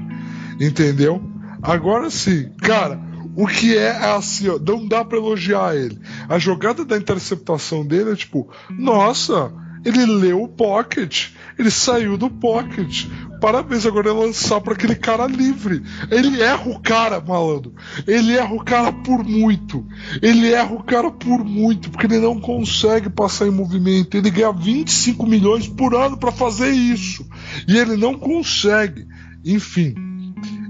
Entendeu? 0.59 1.21
Agora 1.61 2.09
sim, 2.09 2.51
cara, 2.61 2.99
o 3.35 3.47
que 3.47 3.77
é 3.77 3.91
assim, 3.91 4.49
ó, 4.49 4.59
não 4.59 4.87
dá 4.87 5.03
pra 5.03 5.17
elogiar 5.17 5.75
ele. 5.75 5.99
A 6.29 6.37
jogada 6.37 6.85
da 6.85 6.97
interceptação 6.97 7.85
dele 7.85 8.11
é 8.11 8.15
tipo, 8.15 8.49
nossa, 8.69 9.51
ele 9.83 10.05
leu 10.05 10.43
o 10.43 10.47
pocket, 10.47 11.29
ele 11.57 11.71
saiu 11.71 12.17
do 12.17 12.29
pocket. 12.29 13.05
Parabéns, 13.43 13.85
agora 13.85 14.09
é 14.09 14.13
lançar 14.13 14.61
pra 14.61 14.73
aquele 14.73 14.95
cara 14.95 15.27
livre. 15.27 15.83
Ele 16.09 16.41
erra 16.41 16.69
o 16.69 16.79
cara, 16.79 17.19
malandro. 17.19 17.73
Ele 18.07 18.37
erra 18.37 18.53
o 18.53 18.63
cara 18.63 18.93
por 18.93 19.21
muito. 19.21 19.85
Ele 20.21 20.53
erra 20.53 20.73
o 20.73 20.81
cara 20.81 21.11
por 21.11 21.43
muito, 21.43 21.91
porque 21.91 22.05
ele 22.05 22.19
não 22.19 22.39
consegue 22.39 23.09
passar 23.09 23.45
em 23.45 23.51
movimento. 23.51 24.15
Ele 24.15 24.31
ganha 24.31 24.53
25 24.53 25.25
milhões 25.25 25.67
por 25.67 25.93
ano 25.93 26.15
pra 26.15 26.31
fazer 26.31 26.69
isso. 26.69 27.27
E 27.67 27.77
ele 27.77 27.97
não 27.97 28.17
consegue. 28.17 29.05
Enfim, 29.43 29.93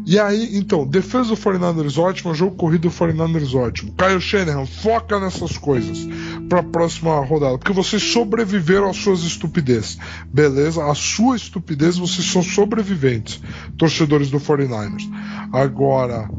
e 0.06 0.20
aí, 0.20 0.58
então, 0.58 0.86
defesa 0.86 1.30
do 1.30 1.38
49ers 1.38 1.97
ótima, 1.97 2.34
jogo 2.34 2.56
corrido 2.58 2.89
do 2.89 2.91
49ers 2.91 3.56
ótimo. 3.56 3.93
Kyle 3.93 4.20
Shanahan, 4.20 4.66
foca 4.66 5.20
nessas 5.20 5.58
coisas. 5.58 6.06
para 6.49 6.60
a 6.60 6.64
próxima 6.64 7.24
rodada, 7.24 7.58
porque 7.58 7.72
vocês 7.72 8.04
sobreviveram 8.04 8.89
às 8.89 8.97
suas 8.97 9.22
estupidez, 9.22 9.97
beleza? 10.28 10.86
A 10.86 10.93
sua 10.93 11.38
estupidez, 11.38 11.97
vocês 11.97 12.30
são 12.30 12.43
sobreviventes, 12.43 13.41
torcedores 13.78 14.30
do 14.30 14.39
49ers. 14.39 15.10
Agora, 15.54 16.30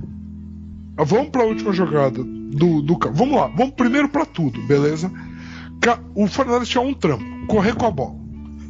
vamos 0.96 1.30
para 1.30 1.42
a 1.42 1.46
última 1.46 1.72
jogada 1.72 2.22
do, 2.22 2.82
do 2.82 2.98
vamos 3.12 3.36
lá, 3.36 3.46
vamos 3.48 3.74
primeiro 3.74 4.08
para 4.08 4.26
tudo, 4.26 4.60
beleza? 4.66 5.10
O 6.14 6.26
49ers 6.26 6.66
tinha 6.66 6.82
um 6.82 6.94
trampo, 6.94 7.24
correr 7.46 7.74
com 7.74 7.86
a 7.86 7.90
bola. 7.90 8.14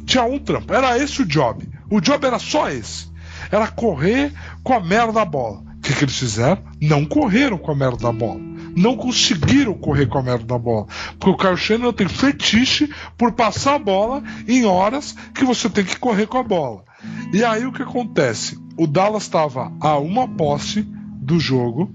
Tinha 0.05 0.23
um 0.23 0.39
trampo, 0.39 0.73
era 0.73 0.97
esse 0.97 1.21
o 1.21 1.25
job. 1.25 1.67
O 1.89 1.99
job 1.99 2.25
era 2.25 2.39
só 2.39 2.69
esse. 2.69 3.13
Era 3.55 3.67
correr 3.67 4.33
com 4.63 4.73
a 4.73 4.79
merda 4.79 5.13
da 5.13 5.25
bola. 5.25 5.63
O 5.77 5.81
que, 5.81 5.93
que 5.93 6.03
eles 6.03 6.17
fizeram? 6.17 6.61
Não 6.81 7.05
correram 7.05 7.57
com 7.57 7.71
a 7.71 7.75
merda 7.75 7.97
da 7.97 8.11
bola 8.11 8.55
não 8.75 8.97
conseguiram 8.97 9.73
correr 9.73 10.05
com 10.07 10.17
a 10.17 10.21
merda 10.21 10.43
da 10.43 10.59
bola. 10.59 10.85
Porque 11.17 11.29
o 11.29 11.37
Kyle 11.37 11.55
Shanahan 11.55 11.93
tem 11.93 12.09
fetiche 12.09 12.89
por 13.17 13.31
passar 13.31 13.75
a 13.75 13.79
bola 13.79 14.21
em 14.45 14.65
horas 14.65 15.15
que 15.33 15.45
você 15.45 15.69
tem 15.69 15.85
que 15.85 15.97
correr 15.97 16.27
com 16.27 16.37
a 16.37 16.43
bola. 16.43 16.83
E 17.33 17.41
aí 17.43 17.65
o 17.65 17.71
que 17.71 17.81
acontece? 17.81 18.59
O 18.77 18.85
Dallas 18.85 19.23
estava 19.23 19.71
a 19.79 19.97
uma 19.97 20.27
posse 20.27 20.81
do 21.21 21.39
jogo, 21.39 21.89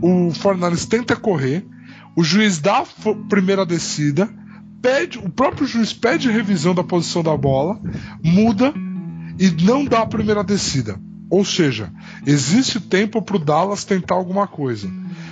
o 0.00 0.30
Fornales 0.32 0.86
tenta 0.86 1.14
correr, 1.14 1.66
o 2.16 2.24
juiz 2.24 2.58
dá 2.58 2.78
a 2.78 3.14
primeira 3.28 3.66
descida, 3.66 4.28
pede, 4.80 5.18
o 5.18 5.28
próprio 5.28 5.66
juiz 5.66 5.92
pede 5.92 6.30
revisão 6.30 6.74
da 6.74 6.82
posição 6.82 7.22
da 7.22 7.36
bola, 7.36 7.78
muda 8.22 8.72
e 9.40 9.50
não 9.62 9.86
dá 9.86 10.02
a 10.02 10.06
primeira 10.06 10.44
descida. 10.44 11.00
Ou 11.30 11.44
seja, 11.44 11.90
existe 12.26 12.78
tempo 12.78 13.22
para 13.22 13.36
o 13.36 13.38
Dallas 13.38 13.84
tentar 13.84 14.16
alguma 14.16 14.46
coisa. 14.46 14.90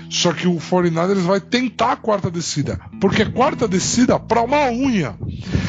Só 0.08 0.32
que 0.32 0.46
o 0.46 0.54
49ers 0.54 1.20
vai 1.20 1.40
tentar 1.40 1.92
a 1.92 1.96
quarta 1.96 2.30
descida. 2.30 2.80
Porque 3.00 3.26
quarta 3.26 3.68
descida 3.68 4.18
para 4.18 4.40
uma 4.40 4.70
unha. 4.70 5.14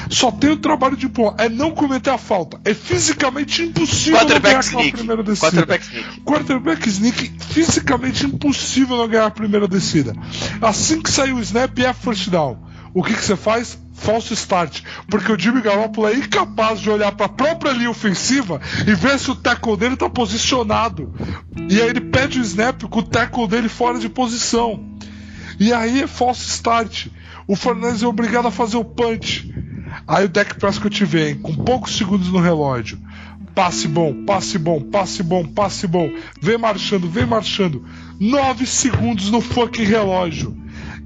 Só 0.09 0.31
tem 0.31 0.51
o 0.51 0.57
trabalho 0.57 0.95
de 0.95 1.09
pô, 1.09 1.33
é 1.37 1.49
não 1.49 1.71
cometer 1.71 2.11
a 2.11 2.17
falta. 2.17 2.61
É 2.63 2.73
fisicamente 2.73 3.63
impossível 3.63 4.25
não 4.25 4.39
ganhar 4.39 4.59
sneak. 4.61 4.89
a 4.89 4.97
primeira 4.97 5.23
descida. 5.23 5.51
Quarterback 5.51 5.83
sneak. 5.83 6.21
Quarterback 6.21 6.89
sneak, 6.89 7.31
fisicamente 7.49 8.25
impossível 8.25 8.97
não 8.97 9.07
ganhar 9.07 9.25
a 9.25 9.31
primeira 9.31 9.67
descida. 9.67 10.13
Assim 10.61 11.01
que 11.01 11.11
sair 11.11 11.33
o 11.33 11.39
snap 11.41 11.77
é 11.79 11.93
first 11.93 12.29
down. 12.29 12.57
O 12.93 13.03
que, 13.03 13.13
que 13.13 13.23
você 13.23 13.35
faz? 13.35 13.77
Falso 13.99 14.33
start, 14.33 14.81
porque 15.09 15.31
o 15.31 15.39
Jimmy 15.39 15.61
Garoppolo 15.61 16.07
é 16.07 16.15
incapaz 16.15 16.79
de 16.79 16.89
olhar 16.89 17.11
para 17.11 17.27
a 17.27 17.29
própria 17.29 17.71
linha 17.71 17.89
ofensiva 17.89 18.59
e 18.87 18.93
ver 18.95 19.19
se 19.19 19.29
o 19.29 19.35
tackle 19.35 19.77
dele 19.77 19.93
está 19.93 20.09
posicionado. 20.09 21.13
E 21.69 21.81
aí 21.81 21.89
ele 21.89 22.01
pede 22.01 22.39
o 22.39 22.43
snap 22.43 22.83
com 22.83 22.99
o 22.99 23.03
tackle 23.03 23.47
dele 23.47 23.69
fora 23.69 23.99
de 23.99 24.09
posição. 24.09 24.83
E 25.59 25.73
aí 25.73 26.01
é 26.01 26.07
falso 26.07 26.47
start. 26.47 27.07
O 27.47 27.55
Fernandes 27.55 28.01
é 28.01 28.07
obrigado 28.07 28.47
a 28.47 28.51
fazer 28.51 28.77
o 28.77 28.85
punch. 28.85 29.53
Aí 30.07 30.25
o 30.25 30.29
Deck 30.29 30.55
Prescott 30.55 31.03
vem 31.05 31.35
com 31.35 31.53
poucos 31.53 31.97
segundos 31.97 32.29
no 32.29 32.39
relógio. 32.39 32.99
Passe 33.53 33.87
bom, 33.87 34.23
passe 34.25 34.57
bom, 34.57 34.81
passe 34.81 35.21
bom, 35.21 35.45
passe 35.45 35.87
bom. 35.87 36.09
Vem 36.41 36.57
marchando, 36.57 37.09
vem 37.09 37.25
marchando. 37.25 37.83
Nove 38.19 38.65
segundos 38.65 39.29
no 39.29 39.41
fucking 39.41 39.83
relógio. 39.83 40.55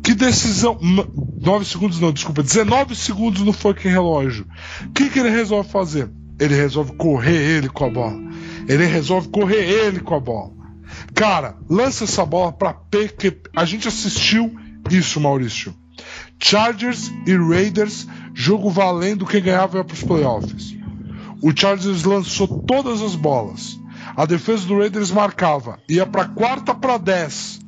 Que 0.04 0.14
decisão. 0.14 0.78
9 0.82 1.66
segundos 1.66 2.00
não, 2.00 2.12
desculpa. 2.12 2.44
19 2.44 2.94
segundos 2.96 3.42
no 3.42 3.54
fucking 3.54 3.88
relógio. 3.88 4.46
O 4.86 4.90
que, 4.92 5.10
que 5.10 5.20
ele 5.20 5.30
resolve 5.30 5.70
fazer? 5.70 6.12
Ele 6.40 6.54
resolve 6.54 6.94
correr 6.98 7.38
ele 7.38 7.70
com 7.70 7.86
a 7.86 7.90
bola. 7.90 8.20
Ele 8.68 8.86
resolve 8.86 9.30
correr 9.30 9.64
ele 9.64 10.02
com 10.02 10.16
a 10.16 10.20
bola. 10.20 10.52
Cara, 11.16 11.58
lança 11.70 12.04
essa 12.04 12.26
bola 12.26 12.52
pra 12.52 12.74
P 12.74 13.08
que 13.08 13.38
a 13.56 13.64
gente 13.64 13.88
assistiu 13.88 14.54
isso, 14.92 15.22
Maurício. 15.22 15.74
Chargers 16.38 17.10
e 17.26 17.36
Raiders, 17.36 18.06
jogo 18.34 18.70
valendo 18.70 19.26
quem 19.26 19.42
ganhava 19.42 19.78
ia 19.78 19.84
pros 19.86 20.04
playoffs. 20.04 20.76
O 21.42 21.52
Chargers 21.56 22.04
lançou 22.04 22.48
todas 22.48 23.02
as 23.02 23.16
bolas. 23.16 23.80
A 24.16 24.26
defesa 24.26 24.66
do 24.68 24.78
Raiders 24.78 25.12
marcava, 25.12 25.80
ia 25.90 26.06
para 26.06 26.26
quarta 26.26 26.76
para 26.76 26.98
10. 26.98 27.63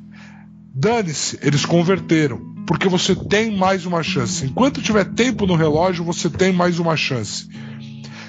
Dane-se, 0.78 1.38
eles 1.40 1.64
converteram. 1.64 2.54
Porque 2.66 2.86
você 2.86 3.14
tem 3.14 3.56
mais 3.56 3.86
uma 3.86 4.02
chance. 4.02 4.44
Enquanto 4.44 4.82
tiver 4.82 5.04
tempo 5.04 5.46
no 5.46 5.56
relógio, 5.56 6.04
você 6.04 6.28
tem 6.28 6.52
mais 6.52 6.78
uma 6.78 6.96
chance. 6.98 7.48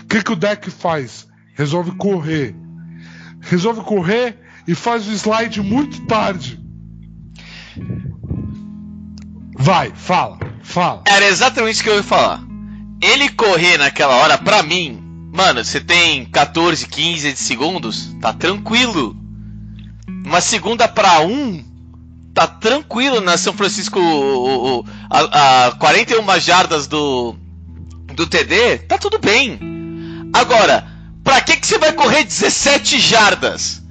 O 0.04 0.08
que, 0.08 0.24
que 0.24 0.32
o 0.32 0.36
deck 0.36 0.72
faz? 0.72 1.28
Resolve 1.56 1.92
correr. 1.98 2.56
Resolve 3.42 3.82
correr 3.82 4.40
e 4.66 4.74
faz 4.74 5.06
o 5.08 5.12
slide 5.12 5.62
muito 5.62 6.06
tarde. 6.06 6.58
Vai, 9.58 9.92
fala, 9.94 10.40
fala. 10.64 11.04
Era 11.06 11.28
exatamente 11.28 11.74
isso 11.74 11.84
que 11.84 11.90
eu 11.90 11.98
ia 11.98 12.04
falar. 12.04 12.42
Ele 13.02 13.28
correr 13.30 13.78
naquela 13.78 14.16
hora, 14.16 14.38
pra 14.38 14.64
mim, 14.64 15.02
mano, 15.34 15.66
você 15.66 15.82
tem 15.82 16.24
14, 16.26 16.88
15 16.88 17.36
segundos, 17.36 18.16
tá 18.22 18.32
tranquilo. 18.32 19.18
Uma 20.26 20.40
segunda 20.40 20.88
pra 20.88 21.22
um, 21.22 21.67
tá 22.38 22.46
tranquilo 22.46 23.20
na 23.20 23.36
São 23.36 23.52
Francisco 23.52 24.00
o, 24.00 24.82
o, 24.82 24.86
a, 25.10 25.70
a 25.70 25.72
41 25.72 26.40
jardas 26.40 26.86
do, 26.86 27.36
do 28.14 28.28
TD, 28.28 28.78
tá 28.88 28.96
tudo 28.96 29.18
bem. 29.18 29.60
Agora, 30.32 30.88
pra 31.24 31.42
que, 31.42 31.58
que 31.58 31.66
você 31.66 31.80
vai 31.80 31.94
correr 31.94 32.24
17 32.24 33.00
jardas? 33.00 33.82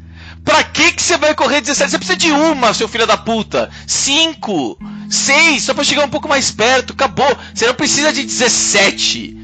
Pra 0.45 0.63
que, 0.63 0.93
que 0.93 1.03
você 1.03 1.17
vai 1.17 1.35
correr 1.35 1.61
17? 1.61 1.91
Você 1.91 1.99
precisa 1.99 2.17
de 2.17 2.31
uma, 2.31 2.73
seu 2.73 2.87
filho 2.87 3.05
da 3.05 3.17
puta. 3.17 3.69
Cinco, 3.85 4.79
seis, 5.11 5.65
só 5.65 5.75
pra 5.75 5.83
chegar 5.83 6.05
um 6.05 6.09
pouco 6.09 6.29
mais 6.29 6.53
perto. 6.53 6.93
Acabou. 6.93 7.37
Você 7.53 7.67
não 7.67 7.75
precisa 7.75 8.13
de 8.13 8.23
17. 8.23 9.37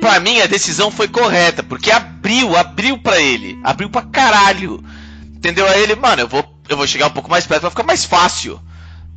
Pra 0.00 0.18
mim, 0.18 0.40
a 0.40 0.46
decisão 0.46 0.90
foi 0.90 1.06
correta, 1.06 1.62
porque 1.62 1.92
abriu, 1.92 2.56
abriu 2.56 2.98
pra 2.98 3.20
ele. 3.20 3.56
Abriu 3.62 3.88
pra 3.88 4.02
caralho. 4.02 4.82
Entendeu? 5.36 5.68
Aí 5.68 5.80
ele, 5.80 5.94
mano, 5.94 6.22
eu 6.22 6.28
vou 6.28 6.55
eu 6.68 6.76
vou 6.76 6.86
chegar 6.86 7.06
um 7.06 7.10
pouco 7.10 7.30
mais 7.30 7.46
perto 7.46 7.62
pra 7.62 7.70
ficar 7.70 7.82
mais 7.82 8.04
fácil. 8.04 8.60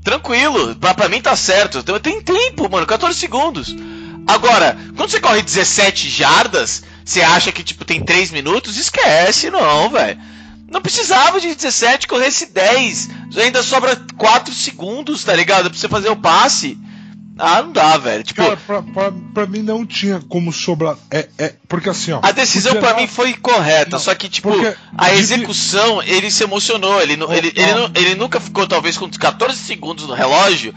Tranquilo, 0.03 0.75
pra, 0.75 0.93
pra 0.93 1.09
mim 1.09 1.21
tá 1.21 1.35
certo. 1.35 1.83
Tem 1.99 2.21
tempo, 2.21 2.69
mano, 2.69 2.85
14 2.85 3.17
segundos. 3.17 3.75
Agora, 4.27 4.77
quando 4.95 5.09
você 5.09 5.19
corre 5.19 5.41
17 5.41 6.09
jardas, 6.09 6.83
você 7.03 7.21
acha 7.21 7.51
que 7.51 7.63
tipo 7.63 7.83
tem 7.83 8.03
3 8.03 8.31
minutos? 8.31 8.77
Esquece, 8.77 9.49
não, 9.49 9.89
velho. 9.89 10.19
Não 10.71 10.81
precisava 10.81 11.41
de 11.41 11.53
17, 11.53 12.07
corresse 12.07 12.45
10. 12.47 13.09
Ainda 13.37 13.63
sobra 13.63 13.95
4 14.17 14.53
segundos, 14.53 15.23
tá 15.23 15.33
ligado? 15.33 15.69
Pra 15.69 15.79
você 15.79 15.89
fazer 15.89 16.09
o 16.09 16.15
passe. 16.15 16.77
Ah, 17.39 17.61
não 17.61 17.71
dá, 17.71 17.97
velho. 17.97 18.21
Tipo, 18.21 18.43
Cara, 18.43 18.57
pra, 18.57 18.83
pra, 18.83 19.11
pra, 19.33 19.45
mim 19.47 19.61
não 19.61 19.85
tinha 19.85 20.19
como 20.27 20.51
sobrar. 20.51 20.97
É, 21.09 21.29
é, 21.37 21.55
porque 21.69 21.89
assim, 21.89 22.11
ó. 22.11 22.19
A 22.21 22.31
decisão 22.31 22.75
para 22.75 22.97
mim 22.97 23.07
foi 23.07 23.33
correta, 23.33 23.91
não, 23.91 23.99
só 23.99 24.13
que, 24.13 24.27
tipo, 24.27 24.49
a 24.97 25.15
execução, 25.15 26.03
ele 26.03 26.29
se 26.29 26.43
emocionou. 26.43 27.01
Ele, 27.01 27.17
oh, 27.23 27.31
ele, 27.31 27.47
ele, 27.55 27.61
ele, 27.61 27.91
ele, 27.95 28.15
nunca 28.15 28.41
ficou, 28.41 28.67
talvez, 28.67 28.97
com 28.97 29.09
14 29.09 29.57
segundos 29.57 30.05
no 30.05 30.13
relógio, 30.13 30.75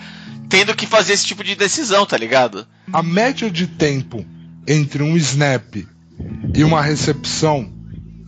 tendo 0.48 0.74
que 0.74 0.86
fazer 0.86 1.14
esse 1.14 1.26
tipo 1.26 1.42
de 1.42 1.56
decisão, 1.56 2.06
tá 2.06 2.16
ligado? 2.16 2.64
A 2.92 3.02
média 3.02 3.50
de 3.50 3.66
tempo 3.66 4.24
entre 4.66 5.02
um 5.02 5.16
snap 5.16 5.74
e 6.54 6.62
uma 6.62 6.80
recepção 6.80 7.68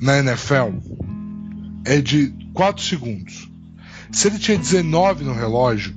na 0.01 0.19
NFL 0.19 0.77
é 1.85 2.01
de 2.01 2.35
4 2.53 2.83
segundos. 2.83 3.49
Se 4.11 4.27
ele 4.27 4.39
tinha 4.39 4.59
19 4.59 5.25
no 5.25 5.33
relógio, 5.35 5.95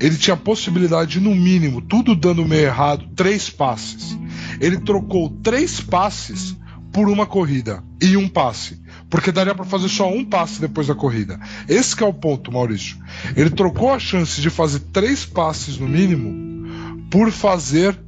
ele 0.00 0.16
tinha 0.16 0.34
a 0.34 0.38
possibilidade, 0.38 1.20
no 1.20 1.34
mínimo, 1.34 1.80
tudo 1.80 2.14
dando 2.14 2.44
meio 2.44 2.66
errado, 2.66 3.08
três 3.14 3.48
passes. 3.48 4.16
Ele 4.60 4.78
trocou 4.78 5.30
três 5.42 5.80
passes 5.80 6.56
por 6.92 7.08
uma 7.08 7.26
corrida 7.26 7.82
e 8.00 8.16
um 8.16 8.28
passe. 8.28 8.80
Porque 9.08 9.32
daria 9.32 9.54
para 9.54 9.64
fazer 9.64 9.88
só 9.88 10.10
um 10.10 10.24
passe 10.24 10.60
depois 10.60 10.86
da 10.86 10.94
corrida. 10.94 11.38
Esse 11.68 12.02
é 12.02 12.06
o 12.06 12.12
ponto, 12.12 12.52
Maurício. 12.52 12.98
Ele 13.36 13.50
trocou 13.50 13.92
a 13.92 13.98
chance 13.98 14.40
de 14.40 14.50
fazer 14.50 14.80
três 14.92 15.24
passes 15.24 15.78
no 15.78 15.88
mínimo 15.88 17.06
por 17.10 17.30
fazer 17.30 17.98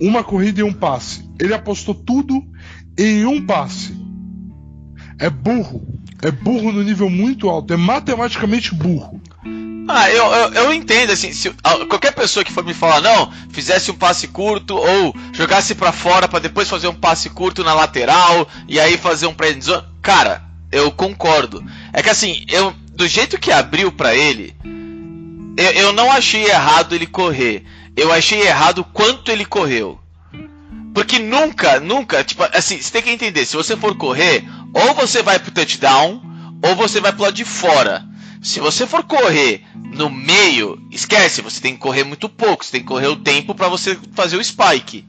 uma 0.00 0.24
corrida 0.24 0.60
e 0.60 0.62
um 0.62 0.72
passe. 0.72 1.28
Ele 1.38 1.54
apostou 1.54 1.94
tudo 1.94 2.42
em 2.98 3.24
um 3.24 3.44
passe. 3.44 3.94
É 5.18 5.30
burro. 5.30 5.86
É 6.22 6.30
burro 6.30 6.72
no 6.72 6.82
nível 6.82 7.08
muito 7.08 7.48
alto. 7.48 7.72
É 7.72 7.76
matematicamente 7.76 8.74
burro. 8.74 9.20
Ah, 9.92 10.10
eu, 10.10 10.24
eu, 10.24 10.52
eu, 10.52 10.72
entendo, 10.72 11.10
assim, 11.10 11.32
se 11.32 11.50
qualquer 11.88 12.12
pessoa 12.12 12.44
que 12.44 12.52
for 12.52 12.64
me 12.64 12.72
falar, 12.72 13.00
não, 13.00 13.32
fizesse 13.50 13.90
um 13.90 13.96
passe 13.96 14.28
curto 14.28 14.76
ou 14.76 15.14
jogasse 15.32 15.74
para 15.74 15.90
fora 15.90 16.28
para 16.28 16.38
depois 16.38 16.68
fazer 16.68 16.86
um 16.86 16.94
passe 16.94 17.28
curto 17.28 17.64
na 17.64 17.74
lateral 17.74 18.46
e 18.68 18.78
aí 18.78 18.96
fazer 18.96 19.26
um 19.26 19.34
pré 19.34 19.56
cara, 20.00 20.42
eu 20.70 20.92
concordo. 20.92 21.64
É 21.92 22.02
que 22.02 22.08
assim, 22.08 22.44
eu 22.48 22.72
do 22.94 23.08
jeito 23.08 23.38
que 23.38 23.50
abriu 23.50 23.90
para 23.90 24.14
ele, 24.14 24.54
eu, 25.56 25.70
eu 25.72 25.92
não 25.92 26.12
achei 26.12 26.44
errado 26.44 26.94
ele 26.94 27.06
correr. 27.06 27.64
Eu 27.96 28.12
achei 28.12 28.42
errado 28.42 28.84
quanto 28.84 29.30
ele 29.30 29.44
correu. 29.44 29.98
Porque 30.94 31.18
nunca, 31.18 31.80
nunca, 31.80 32.22
tipo, 32.22 32.42
assim, 32.52 32.80
você 32.80 32.90
tem 32.92 33.02
que 33.02 33.10
entender, 33.10 33.44
se 33.44 33.56
você 33.56 33.76
for 33.76 33.96
correr, 33.96 34.44
ou 34.72 34.94
você 34.94 35.22
vai 35.22 35.38
pro 35.38 35.50
touchdown, 35.50 36.20
ou 36.62 36.74
você 36.76 37.00
vai 37.00 37.12
pro 37.12 37.22
lado 37.22 37.34
de 37.34 37.44
fora. 37.44 38.04
Se 38.42 38.58
você 38.60 38.86
for 38.86 39.04
correr 39.04 39.62
no 39.94 40.08
meio, 40.08 40.78
esquece, 40.90 41.42
você 41.42 41.60
tem 41.60 41.74
que 41.74 41.80
correr 41.80 42.04
muito 42.04 42.28
pouco, 42.28 42.64
você 42.64 42.72
tem 42.72 42.80
que 42.80 42.86
correr 42.86 43.08
o 43.08 43.16
tempo 43.16 43.54
para 43.54 43.68
você 43.68 43.98
fazer 44.12 44.36
o 44.36 44.44
spike. 44.44 45.06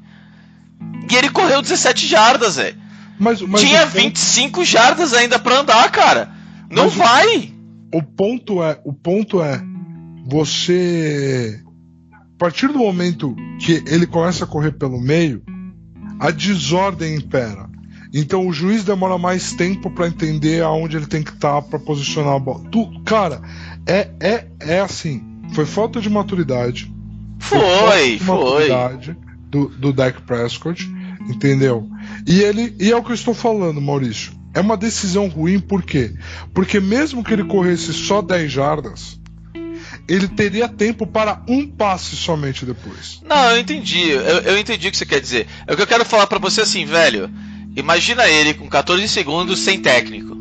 E 1.10 1.16
ele 1.16 1.30
correu 1.30 1.62
17 1.62 2.08
jardas, 2.08 2.56
velho. 2.58 2.78
Mas, 3.20 3.42
mas 3.42 3.62
Tinha 3.62 3.82
o 3.84 3.86
ponto- 3.86 3.94
25 4.02 4.66
jardas 4.66 5.14
ainda 5.14 5.38
pra 5.40 5.60
andar, 5.60 5.90
cara. 5.92 6.32
Não 6.70 6.86
Mas 6.86 6.94
o- 6.96 6.98
vai. 6.98 7.54
O 7.94 8.02
ponto 8.04 8.64
é, 8.64 8.80
o 8.86 8.94
ponto 8.94 9.42
é, 9.42 9.62
você 10.28 11.62
a 12.14 12.22
partir 12.38 12.68
do 12.70 12.80
momento 12.80 13.36
que 13.60 13.84
ele 13.88 14.08
começa 14.08 14.46
a 14.46 14.48
correr 14.48 14.72
pelo 14.72 15.00
meio, 15.00 15.44
a 16.20 16.32
desordem 16.32 17.16
impera. 17.16 17.70
Então 18.14 18.46
o 18.48 18.54
juiz 18.54 18.84
demora 18.84 19.18
mais 19.18 19.54
tempo 19.54 19.90
pra 19.90 20.08
entender 20.08 20.62
aonde 20.62 20.98
ele 20.98 21.06
tem 21.06 21.24
que 21.24 21.32
estar 21.32 21.62
pra 21.62 21.80
posicionar 21.80 22.36
a 22.36 22.40
bola. 22.40 22.64
Tu, 22.70 23.02
cara, 23.06 23.42
é, 23.88 24.10
é, 24.20 24.48
é 24.60 24.80
assim. 24.82 25.24
Foi 25.54 25.66
falta 25.66 26.02
de 26.02 26.10
maturidade. 26.10 26.92
falta 27.40 27.92
Foi, 27.92 28.18
de 28.18 28.20
foi. 28.20 28.36
maturidade 28.36 29.18
do, 29.50 29.68
do 29.70 29.94
Dak 29.94 30.22
Prescott, 30.24 30.90
entendeu? 31.30 31.88
E 32.28 32.42
ele 32.42 32.76
e 32.80 32.92
é 32.92 32.96
o 32.96 33.04
que 33.04 33.12
eu 33.12 33.16
estou 33.16 33.34
falando, 33.34 33.82
Maurício. 33.82 34.34
É 34.54 34.60
uma 34.60 34.76
decisão 34.76 35.28
ruim 35.28 35.60
por 35.60 35.82
quê? 35.82 36.14
Porque 36.54 36.80
mesmo 36.80 37.24
que 37.24 37.32
ele 37.32 37.46
corresse 37.46 37.94
só 37.94 38.22
10 38.22 38.52
jardas, 38.52 39.20
ele 40.08 40.28
teria 40.28 40.68
tempo 40.68 41.08
para 41.08 41.42
um 41.48 41.66
passe 41.66 42.18
somente 42.18 42.66
depois. 42.66 43.22
Não, 43.26 43.52
eu 43.52 43.60
entendi. 43.60 44.10
Eu, 44.10 44.20
eu 44.22 44.58
entendi 44.58 44.90
o 44.90 44.92
que 44.92 44.98
você 44.98 45.06
quer 45.06 45.22
dizer. 45.22 45.48
É 45.66 45.72
o 45.72 45.76
que 45.78 45.82
eu 45.82 45.88
quero 45.88 46.04
falar 46.04 46.28
pra 46.28 46.40
você 46.40 46.62
assim, 46.62 46.86
velho. 46.86 47.30
Imagina 47.76 48.28
ele 48.28 48.54
com 48.54 48.68
14 48.68 49.08
segundos 49.08 49.60
sem 49.60 49.80
técnico. 49.80 50.32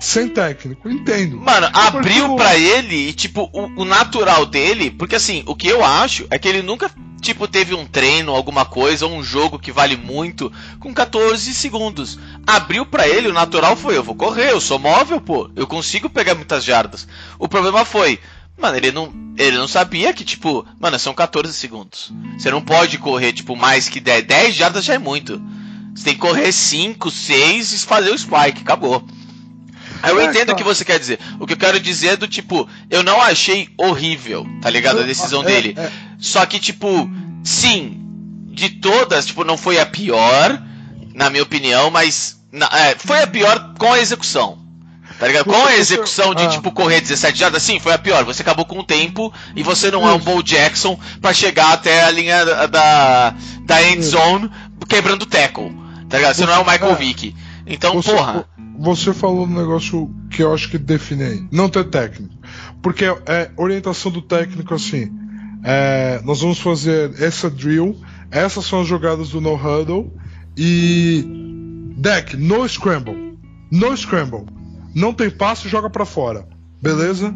Sem 0.00 0.28
técnico, 0.28 0.88
entendo. 0.88 1.38
Mano, 1.38 1.70
Porque 1.70 1.88
abriu 1.88 2.36
pra 2.36 2.56
ele 2.56 3.08
e, 3.08 3.12
tipo, 3.12 3.48
o, 3.52 3.82
o 3.82 3.84
natural 3.84 4.44
dele. 4.44 4.90
Porque, 4.90 5.16
assim, 5.16 5.42
o 5.46 5.54
que 5.54 5.68
eu 5.68 5.84
acho 5.84 6.26
é 6.30 6.38
que 6.38 6.46
ele 6.46 6.62
nunca, 6.62 6.90
tipo, 7.20 7.48
teve 7.48 7.74
um 7.74 7.86
treino, 7.86 8.32
alguma 8.32 8.64
coisa, 8.64 9.06
ou 9.06 9.12
um 9.12 9.22
jogo 9.22 9.58
que 9.58 9.72
vale 9.72 9.96
muito 9.96 10.52
com 10.78 10.92
14 10.92 11.52
segundos. 11.54 12.18
Abriu 12.46 12.84
pra 12.84 13.08
ele, 13.08 13.28
o 13.28 13.32
natural 13.32 13.74
foi: 13.74 13.96
eu 13.96 14.04
vou 14.04 14.14
correr, 14.14 14.50
eu 14.50 14.60
sou 14.60 14.78
móvel, 14.78 15.20
pô. 15.20 15.50
Eu 15.56 15.66
consigo 15.66 16.10
pegar 16.10 16.34
muitas 16.34 16.62
jardas. 16.62 17.08
O 17.38 17.48
problema 17.48 17.84
foi. 17.84 18.18
Mano, 18.58 18.76
ele 18.76 18.90
não, 18.90 19.12
ele 19.36 19.56
não 19.58 19.68
sabia 19.68 20.14
que, 20.14 20.24
tipo, 20.24 20.66
mano, 20.80 20.98
são 20.98 21.12
14 21.12 21.52
segundos. 21.52 22.12
Você 22.38 22.50
não 22.50 22.62
pode 22.62 22.96
correr, 22.98 23.32
tipo, 23.32 23.54
mais 23.54 23.88
que 23.88 24.00
10. 24.00 24.26
10 24.26 24.54
jardas 24.54 24.84
já 24.84 24.94
é 24.94 24.98
muito. 24.98 25.40
Você 25.96 26.04
tem 26.04 26.14
que 26.14 26.20
correr 26.20 26.52
5, 26.52 27.10
6 27.10 27.72
e 27.72 27.78
fazer 27.80 28.10
o 28.10 28.18
spike, 28.18 28.60
acabou. 28.60 29.02
Eu 30.06 30.20
É, 30.20 30.26
entendo 30.26 30.52
o 30.52 30.54
que 30.54 30.62
você 30.62 30.84
quer 30.84 30.98
dizer. 31.00 31.18
O 31.40 31.46
que 31.46 31.54
eu 31.54 31.56
quero 31.56 31.80
dizer 31.80 32.08
é 32.08 32.16
do 32.16 32.28
tipo, 32.28 32.68
eu 32.90 33.02
não 33.02 33.20
achei 33.20 33.68
horrível, 33.78 34.46
tá 34.60 34.68
ligado? 34.68 35.00
A 35.00 35.02
decisão 35.04 35.42
É, 35.42 35.46
dele. 35.46 35.74
é. 35.76 35.90
Só 36.18 36.44
que, 36.44 36.58
tipo, 36.60 37.10
sim, 37.42 37.98
de 38.52 38.68
todas, 38.68 39.26
tipo, 39.26 39.42
não 39.42 39.56
foi 39.56 39.80
a 39.80 39.86
pior, 39.86 40.62
na 41.14 41.30
minha 41.30 41.42
opinião, 41.42 41.90
mas 41.90 42.38
na- 42.52 42.68
foi 42.98 43.22
a 43.22 43.26
pior 43.26 43.72
com 43.78 43.92
a 43.92 43.98
execução. 43.98 44.64
Tá 45.18 45.26
ligado? 45.26 45.46
Com 45.46 45.64
a 45.64 45.74
execução 45.74 46.34
de, 46.34 46.42
ah. 46.44 46.48
tipo, 46.48 46.70
correr 46.72 47.00
17 47.00 47.38
jardas, 47.38 47.62
sim, 47.62 47.80
foi 47.80 47.94
a 47.94 47.98
pior. 47.98 48.22
Você 48.26 48.42
acabou 48.42 48.66
com 48.66 48.78
o 48.80 48.84
tempo 48.84 49.32
e 49.56 49.62
você 49.62 49.90
não 49.90 50.06
é 50.06 50.12
um. 50.12 50.18
Bo 50.18 50.42
Jackson 50.42 50.98
pra 51.22 51.32
chegar 51.32 51.72
até 51.72 52.04
a 52.04 52.10
linha 52.10 52.44
da, 52.44 52.66
da, 52.66 53.34
da 53.64 53.82
end 53.82 54.02
zone 54.04 54.50
quebrando 54.86 55.22
o 55.22 55.26
tackle. 55.26 55.72
Tá 56.08 56.16
ligado? 56.18 56.34
Você 56.34 56.46
não 56.46 56.52
é 56.54 56.58
o 56.58 56.64
Michael 56.64 56.92
É. 56.92 56.94
Vick. 56.94 57.34
Então, 57.66 57.94
Você, 57.94 58.12
porra. 58.14 58.46
você 58.78 59.12
falou 59.12 59.44
um 59.44 59.52
negócio 59.54 60.08
que 60.30 60.42
eu 60.42 60.54
acho 60.54 60.70
que 60.70 60.78
define 60.78 61.22
aí. 61.24 61.44
Não 61.50 61.68
ter 61.68 61.84
técnico. 61.84 62.32
Porque 62.80 63.04
é 63.04 63.50
orientação 63.56 64.10
do 64.12 64.22
técnico 64.22 64.74
assim. 64.74 65.10
é, 65.64 66.20
nós 66.24 66.40
vamos 66.42 66.60
fazer 66.60 67.20
essa 67.20 67.50
drill, 67.50 67.98
essas 68.30 68.64
são 68.66 68.82
as 68.82 68.86
jogadas 68.86 69.30
do 69.30 69.40
no 69.40 69.54
huddle 69.56 70.12
e 70.56 71.24
deck, 71.96 72.36
no 72.36 72.68
scramble. 72.68 73.36
No 73.72 73.96
scramble. 73.96 74.44
Não 74.94 75.12
tem 75.12 75.28
passe, 75.28 75.68
joga 75.68 75.90
pra 75.90 76.04
fora. 76.04 76.46
Beleza? 76.80 77.34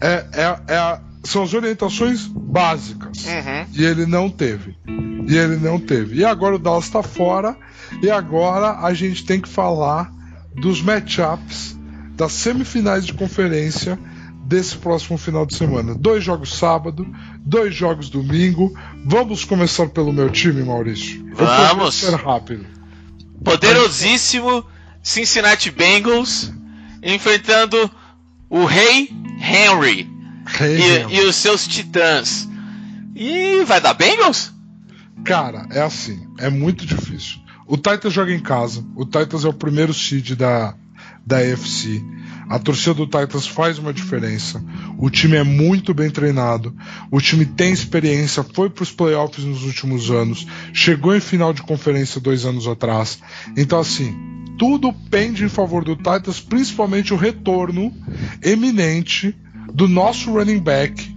É, 0.00 0.26
é, 0.32 0.60
é 0.68 0.76
a- 0.76 1.00
são 1.22 1.42
as 1.42 1.52
orientações 1.52 2.26
básicas. 2.26 3.26
Uhum. 3.26 3.66
E 3.74 3.84
ele 3.84 4.06
não 4.06 4.30
teve. 4.30 4.74
E 5.28 5.36
ele 5.36 5.56
não 5.56 5.78
teve. 5.78 6.16
E 6.20 6.24
agora 6.24 6.56
o 6.56 6.58
Dallas 6.58 6.88
tá 6.88 7.02
fora. 7.02 7.56
E 8.02 8.10
agora 8.10 8.78
a 8.80 8.92
gente 8.94 9.24
tem 9.24 9.40
que 9.40 9.48
falar 9.48 10.12
dos 10.54 10.82
matchups 10.82 11.78
das 12.14 12.32
semifinais 12.32 13.06
de 13.06 13.14
conferência 13.14 13.98
desse 14.46 14.76
próximo 14.76 15.16
final 15.16 15.46
de 15.46 15.54
semana. 15.54 15.94
Dois 15.94 16.24
jogos 16.24 16.58
sábado, 16.58 17.06
dois 17.38 17.74
jogos 17.74 18.10
domingo. 18.10 18.76
Vamos 19.06 19.44
começar 19.44 19.88
pelo 19.88 20.12
meu 20.12 20.28
time, 20.28 20.62
Maurício. 20.62 21.24
Eu 21.30 21.36
Vamos. 21.36 21.94
ser 21.94 22.14
rápido. 22.14 22.66
Poderosíssimo 23.44 24.64
Cincinnati 25.02 25.70
Bengals 25.70 26.52
enfrentando 27.02 27.90
o 28.50 28.64
Rei 28.64 29.08
Henry 29.40 30.10
e, 30.60 31.16
e 31.16 31.20
os 31.22 31.36
seus 31.36 31.66
titãs. 31.66 32.48
E 33.14 33.64
vai 33.64 33.80
dar 33.80 33.94
Bengals? 33.94 34.52
Cara, 35.24 35.66
é 35.70 35.80
assim, 35.80 36.26
é 36.38 36.50
muito 36.50 36.86
difícil. 36.86 37.39
O 37.70 37.76
Titans 37.76 38.12
joga 38.12 38.34
em 38.34 38.40
casa, 38.40 38.84
o 38.96 39.04
Titans 39.04 39.44
é 39.44 39.48
o 39.48 39.52
primeiro 39.52 39.94
seed 39.94 40.34
da, 40.34 40.74
da 41.24 41.36
AFC. 41.38 42.04
A 42.48 42.58
torcida 42.58 42.94
do 42.94 43.06
Titans 43.06 43.46
faz 43.46 43.78
uma 43.78 43.92
diferença. 43.92 44.60
O 44.98 45.08
time 45.08 45.36
é 45.36 45.44
muito 45.44 45.94
bem 45.94 46.10
treinado. 46.10 46.74
O 47.12 47.20
time 47.20 47.46
tem 47.46 47.72
experiência, 47.72 48.42
foi 48.42 48.68
para 48.68 48.82
os 48.82 48.90
playoffs 48.90 49.44
nos 49.44 49.62
últimos 49.62 50.10
anos, 50.10 50.48
chegou 50.72 51.14
em 51.14 51.20
final 51.20 51.52
de 51.52 51.62
conferência 51.62 52.20
dois 52.20 52.44
anos 52.44 52.66
atrás. 52.66 53.20
Então, 53.56 53.78
assim, 53.78 54.16
tudo 54.58 54.92
pende 55.08 55.44
em 55.44 55.48
favor 55.48 55.84
do 55.84 55.94
Titans, 55.94 56.40
principalmente 56.40 57.14
o 57.14 57.16
retorno 57.16 57.94
eminente 58.42 59.32
do 59.72 59.86
nosso 59.86 60.32
running 60.32 60.58
back, 60.58 61.16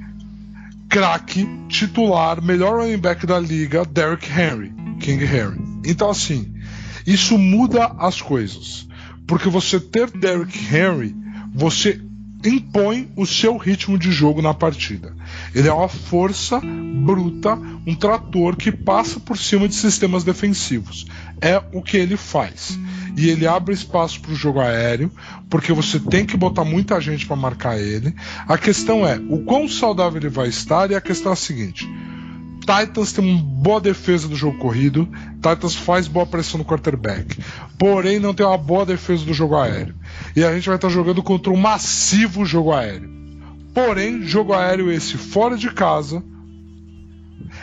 craque, 0.87 1.49
titular, 1.67 2.43
melhor 2.43 2.79
running 2.79 2.99
back 2.99 3.25
da 3.25 3.39
liga, 3.39 3.83
Derrick 3.85 4.29
Henry, 4.31 4.71
King 4.99 5.23
Henry. 5.23 5.62
Então, 5.85 6.09
assim, 6.09 6.53
isso 7.05 7.37
muda 7.37 7.95
as 7.97 8.21
coisas. 8.21 8.87
Porque 9.27 9.49
você 9.49 9.79
ter 9.79 10.09
Derrick 10.11 10.57
Henry, 10.73 11.15
você 11.53 12.01
impõe 12.45 13.09
o 13.15 13.25
seu 13.25 13.57
ritmo 13.57 13.97
de 13.97 14.11
jogo 14.11 14.41
na 14.41 14.53
partida. 14.53 15.15
Ele 15.55 15.67
é 15.67 15.73
uma 15.73 15.87
força 15.87 16.59
bruta, 16.59 17.57
um 17.87 17.95
trator 17.95 18.55
que 18.55 18.71
passa 18.71 19.19
por 19.19 19.37
cima 19.37 19.67
de 19.67 19.75
sistemas 19.75 20.23
defensivos. 20.23 21.05
É 21.39 21.61
o 21.71 21.81
que 21.81 21.97
ele 21.97 22.17
faz. 22.17 22.77
E 23.15 23.29
ele 23.29 23.47
abre 23.47 23.73
espaço 23.73 24.19
para 24.19 24.31
o 24.31 24.35
jogo 24.35 24.59
aéreo, 24.59 25.11
porque 25.49 25.71
você 25.71 25.99
tem 25.99 26.25
que 26.25 26.35
botar 26.35 26.65
muita 26.65 26.99
gente 26.99 27.25
para 27.25 27.35
marcar 27.35 27.79
ele. 27.79 28.13
A 28.47 28.57
questão 28.57 29.07
é 29.07 29.21
o 29.29 29.39
quão 29.43 29.67
saudável 29.67 30.19
ele 30.19 30.29
vai 30.29 30.49
estar, 30.49 30.89
e 30.89 30.95
a 30.95 31.01
questão 31.01 31.31
é 31.31 31.33
a 31.33 31.37
seguinte: 31.37 31.87
Titans 32.65 33.11
tem 33.11 33.23
uma 33.23 33.41
boa 33.41 33.79
defesa 33.81 34.27
do 34.27 34.35
jogo 34.35 34.57
corrido, 34.57 35.07
Titans 35.35 35.75
faz 35.75 36.07
boa 36.07 36.25
pressão 36.25 36.57
no 36.57 36.65
quarterback, 36.65 37.37
porém 37.77 38.19
não 38.19 38.33
tem 38.33 38.45
uma 38.45 38.57
boa 38.57 38.85
defesa 38.85 39.25
do 39.25 39.33
jogo 39.33 39.55
aéreo. 39.55 39.95
E 40.35 40.43
a 40.43 40.53
gente 40.53 40.67
vai 40.67 40.75
estar 40.75 40.89
jogando 40.89 41.21
contra 41.21 41.51
um 41.51 41.57
massivo 41.57 42.45
jogo 42.45 42.71
aéreo. 42.71 43.09
Porém, 43.73 44.23
jogo 44.23 44.53
aéreo 44.53 44.91
esse 44.91 45.17
fora 45.17 45.57
de 45.57 45.71
casa. 45.71 46.23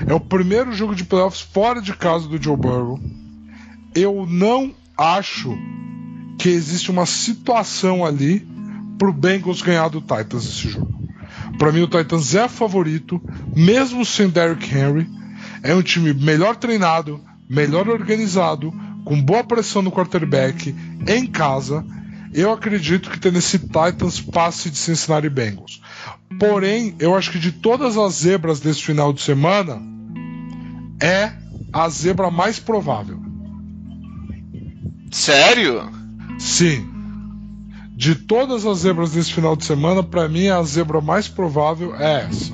É 0.07 0.15
o 0.15 0.21
primeiro 0.21 0.73
jogo 0.73 0.95
de 0.95 1.05
playoffs 1.05 1.41
fora 1.41 1.81
de 1.81 1.95
casa 1.95 2.29
do 2.29 2.43
Joe 2.43 2.57
Burrow. 2.57 3.01
Eu 3.95 4.27
não 4.27 4.75
acho 4.97 5.57
que 6.39 6.49
existe 6.49 6.91
uma 6.91 7.07
situação 7.07 8.05
ali 8.05 8.47
pro 8.99 9.13
Bengals 9.13 9.63
ganhar 9.63 9.89
do 9.89 10.01
Titans 10.01 10.45
esse 10.45 10.69
jogo. 10.69 11.00
Para 11.61 11.73
mim, 11.73 11.83
o 11.83 11.87
Titans 11.87 12.35
é 12.35 12.49
favorito, 12.49 13.21
mesmo 13.55 14.03
sem 14.03 14.31
Derrick 14.31 14.75
Henry. 14.75 15.07
É 15.63 15.75
um 15.75 15.83
time 15.83 16.15
melhor 16.15 16.57
treinado, 16.57 17.21
melhor 17.51 17.87
organizado, 17.87 18.73
com 19.05 19.21
boa 19.21 19.45
pressão 19.45 19.83
no 19.83 19.93
quarterback, 19.93 20.75
em 21.07 21.27
casa. 21.27 21.85
Eu 22.33 22.51
acredito 22.51 23.11
que 23.11 23.21
Tennessee 23.21 23.59
Titans 23.59 24.23
passe 24.23 24.71
de 24.71 24.79
Cincinnati 24.79 25.29
Bengals. 25.29 25.83
Porém, 26.39 26.97
eu 26.99 27.15
acho 27.15 27.31
que 27.31 27.39
de 27.39 27.53
todas 27.53 27.99
as 27.99 28.15
zebras 28.15 28.59
desse 28.59 28.83
final 28.83 29.13
de 29.13 29.21
semana, 29.21 29.83
é 30.99 31.31
a 31.71 31.91
zebra 31.91 32.31
mais 32.31 32.59
provável. 32.59 33.21
Sério? 35.11 35.91
Sim. 36.39 36.90
De 38.01 38.15
todas 38.15 38.65
as 38.65 38.79
zebras 38.79 39.13
desse 39.13 39.31
final 39.31 39.55
de 39.55 39.63
semana, 39.63 40.03
para 40.03 40.27
mim 40.27 40.49
a 40.49 40.63
zebra 40.63 41.03
mais 41.03 41.29
provável 41.29 41.95
é 41.97 42.23
essa. 42.23 42.51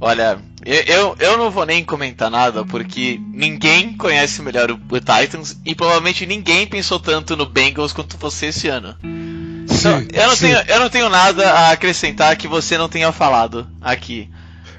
Olha, 0.00 0.40
eu, 0.66 1.14
eu, 1.20 1.38
não 1.38 1.48
vou 1.48 1.64
nem 1.64 1.84
comentar 1.84 2.28
nada, 2.28 2.64
porque 2.64 3.20
ninguém 3.32 3.96
conhece 3.96 4.42
melhor 4.42 4.72
o, 4.72 4.80
o 4.90 4.98
Titans 4.98 5.56
e 5.64 5.76
provavelmente 5.76 6.26
ninguém 6.26 6.66
pensou 6.66 6.98
tanto 6.98 7.36
no 7.36 7.46
Bengals 7.46 7.92
quanto 7.92 8.16
você 8.18 8.46
esse 8.46 8.66
ano. 8.66 8.96
Então, 9.00 10.00
Sim, 10.00 10.08
eu, 10.12 10.26
não 10.26 10.34
sim. 10.34 10.46
tenho, 10.46 10.58
eu 10.66 10.80
não 10.80 10.90
tenho 10.90 11.08
nada 11.08 11.52
a 11.52 11.70
acrescentar 11.70 12.36
que 12.36 12.48
você 12.48 12.76
não 12.76 12.88
tenha 12.88 13.12
falado 13.12 13.64
aqui. 13.80 14.28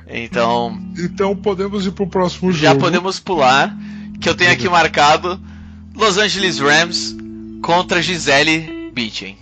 Então, 0.10 0.78
Então 0.98 1.34
podemos 1.38 1.86
ir 1.86 1.92
pro 1.92 2.06
próximo 2.06 2.52
já 2.52 2.72
jogo. 2.72 2.82
podemos 2.82 3.18
pular. 3.18 3.74
Que 4.20 4.28
eu 4.28 4.36
tenho 4.36 4.52
aqui 4.52 4.68
marcado 4.68 5.40
Los 5.96 6.18
Angeles 6.18 6.60
Rams 6.60 7.16
contra 7.62 8.02
Gisele 8.02 8.92
Bündchen. 8.94 9.38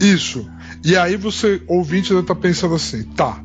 Isso. 0.00 0.48
E 0.84 0.96
aí 0.96 1.16
você, 1.16 1.62
ouvinte, 1.66 2.08
deve 2.08 2.22
estar 2.22 2.34
pensando 2.34 2.74
assim, 2.74 3.02
tá. 3.02 3.42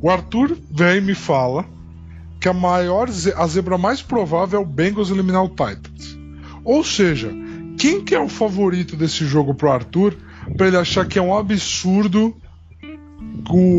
O 0.00 0.10
Arthur 0.10 0.56
vem 0.70 0.98
e 0.98 1.00
me 1.00 1.14
fala 1.14 1.66
que 2.40 2.48
a 2.48 2.52
maior, 2.52 3.08
a 3.08 3.46
zebra 3.46 3.78
mais 3.78 4.02
provável 4.02 4.60
é 4.60 4.62
o 4.62 4.66
Bengals 4.66 5.10
eliminar 5.10 5.44
o 5.44 5.48
Titans. 5.48 6.16
Ou 6.64 6.84
seja, 6.84 7.32
quem 7.78 8.04
que 8.04 8.14
é 8.14 8.20
o 8.20 8.28
favorito 8.28 8.96
desse 8.96 9.24
jogo 9.26 9.54
pro 9.54 9.70
Arthur 9.70 10.16
pra 10.56 10.66
ele 10.66 10.76
achar 10.76 11.06
que 11.06 11.18
é 11.18 11.22
um 11.22 11.36
absurdo 11.36 12.36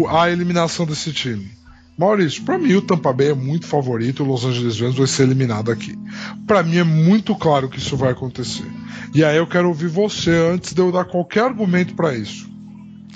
a 0.09 0.29
eliminação 0.29 0.85
desse 0.85 1.13
time? 1.13 1.49
Maurício, 1.97 2.43
pra 2.43 2.57
mim 2.57 2.73
o 2.73 2.81
Tampa 2.81 3.13
Bay 3.13 3.29
é 3.29 3.33
muito 3.33 3.65
favorito, 3.65 4.23
o 4.23 4.27
Los 4.27 4.43
Angeles 4.43 4.79
Rams 4.79 4.97
vai 4.97 5.07
ser 5.07 5.23
eliminado 5.23 5.71
aqui. 5.71 5.97
Pra 6.45 6.61
mim 6.61 6.77
é 6.77 6.83
muito 6.83 7.33
claro 7.35 7.69
que 7.69 7.79
isso 7.79 7.95
vai 7.95 8.11
acontecer. 8.11 8.69
E 9.13 9.23
aí 9.23 9.37
eu 9.37 9.47
quero 9.47 9.67
ouvir 9.67 9.87
você 9.87 10.31
antes 10.31 10.73
de 10.73 10.81
eu 10.81 10.91
dar 10.91 11.05
qualquer 11.05 11.43
argumento 11.45 11.93
pra 11.95 12.13
isso. 12.15 12.53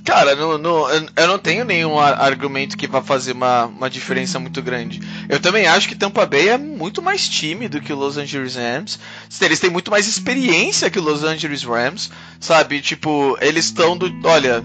Cara, 0.06 0.36
no- 0.36 0.58
no- 0.58 0.88
eu- 0.90 1.28
não 1.28 1.38
tenho 1.38 1.64
nenhum 1.66 2.00
ar- 2.00 2.20
argumento 2.20 2.78
que 2.78 2.88
vá 2.88 3.02
fazer 3.02 3.34
uma, 3.34 3.66
uma 3.66 3.90
diferença 3.90 4.40
muito 4.40 4.62
grande. 4.62 5.00
Eu 5.28 5.40
também 5.40 5.68
acho 5.68 5.88
que 5.88 5.94
Tampa 5.96 6.26
Bay 6.26 6.50
é 6.50 6.58
muito 6.58 7.02
mais 7.02 7.28
time 7.30 7.68
do 7.68 7.80
que 7.82 7.94
o 7.94 7.96
Los 7.98 8.18
Angeles 8.18 8.56
Rams. 8.56 8.98
Eles 9.42 9.60
têm 9.60 9.70
muito 9.70 9.92
mais 9.92 10.08
experiência 10.08 10.90
que 10.90 10.98
o 10.98 11.04
Los 11.04 11.24
Angeles 11.24 11.64
Rams, 11.64 12.10
sabe? 12.40 12.82
Tipo, 12.82 13.38
eles 13.42 13.66
estão 13.66 13.96
do. 13.96 14.10
Olha, 14.24 14.64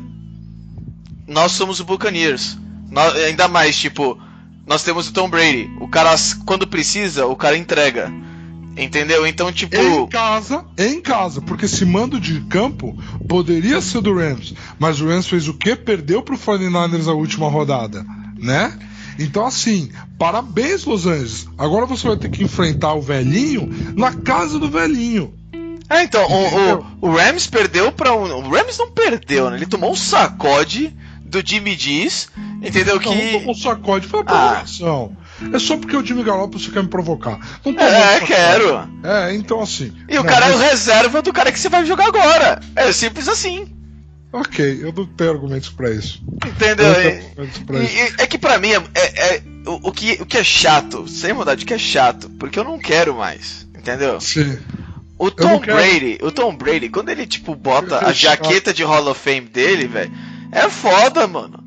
nós 1.26 1.52
somos 1.52 1.80
o 1.80 1.84
Buccaneers. 1.84 2.56
Nós- 2.90 3.14
ainda 3.16 3.48
mais, 3.48 3.76
tipo, 3.76 4.18
nós 4.66 4.82
temos 4.82 5.08
o 5.08 5.12
Tom 5.12 5.28
Brady. 5.28 5.68
O 5.80 5.88
cara, 5.88 6.14
quando 6.46 6.66
precisa, 6.66 7.26
o 7.26 7.36
cara 7.36 7.56
entrega. 7.58 8.10
Entendeu? 8.76 9.26
Então, 9.26 9.52
tipo. 9.52 9.76
Em 9.76 10.06
casa, 10.06 10.64
em 10.76 11.00
casa, 11.00 11.40
porque 11.40 11.66
esse 11.66 11.84
mando 11.84 12.18
de 12.18 12.40
campo 12.42 12.96
poderia 13.28 13.80
ser 13.80 14.00
do 14.00 14.14
Rams, 14.14 14.54
mas 14.78 15.00
o 15.00 15.06
Rams 15.06 15.26
fez 15.28 15.46
o 15.48 15.54
quê? 15.54 15.76
Perdeu 15.76 16.22
pro 16.22 16.36
49ers 16.36 17.08
a 17.08 17.12
última 17.12 17.48
rodada, 17.48 18.04
né? 18.36 18.76
Então, 19.18 19.46
assim, 19.46 19.90
parabéns, 20.18 20.84
Los 20.84 21.06
Angeles. 21.06 21.46
Agora 21.56 21.86
você 21.86 22.08
vai 22.08 22.16
ter 22.16 22.28
que 22.28 22.42
enfrentar 22.42 22.94
o 22.94 23.00
velhinho 23.00 23.68
na 23.94 24.12
casa 24.12 24.58
do 24.58 24.68
velhinho. 24.68 25.32
É, 25.88 26.02
então, 26.02 26.26
o, 26.26 27.06
o, 27.06 27.08
o 27.08 27.16
Rams 27.16 27.46
perdeu 27.46 27.92
pra 27.92 28.14
um. 28.14 28.46
O 28.46 28.50
Rams 28.50 28.76
não 28.78 28.90
perdeu, 28.90 29.50
né? 29.50 29.56
Ele 29.56 29.66
tomou 29.66 29.92
um 29.92 29.96
sacode 29.96 30.92
do 31.24 31.46
Jimmy 31.46 31.76
Diz, 31.76 32.28
entendeu? 32.62 32.94
Não, 32.94 33.02
Que. 33.02 33.32
tomou 33.38 33.54
sacode, 33.54 34.06
foi 34.06 34.22
uma 34.22 34.32
Ah. 34.32 34.64
É 35.52 35.58
só 35.58 35.76
porque 35.76 35.96
o 35.96 36.04
Jimmy 36.04 36.22
Garoppolo 36.22 36.58
você 36.60 36.70
quer 36.70 36.82
me 36.82 36.88
provocar. 36.88 37.38
Não 37.64 37.74
tomou 37.74 37.80
É, 37.90 38.20
quero. 38.20 38.88
É, 39.02 39.34
então 39.34 39.60
assim. 39.60 39.92
E 40.08 40.18
o 40.18 40.24
cara 40.24 40.46
é 40.46 40.54
o 40.54 40.58
mas- 40.58 40.70
reserva 40.70 41.20
do 41.22 41.32
cara 41.32 41.50
que 41.50 41.58
você 41.58 41.68
vai 41.68 41.84
jogar 41.84 42.06
agora. 42.06 42.60
É 42.76 42.90
simples 42.92 43.28
assim. 43.28 43.66
Ok, 44.32 44.80
eu 44.82 44.92
não 44.92 45.06
tenho 45.06 45.30
argumentos 45.30 45.68
pra 45.70 45.90
isso. 45.90 46.20
Entendeu? 46.44 46.86
Eu 47.36 47.48
pra 47.66 47.78
e- 47.78 47.84
isso. 47.84 48.14
é 48.18 48.26
que 48.26 48.36
pra 48.38 48.58
mim 48.58 48.70
é, 48.72 48.82
é- 48.94 49.34
é- 49.36 49.42
o, 49.66 49.88
o 49.88 49.92
que, 49.92 50.18
o 50.20 50.26
que 50.26 50.38
é 50.38 50.44
chato, 50.44 51.06
sem 51.08 51.32
maldade, 51.32 51.64
que 51.64 51.72
é 51.74 51.78
chato, 51.78 52.28
porque 52.30 52.58
eu 52.58 52.64
não 52.64 52.78
quero 52.78 53.14
mais. 53.16 53.66
Entendeu? 53.76 54.20
Sim. 54.20 54.58
O 55.18 55.30
Tom. 55.30 55.60
Brady, 55.60 56.18
o 56.22 56.32
Tom 56.32 56.56
Brady, 56.56 56.88
quando 56.88 57.08
ele 57.10 57.26
tipo 57.26 57.54
bota 57.54 58.04
a 58.04 58.12
jaqueta 58.12 58.74
de 58.74 58.82
Hall 58.82 59.06
of 59.08 59.20
Fame 59.20 59.42
dele, 59.42 59.86
velho, 59.86 60.10
é 60.50 60.68
foda, 60.68 61.26
mano. 61.28 61.62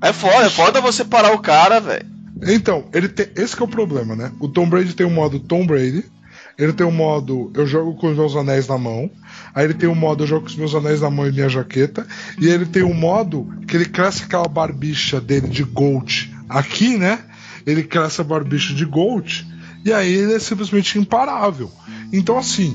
É 0.00 0.12
foda, 0.12 0.46
é 0.46 0.50
foda 0.50 0.80
você 0.80 1.04
parar 1.04 1.32
o 1.32 1.38
cara, 1.40 1.80
velho. 1.80 2.06
Então, 2.42 2.84
ele 2.92 3.08
tem, 3.08 3.28
esse 3.36 3.54
que 3.54 3.62
é 3.62 3.64
o 3.64 3.68
problema, 3.68 4.16
né? 4.16 4.32
O 4.40 4.48
Tom 4.48 4.68
Brady 4.68 4.94
tem 4.94 5.06
o 5.06 5.10
modo 5.10 5.38
Tom 5.38 5.66
Brady, 5.66 6.04
ele 6.58 6.72
tem 6.72 6.86
o 6.86 6.92
modo 6.92 7.50
eu 7.54 7.66
jogo 7.66 7.94
com 7.94 8.10
os 8.10 8.16
meus 8.16 8.36
anéis 8.36 8.66
na 8.66 8.76
mão, 8.76 9.10
aí 9.54 9.64
ele 9.64 9.74
tem 9.74 9.88
o 9.88 9.94
modo 9.94 10.24
eu 10.24 10.26
jogo 10.26 10.42
com 10.42 10.48
os 10.48 10.56
meus 10.56 10.74
anéis 10.74 11.00
na 11.00 11.10
mão 11.10 11.26
e 11.26 11.32
minha 11.32 11.48
jaqueta, 11.48 12.06
e 12.40 12.48
ele 12.48 12.66
tem 12.66 12.82
o 12.82 12.94
modo 12.94 13.48
que 13.66 13.76
ele 13.76 13.86
cresce 13.86 14.24
aquela 14.24 14.48
barbicha 14.48 15.20
dele 15.20 15.48
de 15.48 15.62
gold 15.62 16.34
aqui, 16.48 16.98
né? 16.98 17.20
Ele 17.64 17.84
cresce 17.84 18.20
a 18.20 18.24
barbicha 18.24 18.74
de 18.74 18.84
gold, 18.84 19.46
e 19.84 19.92
aí 19.92 20.12
ele 20.12 20.34
é 20.34 20.38
simplesmente 20.38 20.98
imparável. 20.98 21.70
Então, 22.12 22.36
assim, 22.36 22.74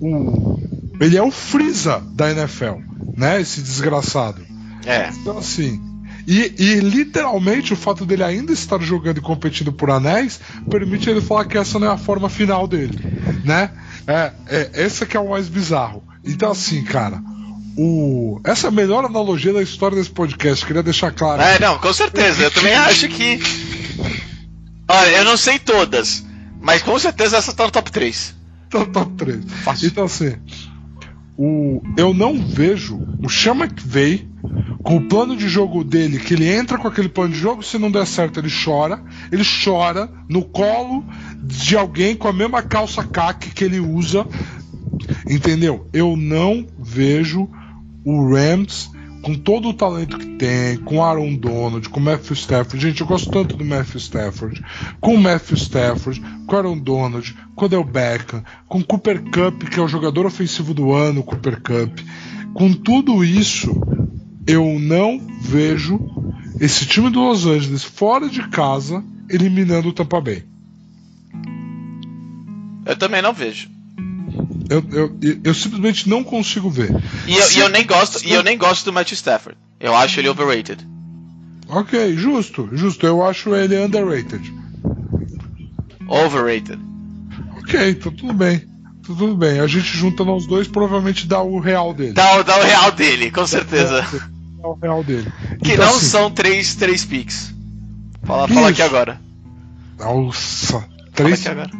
o, 0.00 0.58
ele 1.00 1.16
é 1.16 1.22
o 1.22 1.30
Freeza 1.30 2.02
da 2.12 2.30
NFL, 2.30 2.80
né? 3.16 3.40
Esse 3.40 3.60
desgraçado. 3.60 4.42
É. 4.84 5.10
Então, 5.10 5.38
assim. 5.38 5.85
E, 6.26 6.54
e, 6.58 6.80
literalmente 6.80 7.72
o 7.72 7.76
fato 7.76 8.04
dele 8.04 8.24
ainda 8.24 8.52
estar 8.52 8.80
jogando 8.80 9.18
e 9.18 9.20
competindo 9.20 9.72
por 9.72 9.90
anéis 9.90 10.40
permite 10.68 11.08
ele 11.08 11.20
falar 11.20 11.44
que 11.44 11.56
essa 11.56 11.78
não 11.78 11.86
é 11.86 11.90
a 11.90 11.96
forma 11.96 12.28
final 12.28 12.66
dele, 12.66 12.98
né? 13.44 13.70
É, 14.06 14.32
é 14.48 14.70
essa 14.74 15.06
que 15.06 15.16
é 15.16 15.20
o 15.20 15.30
mais 15.30 15.48
bizarro. 15.48 16.02
Então 16.24 16.50
assim, 16.50 16.82
cara, 16.82 17.22
o 17.76 18.40
essa 18.42 18.66
é 18.66 18.68
a 18.68 18.72
melhor 18.72 19.04
analogia 19.04 19.52
da 19.52 19.62
história 19.62 19.96
desse 19.96 20.10
podcast. 20.10 20.66
Queria 20.66 20.82
deixar 20.82 21.12
claro. 21.12 21.42
É, 21.42 21.60
não, 21.60 21.78
com 21.78 21.92
certeza. 21.92 22.42
Eu 22.42 22.50
também 22.50 22.74
acho 22.74 23.06
que. 23.08 23.38
Olha, 24.88 25.18
eu 25.18 25.24
não 25.24 25.36
sei 25.36 25.58
todas, 25.58 26.24
mas 26.60 26.82
com 26.82 26.98
certeza 26.98 27.36
essa 27.36 27.52
tá 27.52 27.64
no 27.64 27.70
top 27.70 27.90
3. 27.90 28.34
Então, 28.66 28.84
top 28.86 29.12
3. 29.16 29.44
Fácil. 29.62 29.88
Então 29.88 30.04
assim, 30.04 30.36
o 31.36 31.82
eu 31.96 32.14
não 32.14 32.44
vejo 32.44 32.98
o 33.22 33.28
Sean 33.28 33.54
McVay 33.54 34.26
com 34.86 34.98
o 34.98 35.00
plano 35.00 35.36
de 35.36 35.48
jogo 35.48 35.82
dele, 35.82 36.16
que 36.16 36.34
ele 36.34 36.48
entra 36.48 36.78
com 36.78 36.86
aquele 36.86 37.08
plano 37.08 37.32
de 37.32 37.40
jogo, 37.40 37.60
se 37.60 37.76
não 37.76 37.90
der 37.90 38.06
certo 38.06 38.38
ele 38.38 38.48
chora, 38.48 39.02
ele 39.32 39.42
chora 39.44 40.08
no 40.28 40.44
colo 40.44 41.04
de 41.42 41.76
alguém 41.76 42.14
com 42.14 42.28
a 42.28 42.32
mesma 42.32 42.62
calça 42.62 43.02
caque 43.02 43.50
que 43.50 43.64
ele 43.64 43.80
usa, 43.80 44.24
entendeu? 45.28 45.88
Eu 45.92 46.16
não 46.16 46.64
vejo 46.78 47.50
o 48.04 48.32
Rams 48.32 48.88
com 49.22 49.34
todo 49.34 49.70
o 49.70 49.74
talento 49.74 50.18
que 50.18 50.36
tem, 50.36 50.76
com 50.76 51.02
Aaron 51.02 51.34
Donald, 51.34 51.88
com 51.88 51.98
Matthew 51.98 52.36
Stafford. 52.36 52.80
Gente, 52.80 53.00
eu 53.00 53.08
gosto 53.08 53.28
tanto 53.28 53.56
do 53.56 53.64
Matthew 53.64 53.98
Stafford. 53.98 54.64
Com 55.00 55.16
Matthew 55.16 55.56
Stafford, 55.56 56.22
com 56.46 56.54
Aaron 56.54 56.78
Donald, 56.78 57.36
com 57.56 57.64
Odell 57.64 57.82
Beckham, 57.82 58.44
com 58.68 58.84
Cooper 58.84 59.20
Cup, 59.24 59.68
que 59.68 59.80
é 59.80 59.82
o 59.82 59.88
jogador 59.88 60.26
ofensivo 60.26 60.72
do 60.72 60.92
ano, 60.92 61.24
Cooper 61.24 61.60
Cup. 61.60 61.98
Com 62.54 62.72
tudo 62.72 63.24
isso, 63.24 63.74
eu 64.46 64.78
não 64.78 65.20
vejo 65.40 66.00
esse 66.60 66.86
time 66.86 67.10
do 67.10 67.20
Los 67.20 67.46
Angeles 67.46 67.84
fora 67.84 68.28
de 68.28 68.46
casa 68.48 69.02
eliminando 69.28 69.88
o 69.88 69.92
Tampa 69.92 70.20
Bay. 70.20 70.44
Eu 72.84 72.96
também 72.96 73.20
não 73.20 73.32
vejo. 73.32 73.68
Eu, 74.70 74.84
eu, 74.92 75.18
eu, 75.44 75.54
simplesmente 75.54 76.08
não 76.08 76.22
consigo 76.22 76.70
ver. 76.70 76.90
E 77.26 77.36
eu, 77.36 77.50
e 77.52 77.58
eu 77.58 77.68
nem 77.68 77.86
gosto, 77.86 78.26
e 78.26 78.32
eu 78.32 78.42
nem 78.42 78.56
gosto 78.56 78.84
do 78.84 78.92
Matthew 78.92 79.14
Stafford. 79.14 79.58
Eu 79.78 79.94
acho 79.94 80.20
ele 80.20 80.28
overrated. 80.28 80.86
Ok, 81.68 82.16
justo, 82.16 82.68
justo. 82.72 83.06
Eu 83.06 83.24
acho 83.24 83.54
ele 83.54 83.76
underrated. 83.78 84.52
Overrated. 86.08 86.78
Ok, 87.58 87.90
então 87.90 88.12
tudo 88.12 88.32
bem. 88.32 88.60
Tá 88.60 88.66
Tudo 89.04 89.36
bem. 89.36 89.60
A 89.60 89.66
gente 89.66 89.96
junta 89.96 90.24
nós 90.24 90.46
dois, 90.46 90.68
provavelmente 90.68 91.26
dá 91.26 91.40
o 91.42 91.58
real 91.58 91.92
dele. 91.92 92.12
Dá, 92.12 92.42
dá 92.42 92.58
o 92.58 92.62
real 92.62 92.92
dele, 92.92 93.30
com 93.30 93.46
certeza. 93.46 94.04
Dele. 95.06 95.32
Que 95.62 95.72
Então, 95.72 95.86
não 95.86 95.96
assim, 95.96 96.06
são 96.06 96.30
três, 96.30 96.74
três 96.74 97.04
picks. 97.04 97.54
Fala, 98.24 98.48
fala 98.48 98.68
aqui 98.70 98.82
agora. 98.82 99.20
Nossa, 99.98 100.80
Fala 100.80 100.88
três. 101.14 101.40
aqui 101.40 101.48
agora. 101.48 101.70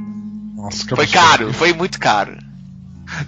Nossa, 0.55 0.87
Foi 0.97 1.07
caro, 1.07 1.53
foi 1.53 1.73
muito 1.73 1.99
caro. 1.99 2.37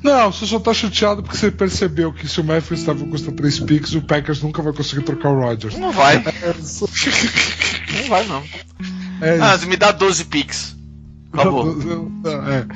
Não, 0.03 0.33
você 0.33 0.45
só 0.47 0.59
tá 0.59 0.75
chateado 0.75 1.23
porque 1.23 1.37
você 1.37 1.51
percebeu 1.53 2.13
que 2.13 2.27
se 2.27 2.41
o 2.41 2.45
Matthew 2.45 2.77
Stafford 2.77 3.11
custa 3.11 3.31
3 3.31 3.61
picks, 3.61 3.95
o 3.95 4.03
Packers 4.03 4.43
nunca 4.43 4.61
vai 4.61 4.73
conseguir 4.73 5.03
trocar 5.03 5.29
o 5.31 5.41
Rodgers. 5.41 5.79
Não 5.79 5.93
vai. 5.93 6.17
É, 6.17 6.55
só- 6.63 6.87
Não 8.01 8.09
vai, 8.09 8.27
não. 8.27 8.43
é 9.23 9.39
Ah, 9.41 9.57
me 9.67 9.77
dá 9.77 9.93
12 9.93 10.25
picks. 10.25 10.77
Acabou. 11.33 11.71
É. 12.25 12.67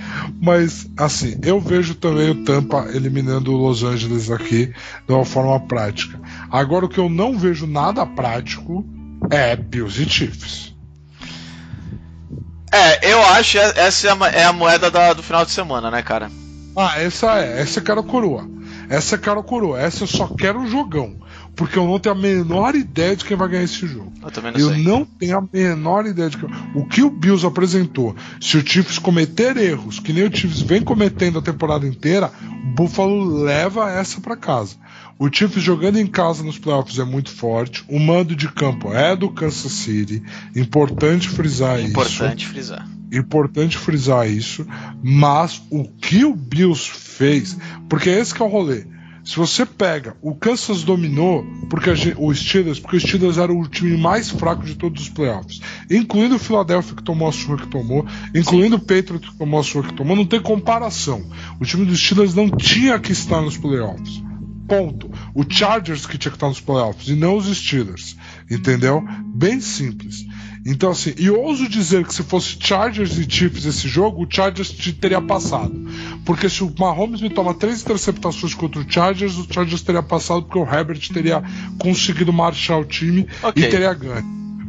Mas, 0.41 0.87
assim, 0.97 1.37
eu 1.43 1.59
vejo 1.61 1.95
também 1.97 2.31
o 2.31 2.45
Tampa 2.45 2.87
eliminando 2.95 3.53
o 3.53 3.57
Los 3.57 3.83
Angeles 3.83 4.31
aqui 4.31 4.67
de 5.07 5.13
uma 5.13 5.25
forma 5.25 5.59
prática. 5.61 6.21
Agora, 6.53 6.85
o 6.85 6.89
que 6.89 7.01
eu 7.01 7.09
não 7.09 7.37
vejo 7.39 7.67
nada 7.67 8.05
prático 8.07 8.85
é 9.31 9.57
Bills 9.57 10.01
e 10.03 10.09
Chiefs. 10.09 10.75
É, 12.71 13.13
eu 13.13 13.21
acho 13.23 13.53
que 13.53 13.59
essa 13.59 14.09
é 14.09 14.11
a, 14.11 14.29
é 14.29 14.45
a 14.45 14.53
moeda 14.53 14.91
da- 14.91 15.13
do 15.13 15.23
final 15.23 15.45
de 15.45 15.51
semana, 15.51 15.91
né, 15.91 16.03
cara? 16.03 16.31
Ah, 16.77 16.99
essa 16.99 17.39
é. 17.41 17.61
Essa 17.61 17.81
é 17.81 17.83
cara 17.83 18.03
coroa. 18.03 18.49
Essa 18.89 19.17
é 19.17 19.19
cara 19.19 19.43
coroa. 19.43 19.79
Essa 19.79 20.05
eu 20.05 20.07
só 20.07 20.27
quero 20.29 20.59
um 20.61 20.67
jogão. 20.67 21.21
porque 21.55 21.79
eu 21.79 21.87
não 21.87 21.99
tenho 21.99 22.15
a 22.15 22.19
menor 22.19 22.75
ideia 22.75 23.15
de 23.15 23.27
quem 23.27 23.37
vai 23.37 23.47
ganhar 23.47 23.65
esse 23.65 23.87
jogo. 23.87 24.11
Eu 24.23 24.31
também 24.31 24.53
não 24.53 24.59
Eu 24.59 24.71
sei. 24.71 24.83
não 24.83 25.05
tenho 25.05 25.37
a 25.37 25.45
menor 25.53 26.07
ideia 26.07 26.31
de 26.31 26.39
que. 26.39 26.47
O 26.75 26.87
que 26.87 27.03
o 27.03 27.11
Bills 27.11 27.45
apresentou, 27.47 28.17
se 28.41 28.57
o 28.57 28.67
Chiefs 28.67 28.99
cometer 28.99 29.59
erros, 29.59 30.01
que 30.01 30.15
nem 30.15 30.27
o 30.27 30.35
Chiefs 30.35 30.63
vem 30.63 30.81
cometendo 30.81 31.39
a 31.39 31.43
temporada 31.43 31.87
inteira, 31.87 32.33
o 32.65 32.75
Buffalo 32.75 33.43
leva 33.43 33.93
essa 33.93 34.19
pra 34.19 34.35
casa. 34.35 34.77
O 35.19 35.29
Chiefs 35.33 35.63
jogando 35.63 35.99
em 35.99 36.07
casa 36.07 36.43
nos 36.43 36.59
playoffs 36.59 36.99
é 36.99 37.05
muito 37.05 37.31
forte. 37.31 37.85
O 37.89 37.99
mando 37.99 38.35
de 38.35 38.49
campo 38.49 38.93
é 38.93 39.15
do 39.15 39.31
Kansas 39.31 39.73
City. 39.73 40.23
Importante 40.57 41.29
frisar 41.29 41.79
isso. 41.79 41.91
Importante 41.91 42.47
frisar. 42.47 42.89
Importante 43.13 43.79
frisar 43.79 44.29
isso. 44.29 44.67
Mas 45.03 45.63
o 45.71 45.85
que 45.85 46.25
o 46.25 46.35
Bills 46.35 46.91
fez, 46.91 47.57
porque 47.89 48.11
esse 48.11 48.35
que 48.35 48.43
é 48.43 48.45
o 48.45 48.49
rolê. 48.49 48.85
Se 49.25 49.37
você 49.37 49.65
pega, 49.65 50.17
o 50.21 50.35
Kansas 50.35 50.83
dominou 50.83 51.47
porque 51.71 51.91
a 51.91 51.95
o 52.19 52.35
Steelers, 52.35 52.81
porque 52.81 52.97
o 52.97 53.01
Steelers 53.01 53.39
era 53.39 53.53
o 53.53 53.69
time 53.69 53.97
mais 53.97 54.29
fraco 54.31 54.65
de 54.65 54.75
todos 54.75 55.03
os 55.03 55.09
playoffs, 55.09 55.61
incluindo 55.89 56.35
o 56.35 56.41
Philadelphia 56.41 56.97
que 56.97 57.05
tomou 57.05 57.29
a 57.29 57.33
sua 57.33 57.57
que 57.57 57.69
tomou, 57.69 58.05
incluindo 58.35 58.77
o 58.77 58.81
Patriots 58.81 59.31
que 59.31 59.39
tomou 59.39 59.61
a 59.61 59.63
sua 59.63 59.85
que 59.85 59.95
tomou, 59.95 60.17
não 60.17 60.27
tem 60.27 60.41
comparação. 60.41 61.25
O 61.61 61.65
time 61.65 61.85
dos 61.85 62.01
Steelers 62.01 62.35
não 62.35 62.51
tinha 62.51 62.99
que 62.99 63.13
estar 63.13 63.41
nos 63.41 63.57
playoffs. 63.57 64.21
Ponto. 64.73 65.11
O 65.35 65.45
Chargers 65.47 66.07
que 66.07 66.17
tinha 66.17 66.31
que 66.31 66.37
estar 66.37 66.49
nos 66.49 66.61
playoffs 66.61 67.07
e 67.09 67.15
não 67.15 67.37
os 67.37 67.47
Steelers. 67.55 68.17
Entendeu? 68.51 69.05
Bem 69.35 69.61
simples. 69.61 70.25
Então, 70.65 70.91
assim, 70.91 71.13
e 71.19 71.29
ouso 71.29 71.69
dizer 71.69 72.07
que 72.07 72.15
se 72.15 72.23
fosse 72.23 72.57
Chargers 72.59 73.19
e 73.19 73.29
Chiefs 73.29 73.67
esse 73.67 73.87
jogo, 73.87 74.25
o 74.25 74.27
Chargers 74.31 74.71
te 74.71 74.93
teria 74.93 75.21
passado. 75.21 75.75
Porque 76.25 76.49
se 76.49 76.65
o 76.65 76.73
Mahomes 76.79 77.21
me 77.21 77.29
toma 77.29 77.53
três 77.53 77.83
interceptações 77.83 78.55
contra 78.55 78.81
o 78.81 78.91
Chargers, 78.91 79.37
o 79.37 79.47
Chargers 79.53 79.83
teria 79.83 80.03
passado 80.03 80.45
porque 80.45 80.59
o 80.59 80.65
Herbert 80.65 81.01
teria 81.13 81.43
conseguido 81.79 82.33
marchar 82.33 82.81
o 82.81 82.85
time 82.85 83.27
Ok. 83.43 83.63
e 83.63 83.69
teria 83.69 83.93
ganho. 83.93 84.25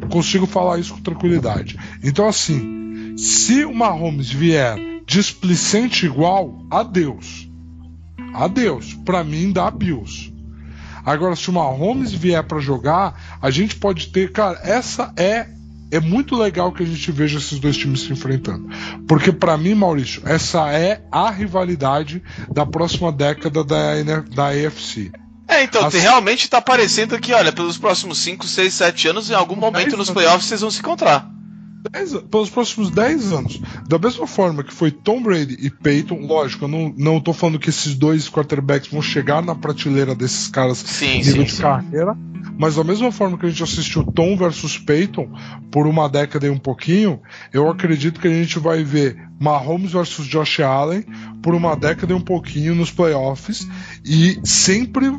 Consigo 0.09 0.45
falar 0.45 0.79
isso 0.79 0.95
com 0.95 1.01
tranquilidade. 1.01 1.77
Então, 2.03 2.27
assim, 2.27 3.15
se 3.15 3.63
o 3.63 3.73
Mahomes 3.73 4.29
vier 4.29 4.77
displicente 5.05 6.05
igual, 6.05 6.65
adeus. 6.69 7.52
Adeus. 8.33 8.93
Pra 9.05 9.23
mim, 9.23 9.51
dá 9.51 9.69
Bills. 9.69 10.33
Agora, 11.05 11.35
se 11.35 11.49
o 11.49 11.53
Mahomes 11.53 12.13
vier 12.13 12.43
pra 12.43 12.59
jogar, 12.59 13.37
a 13.41 13.49
gente 13.49 13.75
pode 13.75 14.07
ter. 14.07 14.31
Cara, 14.31 14.59
essa 14.63 15.11
é. 15.17 15.47
É 15.91 15.99
muito 15.99 16.35
legal 16.35 16.71
que 16.71 16.81
a 16.81 16.85
gente 16.87 17.11
veja 17.11 17.37
esses 17.37 17.59
dois 17.59 17.77
times 17.77 18.01
se 18.01 18.11
enfrentando. 18.11 18.67
Porque, 19.07 19.31
pra 19.31 19.55
mim, 19.59 19.75
Maurício, 19.75 20.23
essa 20.25 20.71
é 20.71 21.03
a 21.11 21.29
rivalidade 21.29 22.23
da 22.51 22.65
próxima 22.65 23.11
década 23.11 23.63
da, 23.63 23.93
da 24.33 24.47
AFC. 24.47 25.11
É, 25.47 25.61
então, 25.63 25.85
Assim- 25.85 25.99
realmente 25.99 26.49
tá 26.49 26.59
parecendo 26.59 27.19
que, 27.19 27.31
olha, 27.31 27.51
pelos 27.51 27.77
próximos 27.77 28.17
5, 28.17 28.47
6, 28.47 28.73
7 28.73 29.07
anos, 29.09 29.29
em 29.29 29.35
algum 29.35 29.55
momento 29.55 29.95
nos 29.95 30.09
playoffs 30.09 30.45
vocês 30.47 30.61
vão 30.61 30.71
se 30.71 30.79
encontrar. 30.79 31.29
Dez 31.91 32.13
pelos 32.13 32.49
próximos 32.49 32.89
10 32.89 33.33
anos. 33.33 33.61
Da 33.87 33.99
mesma 33.99 34.25
forma 34.25 34.63
que 34.63 34.73
foi 34.73 34.89
Tom 34.89 35.21
Brady 35.21 35.57
e 35.59 35.69
Peyton, 35.69 36.25
lógico, 36.25 36.65
eu 36.65 36.69
não, 36.69 36.93
não 36.97 37.19
tô 37.19 37.33
falando 37.33 37.59
que 37.59 37.69
esses 37.69 37.93
dois 37.95 38.29
quarterbacks 38.29 38.89
vão 38.89 39.01
chegar 39.01 39.43
na 39.43 39.53
prateleira 39.53 40.15
desses 40.15 40.47
caras 40.47 40.77
Sim, 40.77 41.17
nível 41.17 41.33
sim, 41.33 41.43
de 41.43 41.51
sim. 41.51 41.61
carreira, 41.61 42.17
mas 42.57 42.75
da 42.75 42.83
mesma 42.83 43.11
forma 43.11 43.37
que 43.37 43.45
a 43.45 43.49
gente 43.49 43.63
assistiu 43.63 44.03
Tom 44.03 44.37
versus 44.37 44.77
Peyton 44.77 45.29
por 45.71 45.85
uma 45.85 46.07
década 46.07 46.47
e 46.47 46.49
um 46.49 46.57
pouquinho, 46.57 47.19
eu 47.51 47.69
acredito 47.69 48.19
que 48.19 48.27
a 48.27 48.33
gente 48.33 48.59
vai 48.59 48.83
ver 48.83 49.17
Mahomes 49.39 49.91
versus 49.91 50.25
Josh 50.25 50.61
Allen 50.61 51.03
por 51.41 51.53
uma 51.53 51.75
década 51.75 52.13
e 52.13 52.15
um 52.15 52.21
pouquinho 52.21 52.75
nos 52.75 52.91
playoffs 52.91 53.67
e 54.05 54.39
sempre 54.43 55.11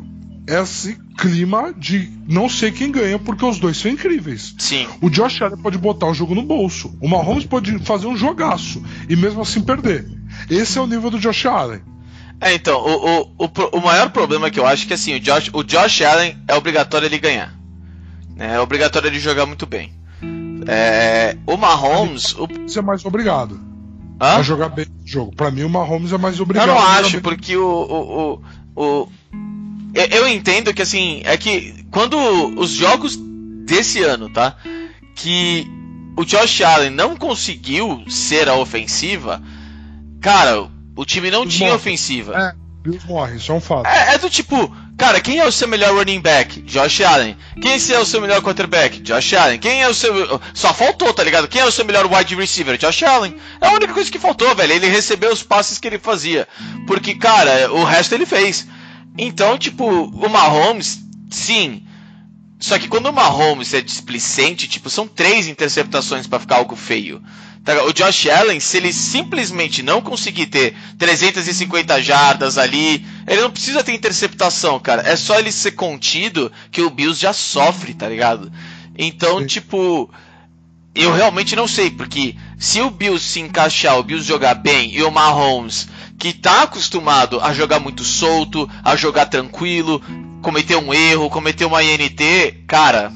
esse 0.47 0.97
clima 1.17 1.73
de 1.77 2.09
não 2.27 2.47
sei 2.49 2.71
quem 2.71 2.91
ganha 2.91 3.17
porque 3.17 3.43
os 3.45 3.57
dois 3.59 3.77
são 3.77 3.89
incríveis. 3.89 4.53
Sim. 4.59 4.87
O 5.01 5.09
Josh 5.09 5.41
Allen 5.41 5.57
pode 5.57 5.77
botar 5.77 6.07
o 6.07 6.13
jogo 6.13 6.35
no 6.35 6.43
bolso. 6.43 6.95
O 7.01 7.07
Mahomes 7.07 7.45
pode 7.45 7.77
fazer 7.79 8.07
um 8.07 8.15
jogaço 8.17 8.81
e 9.09 9.15
mesmo 9.15 9.41
assim 9.41 9.61
perder. 9.61 10.05
Esse 10.49 10.77
é 10.77 10.81
o 10.81 10.87
nível 10.87 11.09
do 11.09 11.19
Josh 11.19 11.45
Allen. 11.45 11.81
É, 12.41 12.53
então, 12.53 12.79
o, 12.79 13.21
o, 13.21 13.45
o, 13.45 13.77
o 13.77 13.81
maior 13.81 14.09
problema 14.11 14.51
que 14.51 14.59
eu 14.59 14.65
acho 14.67 14.83
é 14.83 14.87
que 14.87 14.93
assim, 14.93 15.15
o 15.15 15.19
Josh, 15.19 15.49
o 15.53 15.63
Josh 15.63 16.01
Allen 16.01 16.37
é 16.47 16.53
obrigatório 16.55 17.07
ele 17.07 17.17
ganhar. 17.17 17.53
né? 18.35 18.55
É 18.55 18.59
obrigatório 18.59 19.07
ele 19.07 19.19
jogar 19.19 19.45
muito 19.45 19.65
bem. 19.65 19.93
É, 20.67 21.37
o 21.45 21.57
Mahomes. 21.57 22.33
O, 22.35 22.47
Você 22.67 22.79
é 22.79 22.81
mais 22.81 23.05
obrigado 23.05 23.59
hã? 24.19 24.37
a 24.37 24.41
jogar 24.41 24.69
bem 24.69 24.85
o 24.85 25.07
jogo. 25.07 25.35
Pra 25.35 25.49
mim, 25.51 25.63
o 25.63 25.69
Mahomes 25.69 26.11
é 26.11 26.17
mais 26.17 26.39
obrigado. 26.39 26.67
Eu 26.69 26.75
não 26.75 26.81
acho, 26.81 27.21
porque 27.21 27.55
o. 27.55 27.63
o, 27.65 28.41
o, 28.75 29.01
o- 29.01 29.07
eu, 29.95 30.27
entendo 30.27 30.73
que 30.73 30.81
assim, 30.81 31.21
é 31.23 31.37
que 31.37 31.85
quando 31.91 32.17
os 32.59 32.71
jogos 32.71 33.17
desse 33.65 34.03
ano, 34.03 34.29
tá? 34.29 34.55
Que 35.15 35.65
o 36.17 36.25
Josh 36.25 36.61
Allen 36.61 36.89
não 36.89 37.15
conseguiu 37.15 38.03
ser 38.07 38.49
a 38.49 38.55
ofensiva, 38.55 39.41
cara, 40.21 40.67
o 40.95 41.05
time 41.05 41.31
não 41.31 41.47
tinha 41.47 41.69
Morre. 41.69 41.77
ofensiva. 41.79 42.35
É, 42.37 42.65
Bills 42.81 43.07
morre, 43.07 43.37
isso 43.37 43.51
é 43.51 43.55
um 43.55 43.61
fato. 43.61 43.87
É, 43.87 44.13
é 44.13 44.17
do 44.17 44.29
tipo, 44.29 44.73
cara, 44.97 45.19
quem 45.19 45.39
é 45.39 45.45
o 45.45 45.51
seu 45.51 45.67
melhor 45.67 45.93
running 45.93 46.21
back? 46.21 46.61
Josh 46.61 47.01
Allen. 47.01 47.35
Quem 47.61 47.73
é 47.73 47.99
o 47.99 48.05
seu 48.05 48.21
melhor 48.21 48.41
quarterback? 48.41 48.99
Josh 48.99 49.33
Allen. 49.33 49.59
Quem 49.59 49.81
é 49.81 49.89
o 49.89 49.93
seu. 49.93 50.39
Só 50.53 50.73
faltou, 50.73 51.13
tá 51.13 51.23
ligado? 51.23 51.47
Quem 51.47 51.61
é 51.61 51.65
o 51.65 51.71
seu 51.71 51.83
melhor 51.83 52.05
wide 52.05 52.35
receiver? 52.35 52.77
Josh 52.77 53.03
Allen. 53.03 53.35
É 53.59 53.67
a 53.67 53.73
única 53.73 53.93
coisa 53.93 54.11
que 54.11 54.19
faltou, 54.19 54.53
velho. 54.55 54.73
Ele 54.73 54.87
recebeu 54.87 55.31
os 55.31 55.41
passes 55.41 55.79
que 55.79 55.87
ele 55.87 55.97
fazia. 55.97 56.47
Porque, 56.85 57.15
cara, 57.15 57.71
o 57.73 57.83
resto 57.83 58.13
ele 58.13 58.25
fez. 58.25 58.67
Então, 59.17 59.57
tipo, 59.57 59.85
o 59.85 60.29
Mahomes, 60.29 61.01
sim. 61.29 61.83
Só 62.59 62.79
que 62.79 62.87
quando 62.87 63.07
o 63.07 63.13
Mahomes 63.13 63.73
é 63.73 63.81
displicente, 63.81 64.67
tipo, 64.67 64.89
são 64.89 65.07
três 65.07 65.47
interceptações 65.47 66.27
pra 66.27 66.39
ficar 66.39 66.57
algo 66.57 66.75
feio. 66.75 67.21
Tá? 67.63 67.83
O 67.83 67.91
Josh 67.91 68.27
Allen, 68.27 68.59
se 68.59 68.77
ele 68.77 68.93
simplesmente 68.93 69.81
não 69.81 69.99
conseguir 70.01 70.45
ter 70.45 70.75
350 70.99 72.01
jardas 72.01 72.57
ali, 72.57 73.05
ele 73.27 73.41
não 73.41 73.49
precisa 73.51 73.83
ter 73.83 73.93
interceptação, 73.93 74.79
cara. 74.79 75.01
É 75.01 75.15
só 75.15 75.39
ele 75.39 75.51
ser 75.51 75.71
contido 75.71 76.51
que 76.71 76.81
o 76.81 76.91
Bills 76.91 77.19
já 77.19 77.33
sofre, 77.33 77.93
tá 77.93 78.07
ligado? 78.07 78.51
Então, 78.97 79.45
tipo, 79.45 80.09
eu 80.93 81.11
realmente 81.11 81.55
não 81.55 81.67
sei, 81.67 81.89
porque 81.89 82.35
se 82.57 82.81
o 82.81 82.89
Bills 82.89 83.23
se 83.25 83.39
encaixar, 83.39 83.97
o 83.99 84.03
Bills 84.03 84.27
jogar 84.27 84.55
bem 84.55 84.93
e 84.95 85.03
o 85.03 85.11
Mahomes, 85.11 85.87
que 86.17 86.33
tá 86.33 86.63
acostumado 86.63 87.39
a 87.41 87.53
jogar 87.53 87.79
muito 87.79 88.03
solto, 88.03 88.69
a 88.83 88.95
jogar 88.95 89.25
tranquilo, 89.25 90.01
cometer 90.41 90.75
um 90.75 90.93
erro, 90.93 91.29
cometer 91.29 91.65
uma 91.65 91.83
INT, 91.83 92.63
cara, 92.67 93.11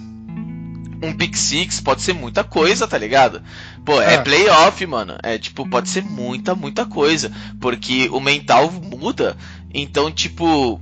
um 1.01 1.13
pick 1.13 1.35
six 1.35 1.79
pode 1.79 2.01
ser 2.01 2.13
muita 2.13 2.43
coisa, 2.43 2.87
tá 2.87 2.97
ligado? 2.97 3.41
Pô, 3.85 4.01
é, 4.01 4.15
É. 4.15 4.17
playoff, 4.21 4.85
mano. 4.85 5.15
É 5.23 5.37
tipo, 5.37 5.67
pode 5.67 5.89
ser 5.89 6.03
muita, 6.03 6.53
muita 6.55 6.85
coisa. 6.85 7.31
Porque 7.59 8.09
o 8.11 8.19
mental 8.19 8.71
muda. 8.71 9.37
Então, 9.73 10.11
tipo. 10.11 10.79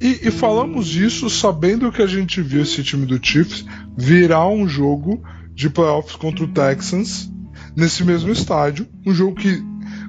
E, 0.00 0.28
e 0.28 0.30
falamos 0.30 0.94
isso 0.94 1.28
sabendo 1.30 1.92
que 1.92 2.02
a 2.02 2.06
gente 2.06 2.40
viu 2.40 2.62
esse 2.62 2.82
time 2.82 3.06
do 3.06 3.24
Chiefs 3.24 3.64
virar 3.96 4.48
um 4.48 4.66
jogo 4.66 5.22
de 5.54 5.68
playoffs 5.68 6.16
contra 6.16 6.44
o 6.44 6.48
Texans 6.48 7.30
nesse 7.76 8.04
mesmo 8.04 8.30
estádio. 8.30 8.86
Um 9.06 9.14
jogo 9.14 9.36
que 9.36 9.62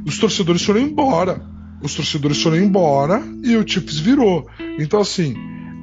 os 0.05 0.17
torcedores 0.17 0.63
foram 0.63 0.81
embora. 0.81 1.45
Os 1.81 1.93
torcedores 1.95 2.41
foram 2.41 2.57
embora 2.57 3.21
e 3.43 3.55
o 3.57 3.67
Chiefs 3.67 3.99
virou. 3.99 4.47
Então, 4.79 5.01
assim, 5.01 5.35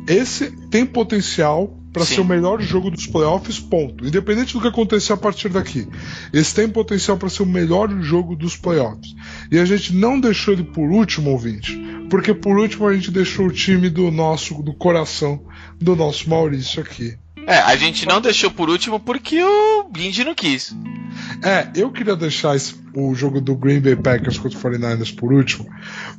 esse 0.09 0.51
tem 0.69 0.87
potencial 0.87 1.77
para 1.93 2.05
ser 2.05 2.21
o 2.21 2.25
melhor 2.25 2.61
jogo 2.61 2.91
dos 2.91 3.07
playoffs, 3.07 3.59
ponto. 3.59 4.07
Independente 4.07 4.55
do 4.55 4.61
que 4.61 4.69
acontecer 4.69 5.13
a 5.13 5.17
partir 5.17 5.49
daqui. 5.49 5.89
Esse 6.33 6.55
tem 6.55 6.69
potencial 6.69 7.17
para 7.17 7.29
ser 7.29 7.43
o 7.43 7.47
melhor 7.47 7.91
jogo 8.01 8.37
dos 8.37 8.57
playoffs. 8.57 9.15
E 9.51 9.59
a 9.59 9.65
gente 9.65 9.93
não 9.93 10.19
deixou 10.21 10.55
ele 10.55 10.65
por 10.65 10.89
último, 10.89 11.31
ouvinte, 11.31 11.79
porque 12.09 12.33
por 12.33 12.59
último 12.59 12.87
a 12.87 12.95
gente 12.95 13.11
deixou 13.11 13.47
o 13.47 13.53
time 13.53 13.91
do 13.91 14.11
nosso, 14.11 14.63
do 14.63 14.73
coração, 14.73 15.45
do 15.81 15.97
nosso 15.97 16.31
Maurício 16.31 16.81
aqui. 16.81 17.17
É, 17.47 17.59
a 17.59 17.75
gente 17.77 18.07
não 18.07 18.21
deixou 18.21 18.51
por 18.51 18.69
último 18.71 19.01
porque 19.01 19.43
o 19.43 19.85
Blind 19.91 20.19
não 20.19 20.35
quis. 20.35 20.75
É, 21.43 21.69
eu 21.75 21.91
queria 21.91 22.15
deixar 22.17 22.55
esse- 22.57 22.75
o 22.95 23.15
jogo 23.15 23.41
do 23.41 23.55
Green 23.57 23.81
Bay 23.81 23.97
Packers 23.97 24.39
contra 24.39 24.57
o 24.57 24.61
49ers 24.61 25.11
por 25.15 25.33
último, 25.33 25.69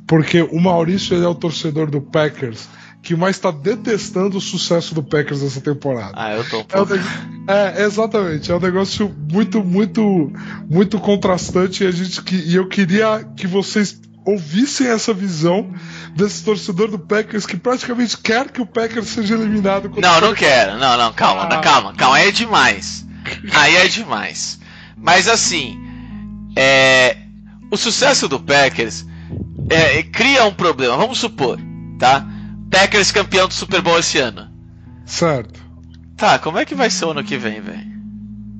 porque 0.06 0.42
o 0.42 0.60
Maurício 0.60 1.14
ele 1.16 1.24
é 1.24 1.28
o 1.28 1.34
torcedor 1.34 1.90
do 1.90 2.00
Packers 2.00 2.68
que 3.02 3.16
mais 3.16 3.34
está 3.36 3.50
detestando 3.50 4.38
o 4.38 4.40
sucesso 4.40 4.94
do 4.94 5.02
Packers 5.02 5.42
essa 5.42 5.60
temporada. 5.60 6.12
Ah, 6.14 6.34
eu 6.34 6.44
tô 6.48 6.58
um 6.58 6.60
É, 6.60 6.62
um 6.62 6.66
pouco. 6.86 6.94
neg- 6.94 7.04
é, 7.48 7.82
exatamente. 7.84 8.52
É 8.52 8.54
um 8.54 8.60
negócio 8.60 9.12
muito, 9.30 9.62
muito, 9.64 10.32
muito 10.70 11.00
contrastante 11.00 11.82
e, 11.82 11.86
a 11.86 11.90
gente, 11.90 12.22
que- 12.22 12.36
e 12.36 12.54
eu 12.54 12.68
queria 12.68 13.24
que 13.36 13.46
vocês 13.46 14.00
ouvissem 14.24 14.86
essa 14.86 15.12
visão 15.12 15.72
desse 16.14 16.44
torcedor 16.44 16.90
do 16.90 16.98
Packers 16.98 17.44
que 17.46 17.56
praticamente 17.56 18.16
quer 18.18 18.50
que 18.50 18.60
o 18.62 18.66
Packers 18.66 19.08
seja 19.08 19.34
eliminado. 19.34 19.90
Não, 20.00 20.20
não 20.20 20.34
quero. 20.34 20.78
Não, 20.78 20.96
não, 20.96 21.12
calma, 21.12 21.42
Ah. 21.44 21.58
calma, 21.60 21.92
calma. 21.94 22.16
Aí 22.16 22.28
é 22.28 22.32
demais. 22.32 23.06
Aí 23.52 23.76
é 23.76 23.88
demais. 23.88 24.58
Mas 24.96 25.28
assim, 25.28 25.78
é, 26.56 27.16
o 27.70 27.76
sucesso 27.76 28.28
do 28.28 28.38
Packers 28.38 29.04
é, 29.70 30.02
cria 30.04 30.44
um 30.44 30.54
problema. 30.54 30.96
Vamos 30.96 31.18
supor, 31.18 31.58
tá? 31.98 32.26
Packers 32.70 33.10
campeão 33.12 33.48
do 33.48 33.54
Super 33.54 33.80
Bowl 33.82 33.98
esse 33.98 34.18
ano. 34.18 34.48
Certo. 35.04 35.60
Tá, 36.16 36.38
como 36.38 36.58
é 36.58 36.64
que 36.64 36.74
vai 36.74 36.88
ser 36.90 37.06
o 37.06 37.10
ano 37.10 37.24
que 37.24 37.36
vem, 37.36 37.60
velho? 37.60 37.92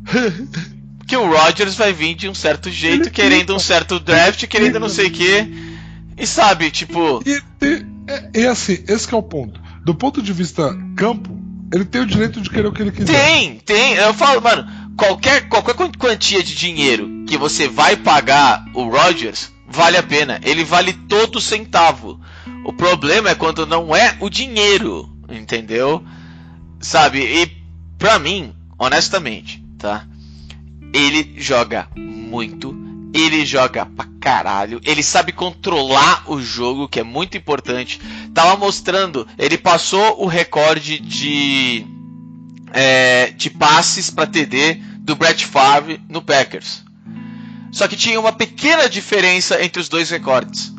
Porque 1.12 1.26
o 1.26 1.30
Rodgers 1.30 1.74
vai 1.74 1.92
vir 1.92 2.14
de 2.14 2.26
um 2.26 2.34
certo 2.34 2.70
jeito, 2.70 3.10
querendo 3.10 3.54
um 3.54 3.58
certo 3.58 4.00
draft, 4.00 4.46
querendo 4.46 4.80
não 4.80 4.88
sei 4.88 5.08
o 5.08 5.10
quê. 5.10 5.46
E 6.16 6.26
sabe, 6.26 6.70
tipo. 6.70 7.22
E, 7.26 7.42
e, 7.62 8.40
e- 8.40 8.46
assim, 8.46 8.82
esse 8.88 9.06
que 9.06 9.14
é 9.14 9.18
o 9.18 9.22
ponto. 9.22 9.60
Do 9.84 9.94
ponto 9.94 10.22
de 10.22 10.32
vista 10.32 10.74
campo, 10.96 11.38
ele 11.70 11.84
tem 11.84 12.00
o 12.00 12.06
direito 12.06 12.40
de 12.40 12.48
querer 12.48 12.66
o 12.66 12.72
que 12.72 12.80
ele 12.80 12.92
quiser. 12.92 13.12
Tem, 13.12 13.58
tem. 13.58 13.92
Eu 13.94 14.14
falo, 14.14 14.40
mano, 14.40 14.66
qualquer, 14.96 15.48
qualquer 15.50 15.74
quan- 15.74 15.92
quantia 15.98 16.42
de 16.42 16.54
dinheiro 16.54 17.24
que 17.28 17.36
você 17.36 17.68
vai 17.68 17.94
pagar 17.94 18.64
o 18.72 18.84
Rodgers, 18.88 19.52
vale 19.68 19.98
a 19.98 20.02
pena. 20.02 20.40
Ele 20.42 20.64
vale 20.64 20.94
todo 20.94 21.42
centavo. 21.42 22.18
O 22.64 22.72
problema 22.72 23.28
é 23.28 23.34
quando 23.34 23.66
não 23.66 23.94
é 23.94 24.16
o 24.18 24.30
dinheiro, 24.30 25.14
entendeu? 25.28 26.02
Sabe? 26.80 27.18
E 27.20 27.50
pra 27.98 28.18
mim, 28.18 28.54
honestamente, 28.78 29.62
tá? 29.78 30.06
Ele 30.92 31.34
joga 31.36 31.88
muito. 31.96 32.76
Ele 33.14 33.44
joga 33.44 33.84
pra 33.86 34.06
caralho. 34.20 34.80
Ele 34.84 35.02
sabe 35.02 35.32
controlar 35.32 36.30
o 36.30 36.40
jogo, 36.40 36.88
que 36.88 37.00
é 37.00 37.02
muito 37.02 37.36
importante. 37.36 38.00
Tava 38.32 38.56
mostrando, 38.56 39.26
ele 39.38 39.58
passou 39.58 40.22
o 40.22 40.26
recorde 40.26 40.98
de 40.98 41.86
é, 42.72 43.30
de 43.32 43.50
passes 43.50 44.10
para 44.10 44.26
TD 44.26 44.80
do 45.00 45.14
Brett 45.14 45.44
Favre 45.44 46.00
no 46.08 46.22
Packers. 46.22 46.82
Só 47.70 47.88
que 47.88 47.96
tinha 47.96 48.20
uma 48.20 48.32
pequena 48.32 48.88
diferença 48.88 49.62
entre 49.62 49.80
os 49.80 49.88
dois 49.88 50.10
recordes. 50.10 50.72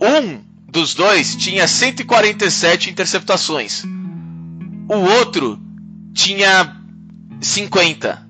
Um 0.00 0.40
dos 0.68 0.94
dois 0.94 1.36
tinha 1.36 1.66
147 1.66 2.90
interceptações. 2.90 3.84
O 4.88 4.96
outro 5.18 5.60
tinha 6.12 6.76
50. 7.40 8.29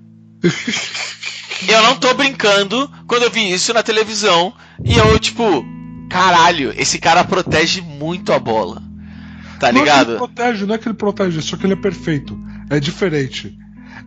Eu 1.69 1.83
não 1.83 1.97
tô 1.97 2.15
brincando 2.15 2.91
quando 3.07 3.25
eu 3.25 3.31
vi 3.31 3.53
isso 3.53 3.73
na 3.75 3.83
televisão 3.83 4.53
e 4.85 4.97
eu, 4.97 5.19
tipo, 5.19 5.65
caralho, 6.09 6.73
esse 6.77 6.99
cara 6.99 7.23
protege 7.25 7.81
muito 7.83 8.33
a 8.33 8.39
bola. 8.39 8.83
Tá 9.59 9.71
Não 9.71 9.83
é 9.83 9.85
que 9.85 9.91
ligado? 9.91 10.11
ele 10.13 10.19
protege, 10.19 10.67
não 10.67 10.75
é 10.75 10.79
que 10.79 10.89
ele 10.89 10.95
protege, 10.95 11.43
só 11.43 11.57
que 11.57 11.67
ele 11.67 11.75
é 11.75 11.77
perfeito. 11.77 12.39
É 12.71 12.81
diferente. 12.81 13.55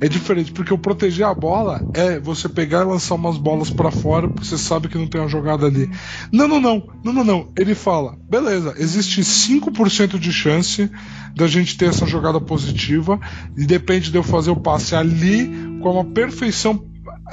É 0.02 0.08
diferente, 0.08 0.52
porque 0.52 0.74
o 0.74 0.78
proteger 0.78 1.26
a 1.26 1.34
bola 1.34 1.82
é 1.94 2.20
você 2.20 2.50
pegar 2.50 2.82
e 2.82 2.86
lançar 2.86 3.16
umas 3.16 3.38
bolas 3.38 3.70
pra 3.70 3.92
fora, 3.92 4.28
porque 4.28 4.46
você 4.46 4.58
sabe 4.58 4.88
que 4.88 4.98
não 4.98 5.08
tem 5.08 5.22
uma 5.22 5.30
jogada 5.30 5.68
ali. 5.68 5.90
Não, 6.32 6.48
não, 6.48 6.60
não. 6.60 6.90
Não, 7.04 7.14
não, 7.14 7.24
não. 7.24 7.54
Ele 7.58 7.76
fala: 7.76 8.18
beleza, 8.28 8.74
existe 8.78 9.22
5% 9.22 10.18
de 10.18 10.34
chance 10.34 10.90
da 11.36 11.48
gente 11.48 11.78
ter 11.78 11.86
essa 11.86 12.06
jogada 12.06 12.42
positiva, 12.42 13.20
e 13.56 13.66
depende 13.66 14.12
de 14.12 14.18
eu 14.18 14.24
fazer 14.24 14.52
o 14.52 14.56
passe 14.56 14.96
ali 14.96 15.48
com 15.84 15.92
uma 15.92 16.06
perfeição 16.06 16.84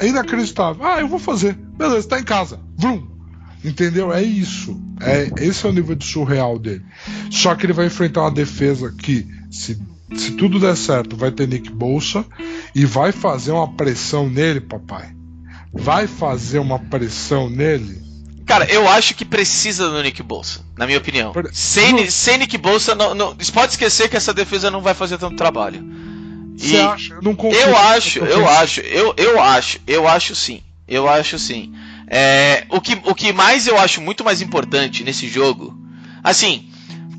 inacreditável. 0.03 0.85
Ah, 0.85 1.01
eu 1.01 1.09
vou 1.09 1.19
fazer. 1.19 1.55
Beleza, 1.55 2.09
tá 2.09 2.19
em 2.19 2.25
casa. 2.25 2.61
Vrum. 2.77 3.09
Entendeu? 3.65 4.13
É 4.13 4.23
isso. 4.23 4.79
É, 5.01 5.31
esse 5.45 5.65
é 5.65 5.69
o 5.69 5.73
nível 5.73 5.95
de 5.95 6.05
surreal 6.05 6.59
dele. 6.59 6.83
Só 7.31 7.55
que 7.55 7.67
ele 7.67 7.73
vai 7.73 7.87
enfrentar 7.87 8.23
uma 8.23 8.31
defesa 8.31 8.93
que, 8.93 9.27
se, 9.51 9.81
se 10.15 10.33
tudo 10.33 10.59
der 10.59 10.77
certo, 10.77 11.17
vai 11.17 11.31
ter 11.31 11.47
Nick 11.47 11.71
Bolsa 11.71 12.25
e 12.75 12.85
vai 12.85 13.13
fazer 13.13 13.53
uma 13.53 13.73
pressão 13.73 14.29
nele, 14.29 14.61
papai. 14.61 15.15
Vai 15.73 16.07
fazer 16.07 16.59
uma 16.59 16.79
pressão 16.79 17.49
nele. 17.49 18.01
Cara, 18.47 18.65
eu 18.65 18.89
acho 18.89 19.15
que 19.15 19.25
precisa 19.25 19.89
do 19.89 20.03
Nick 20.03 20.23
Bolsa, 20.25 20.61
na 20.77 20.85
minha 20.85 20.99
opinião. 20.99 21.33
Sem, 21.53 22.11
sem 22.11 22.39
Nick 22.39 22.59
Bolsa, 22.59 22.97
não, 22.97 23.15
não, 23.15 23.35
você 23.39 23.53
pode 23.53 23.73
esquecer 23.73 24.09
que 24.09 24.17
essa 24.17 24.35
defesa 24.35 24.71
não 24.71 24.81
vai 24.81 24.93
fazer 24.93 25.19
tanto 25.19 25.37
trabalho. 25.37 25.85
Você 26.61 26.77
E 26.77 26.81
acha? 26.81 27.15
Eu 27.15 27.23
não 27.23 27.35
confio. 27.35 27.59
eu 27.61 27.77
acho, 27.77 28.19
eu 28.19 28.49
acho, 28.49 28.81
eu, 28.81 29.15
eu 29.17 29.41
acho, 29.41 29.79
eu 29.87 30.07
acho 30.07 30.35
sim. 30.35 30.63
Eu 30.87 31.09
acho 31.09 31.39
sim. 31.39 31.73
É, 32.07 32.65
o, 32.69 32.81
que, 32.81 33.01
o 33.05 33.15
que 33.15 33.33
mais 33.33 33.67
eu 33.67 33.79
acho 33.79 34.01
muito 34.01 34.25
mais 34.25 34.43
importante 34.43 35.05
nesse 35.05 35.29
jogo, 35.29 35.75
assim, 36.23 36.69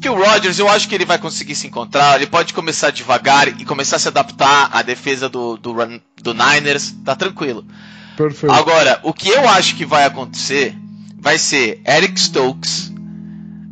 que 0.01 0.09
o 0.09 0.15
Rodgers 0.15 0.59
eu 0.59 0.67
acho 0.67 0.87
que 0.89 0.95
ele 0.95 1.05
vai 1.05 1.17
conseguir 1.17 1.55
se 1.55 1.67
encontrar, 1.67 2.17
ele 2.17 2.27
pode 2.27 2.53
começar 2.53 2.91
devagar 2.91 3.47
e 3.47 3.63
começar 3.63 3.95
a 3.95 3.99
se 3.99 4.07
adaptar 4.09 4.69
à 4.73 4.81
defesa 4.81 5.29
do, 5.29 5.57
do, 5.57 5.73
do 6.21 6.33
Niners, 6.33 6.93
tá 7.05 7.15
tranquilo. 7.15 7.65
Perfeito. 8.17 8.53
Agora, 8.53 8.99
o 9.03 9.13
que 9.13 9.29
eu 9.29 9.47
acho 9.47 9.75
que 9.75 9.85
vai 9.85 10.03
acontecer 10.05 10.75
vai 11.17 11.37
ser 11.37 11.81
Eric 11.87 12.19
Stokes, 12.19 12.91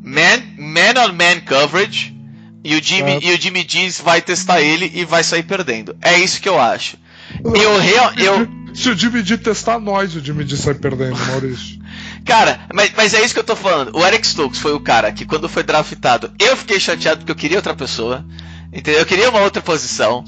man, 0.03 0.41
man 0.57 1.03
on 1.03 1.13
man 1.13 1.41
coverage, 1.45 2.15
e 2.63 2.75
o 2.75 2.83
Jimmy, 2.83 3.11
Certo. 3.11 3.25
e 3.25 3.33
o 3.33 3.41
Jimmy 3.41 3.63
Jeans 3.63 3.99
vai 4.01 4.21
testar 4.21 4.61
ele 4.61 4.91
e 4.93 5.05
vai 5.05 5.23
sair 5.23 5.43
perdendo. 5.43 5.95
É 6.01 6.17
isso 6.19 6.41
que 6.41 6.49
eu 6.49 6.59
acho. 6.59 6.97
Eu, 7.43 7.79
real, 7.79 8.11
eu, 8.17 8.47
Se 8.73 8.89
o 8.89 8.97
Jimmy 8.97 9.21
D 9.21 9.37
testar 9.37 9.79
nós, 9.79 10.15
o 10.15 10.19
Jimmy 10.19 10.43
D 10.43 10.57
sai 10.57 10.73
perdendo, 10.73 11.17
Maurício. 11.17 11.79
cara, 12.25 12.61
mas, 12.73 12.91
mas 12.95 13.13
é 13.13 13.23
isso 13.23 13.33
que 13.33 13.39
eu 13.39 13.45
tô 13.45 13.55
falando. 13.55 13.95
O 13.95 14.05
Eric 14.05 14.25
Stokes 14.25 14.59
foi 14.59 14.73
o 14.73 14.79
cara 14.79 15.11
que 15.11 15.25
quando 15.25 15.47
foi 15.47 15.63
draftado, 15.63 16.31
eu 16.39 16.57
fiquei 16.57 16.79
chateado 16.79 17.19
porque 17.19 17.31
eu 17.31 17.35
queria 17.35 17.57
outra 17.57 17.75
pessoa, 17.75 18.25
entendeu? 18.73 19.01
Eu 19.01 19.05
queria 19.05 19.29
uma 19.29 19.41
outra 19.41 19.61
posição. 19.61 20.23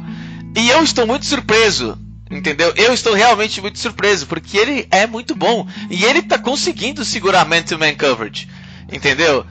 E 0.55 0.69
eu 0.69 0.83
estou 0.83 1.07
muito 1.07 1.25
surpreso, 1.25 1.97
entendeu? 2.29 2.73
Eu 2.75 2.93
estou 2.93 3.13
realmente 3.13 3.61
muito 3.61 3.79
surpreso, 3.79 4.27
porque 4.27 4.57
ele 4.57 4.87
é 4.91 5.07
muito 5.07 5.35
bom. 5.35 5.67
E 5.89 6.03
ele 6.03 6.21
tá 6.21 6.37
conseguindo 6.37 7.03
segurar 7.05 7.45
man-to-man 7.45 7.95
coverage, 7.95 8.47
entendeu? 8.91 9.45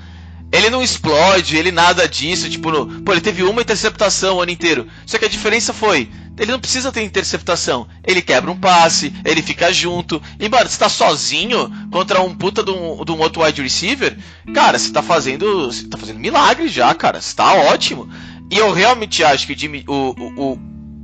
Ele 0.53 0.69
não 0.69 0.83
explode, 0.83 1.57
ele 1.57 1.71
nada 1.71 2.09
disso, 2.09 2.51
tipo, 2.51 2.71
no- 2.73 3.03
pô, 3.03 3.13
ele 3.13 3.21
teve 3.21 3.43
uma 3.45 3.63
interceptação 3.63 4.37
o 4.37 4.41
ano 4.41 4.51
inteiro. 4.51 4.87
Só 5.07 5.17
que 5.17 5.25
a 5.25 5.29
diferença 5.29 5.73
foi, 5.73 6.11
ele 6.37 6.51
não 6.51 6.59
precisa 6.59 6.91
ter 6.91 7.03
interceptação. 7.05 7.87
Ele 8.05 8.21
quebra 8.21 8.51
um 8.51 8.57
passe, 8.59 9.13
ele 9.25 9.43
fica 9.43 9.73
junto. 9.73 10.21
E, 10.41 10.49
mano, 10.49 10.69
você 10.69 10.77
tá 10.79 10.89
sozinho 10.89 11.71
contra 11.93 12.21
um 12.21 12.35
puta 12.35 12.65
de 12.65 12.71
um, 12.73 13.05
de 13.05 13.13
um 13.13 13.21
outro 13.21 13.45
wide 13.45 13.63
receiver, 13.63 14.19
cara, 14.53 14.77
você 14.79 14.91
tá 14.91 15.03
fazendo. 15.03 15.67
Você 15.71 15.87
tá 15.87 15.97
fazendo 15.97 16.19
milagre 16.19 16.67
já, 16.69 16.93
cara. 16.95 17.21
Você 17.21 17.37
tá 17.37 17.53
ótimo. 17.55 18.09
E 18.51 18.59
eu 18.59 18.73
realmente 18.73 19.23
acho 19.23 19.47
que 19.47 19.53
o 19.53 19.59
Jimmy. 19.59 19.85
O, 19.87 19.93
o, 20.19 20.53
o- 20.53 20.59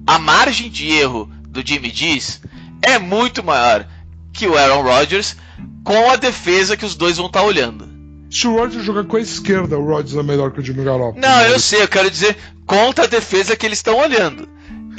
a 0.09 0.19
margem 0.19 0.69
de 0.71 0.89
erro 0.91 1.31
do 1.49 1.65
Jimmy 1.67 1.91
Diz 1.91 2.41
é 2.83 2.99
muito 2.99 3.43
maior 3.45 3.87
que 4.33 4.47
o 4.47 4.57
Aaron 4.57 4.83
Rodgers 4.83 5.37
com 5.85 6.11
a 6.11 6.17
defesa 6.17 6.77
que 6.77 6.85
os 6.85 6.95
dois 6.95 7.17
vão 7.17 7.27
estar 7.27 7.43
olhando. 7.43 7.86
Se 8.31 8.47
o 8.49 8.55
Rodgers 8.57 8.85
jogar 8.85 9.05
com 9.05 9.17
a 9.17 9.21
esquerda, 9.21 9.79
o 9.79 9.85
Rodgers 9.87 10.17
é 10.17 10.23
melhor 10.23 10.51
que 10.53 10.61
o 10.61 10.65
Jimmy 10.65 10.85
Garoppolo. 10.85 11.21
Não, 11.21 11.43
eu 11.43 11.59
sei, 11.61 11.83
eu 11.83 11.89
quero 11.89 12.11
dizer 12.11 12.37
contra 12.67 13.05
a 13.05 13.09
defesa 13.09 13.55
que 13.57 13.65
eles 13.65 13.79
estão 13.79 13.97
olhando. 13.99 14.49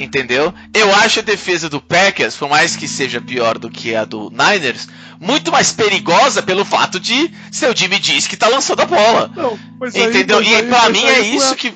Entendeu? 0.00 0.54
Eu 0.72 0.94
acho 0.94 1.18
a 1.18 1.22
defesa 1.22 1.68
do 1.68 1.80
Packers, 1.80 2.36
por 2.36 2.48
mais 2.48 2.76
que 2.76 2.86
seja 2.86 3.20
pior 3.20 3.58
do 3.58 3.68
que 3.68 3.96
a 3.96 4.04
do 4.04 4.30
Niners, 4.30 4.86
muito 5.20 5.50
mais 5.50 5.72
perigosa 5.72 6.40
pelo 6.40 6.64
fato 6.64 7.00
de 7.00 7.30
ser 7.50 7.68
o 7.68 7.76
Jimmy 7.76 7.98
Diz 7.98 8.26
que 8.26 8.36
tá 8.36 8.46
lançando 8.46 8.80
a 8.80 8.86
bola. 8.86 9.30
Não, 9.34 9.58
mas 9.80 9.94
aí- 9.96 10.04
Entendeu? 10.04 10.36
mas 10.38 10.48
e 10.48 10.54
aí- 10.54 10.62
pra 10.68 10.88
mim 10.88 11.04
aí 11.04 11.14
é 11.14 11.18
não 11.30 11.36
isso 11.36 11.56
que. 11.56 11.68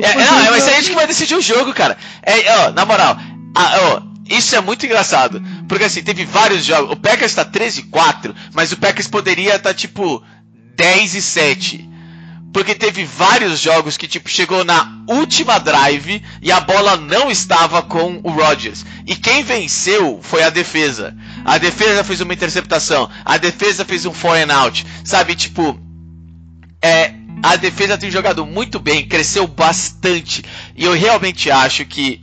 É, 0.00 0.06
aí 0.06 0.16
não, 0.24 0.38
não 0.44 0.50
mas 0.52 0.68
é 0.68 0.74
é- 0.74 0.80
isso 0.80 0.90
que 0.90 0.94
vai 0.94 1.06
decidir 1.06 1.34
o 1.34 1.40
jogo, 1.42 1.74
cara. 1.74 1.96
É, 2.22 2.58
ó, 2.58 2.70
na 2.70 2.84
moral, 2.86 3.16
a- 3.56 3.80
ó, 3.80 4.02
isso 4.30 4.54
é 4.54 4.60
muito 4.60 4.86
engraçado. 4.86 5.42
Porque 5.68 5.82
assim, 5.84 6.02
teve 6.02 6.24
vários 6.24 6.64
jogos. 6.64 6.92
O 6.92 6.96
Packers 6.96 7.34
tá 7.34 7.44
13 7.44 7.80
e 7.80 7.84
4, 7.84 8.32
mas 8.52 8.70
o 8.70 8.76
Packers 8.76 9.08
poderia 9.08 9.56
estar 9.56 9.74
tipo 9.74 10.22
10 10.76 11.14
e 11.14 11.22
7. 11.22 11.90
Porque 12.52 12.74
teve 12.74 13.04
vários 13.04 13.58
jogos 13.58 13.96
que, 13.96 14.06
tipo, 14.06 14.28
chegou 14.28 14.64
na 14.64 15.02
última 15.08 15.58
drive 15.58 16.22
e 16.40 16.52
a 16.52 16.60
bola 16.60 16.96
não 16.96 17.28
estava 17.28 17.82
com 17.82 18.20
o 18.22 18.30
Rodgers. 18.30 18.86
E 19.04 19.16
quem 19.16 19.42
venceu 19.42 20.20
foi 20.22 20.44
a 20.44 20.50
defesa. 20.50 21.16
A 21.44 21.58
defesa 21.58 22.04
fez 22.04 22.20
uma 22.20 22.32
interceptação. 22.32 23.10
A 23.24 23.38
defesa 23.38 23.84
fez 23.84 24.06
um 24.06 24.12
and 24.12 24.54
out. 24.54 24.86
Sabe, 25.04 25.34
tipo, 25.34 25.76
é, 26.80 27.12
a 27.42 27.56
defesa 27.56 27.98
tem 27.98 28.10
jogado 28.10 28.46
muito 28.46 28.78
bem, 28.78 29.08
cresceu 29.08 29.48
bastante. 29.48 30.44
E 30.76 30.84
eu 30.84 30.92
realmente 30.92 31.50
acho 31.50 31.84
que 31.84 32.22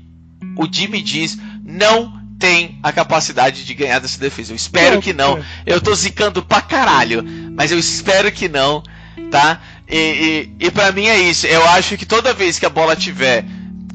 o 0.58 0.66
Jimmy 0.72 1.02
Diz 1.02 1.38
não 1.64 2.20
tem 2.42 2.80
a 2.82 2.92
capacidade 2.92 3.64
de 3.64 3.74
ganhar 3.76 4.00
dessa 4.00 4.20
defesa. 4.20 4.52
Eu 4.52 4.56
espero 4.56 5.00
que 5.00 5.14
não. 5.14 5.38
é. 5.38 5.44
Eu 5.66 5.80
tô 5.80 5.94
zicando 5.94 6.42
pra 6.42 6.60
caralho, 6.60 7.24
mas 7.56 7.72
eu 7.72 7.78
espero 7.78 8.32
que 8.32 8.50
não, 8.50 8.82
tá? 9.30 9.62
E, 9.88 10.50
e, 10.60 10.66
e 10.66 10.72
para 10.72 10.92
mim 10.92 11.06
é 11.06 11.20
isso. 11.20 11.46
Eu 11.46 11.64
acho 11.70 11.96
que 11.98 12.06
toda 12.06 12.34
vez 12.34 12.58
que 12.58 12.66
a 12.66 12.70
bola 12.70 12.96
tiver 12.96 13.46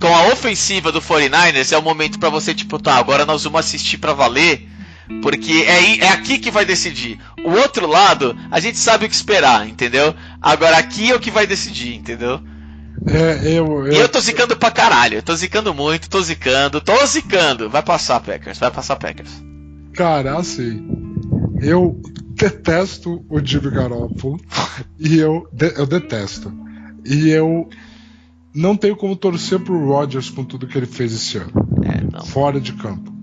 com 0.01 0.15
a 0.15 0.29
ofensiva 0.29 0.93
do 0.93 1.03
49ers, 1.03 1.73
é 1.73 1.79
o 1.79 1.83
momento 1.83 2.21
pra 2.21 2.29
você, 2.29 2.55
tipo, 2.55 2.79
tá, 2.79 2.95
agora 2.95 3.27
nós 3.27 3.43
vamos 3.43 3.61
assistir 3.61 3.99
pra 3.99 4.13
valer. 4.13 4.69
Porque 5.23 5.65
é, 5.67 5.99
é 5.99 6.09
aqui 6.09 6.39
que 6.39 6.51
vai 6.51 6.65
decidir. 6.65 7.19
O 7.45 7.51
outro 7.53 7.87
lado, 7.87 8.37
a 8.51 8.61
gente 8.61 8.79
sabe 8.79 9.07
o 9.07 9.09
que 9.09 9.15
esperar, 9.15 9.69
entendeu? 9.69 10.15
Agora 10.41 10.77
aqui 10.77 11.11
é 11.11 11.15
o 11.15 11.21
que 11.21 11.31
vai 11.31 11.47
decidir, 11.47 11.95
entendeu? 11.95 12.41
É, 13.07 13.59
eu, 13.59 13.87
E 13.93 13.97
eu 13.97 14.09
tô 14.09 14.21
zicando 14.21 14.57
pra 14.57 14.71
caralho. 14.71 15.15
Eu 15.19 15.23
tô 15.23 15.35
zicando 15.35 15.75
muito, 15.75 16.09
tô 16.09 16.21
zicando, 16.23 16.81
tô 16.81 17.05
zicando. 17.07 17.69
Vai 17.69 17.83
passar, 17.83 18.21
Packers, 18.21 18.59
vai 18.59 18.71
passar, 18.71 18.97
Packers. 18.97 19.31
Cara, 19.93 20.37
assim, 20.39 20.85
eu 21.61 22.01
detesto 22.35 23.25
o 23.31 23.41
Jimmy 23.45 23.71
Garoppolo 23.71 24.39
e 24.99 25.19
eu, 25.19 25.49
de- 25.53 25.75
eu 25.79 25.87
detesto. 25.87 26.53
E 27.05 27.29
eu 27.31 27.69
não 28.55 28.77
tenho 28.77 28.97
como 28.97 29.15
torcer 29.17 29.61
pro 29.61 29.87
Rodgers 29.87 30.29
com 30.31 30.45
tudo 30.45 30.67
que 30.67 30.77
ele 30.77 30.87
fez 30.87 31.13
esse 31.13 31.39
ano. 31.39 31.53
É. 31.83 32.27
Fora 32.27 32.61
de 32.61 32.73
campo. 32.73 33.15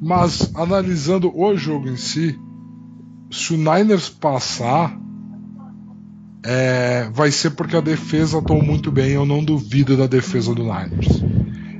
Mas 0.00 0.50
analisando 0.54 1.30
o 1.34 1.56
jogo 1.56 1.88
em 1.88 1.96
si, 1.96 2.38
se 3.30 3.54
o 3.54 3.56
Niners 3.56 4.08
passar, 4.08 4.98
é, 6.44 7.08
vai 7.12 7.30
ser 7.30 7.50
porque 7.50 7.76
a 7.76 7.80
defesa 7.80 8.38
atuou 8.38 8.62
muito 8.62 8.90
bem. 8.92 9.10
Eu 9.12 9.24
não 9.24 9.42
duvido 9.42 9.96
da 9.96 10.06
defesa 10.06 10.54
do 10.54 10.62
Niners. 10.62 11.22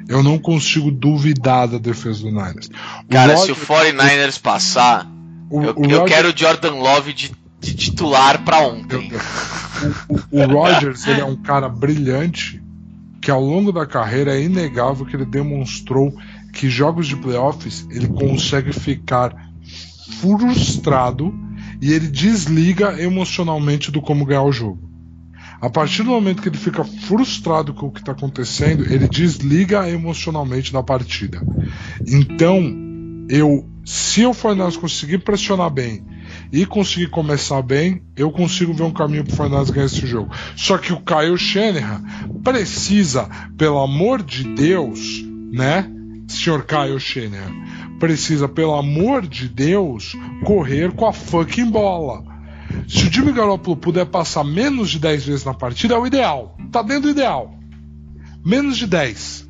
Eu 0.09 0.23
não 0.23 0.39
consigo 0.39 0.91
duvidar 0.91 1.69
da 1.69 1.79
defesa 1.79 2.21
do 2.23 2.31
Niners. 2.31 2.71
Cara, 3.11 3.37
se 3.37 3.53
o 3.53 3.57
49ers 3.57 4.41
passar, 4.41 5.07
o, 5.51 5.63
eu, 5.63 5.75
o 5.77 5.85
eu 5.85 5.99
Rodgers- 6.01 6.09
quero 6.09 6.29
o 6.31 6.37
Jordan 6.37 6.75
Love 6.75 7.13
de, 7.13 7.33
de 7.61 7.75
titular 7.75 8.43
Meu 8.45 8.71
ontem. 8.71 9.13
O, 10.09 10.39
o, 10.39 10.43
o 10.43 10.47
Rodgers 10.47 11.07
ele 11.07 11.21
é 11.21 11.25
um 11.25 11.37
cara 11.37 11.69
brilhante 11.69 12.63
que 13.21 13.31
ao 13.31 13.41
longo 13.43 13.73
da 13.73 13.87
carreira 13.87 14.35
é 14.37 14.43
inegável 14.43 15.07
que 15.07 15.17
ele 15.17 15.25
demonstrou 15.25 16.15
que 16.53 16.69
jogos 16.69 17.07
de 17.07 17.17
playoffs 17.17 17.87
ele 17.91 18.07
consegue 18.09 18.73
ficar 18.73 19.35
frustrado 20.21 21.35
e 21.81 21.93
ele 21.93 22.09
desliga 22.09 23.01
emocionalmente 23.01 23.91
do 23.91 24.01
como 24.01 24.25
ganhar 24.25 24.43
o 24.43 24.53
jogo. 24.53 24.95
A 25.61 25.71
partir 25.71 26.03
do 26.03 26.11
momento 26.11 26.43
que 26.43 26.49
ele 26.49 26.59
fica 26.59 26.85
frustrado 26.85 27.73
com 27.73 27.87
o 27.87 27.91
que 27.91 28.01
está 28.01 28.13
acontecendo, 28.13 28.85
ele 28.93 29.09
desliga 29.09 29.89
emocionalmente 29.89 30.73
da 30.73 30.83
partida. 30.83 31.41
Então, 32.07 32.61
eu, 33.31 33.67
se 33.85 34.27
o 34.27 34.35
Fornals 34.35 34.77
conseguir 34.77 35.19
pressionar 35.19 35.71
bem 35.71 36.05
e 36.53 36.67
conseguir 36.67 37.09
começar 37.09 37.63
bem, 37.63 38.03
eu 38.17 38.31
consigo 38.31 38.75
ver 38.75 38.83
um 38.83 38.93
caminho 38.93 39.25
pro 39.25 39.37
Fornals 39.37 39.71
ganhar 39.71 39.87
esse 39.87 40.07
jogo. 40.07 40.31
Só 40.57 40.77
que 40.77 40.93
o 40.93 41.01
Kyle 41.01 41.39
Shanahan 41.39 42.03
precisa, 42.43 43.29
pelo 43.57 43.79
amor 43.79 44.23
de 44.23 44.45
Deus, 44.55 45.25
né, 45.51 45.91
senhor 46.29 46.67
Kyle 46.67 46.99
Shanahan, 46.99 47.53
precisa, 48.05 48.47
pelo 48.47 48.75
amor 48.75 49.27
de 49.27 49.49
Deus, 49.49 50.15
correr 50.45 50.93
com 50.93 51.07
a 51.07 51.13
fucking 51.13 51.71
bola. 51.71 52.23
Se 52.87 53.07
o 53.07 53.11
Jimmy 53.13 53.33
Garoppolo 53.33 53.79
puder 53.79 54.05
passar 54.05 54.45
menos 54.45 54.91
de 54.91 54.99
10 54.99 55.25
vezes 55.25 55.45
na 55.47 55.55
partida, 55.55 55.95
é 55.95 55.99
o 55.99 56.07
ideal. 56.07 56.55
Tá 56.71 56.83
dentro 56.83 57.05
do 57.05 57.11
ideal. 57.11 57.59
Menos 58.45 58.77
de 58.77 58.87
10. 58.87 59.49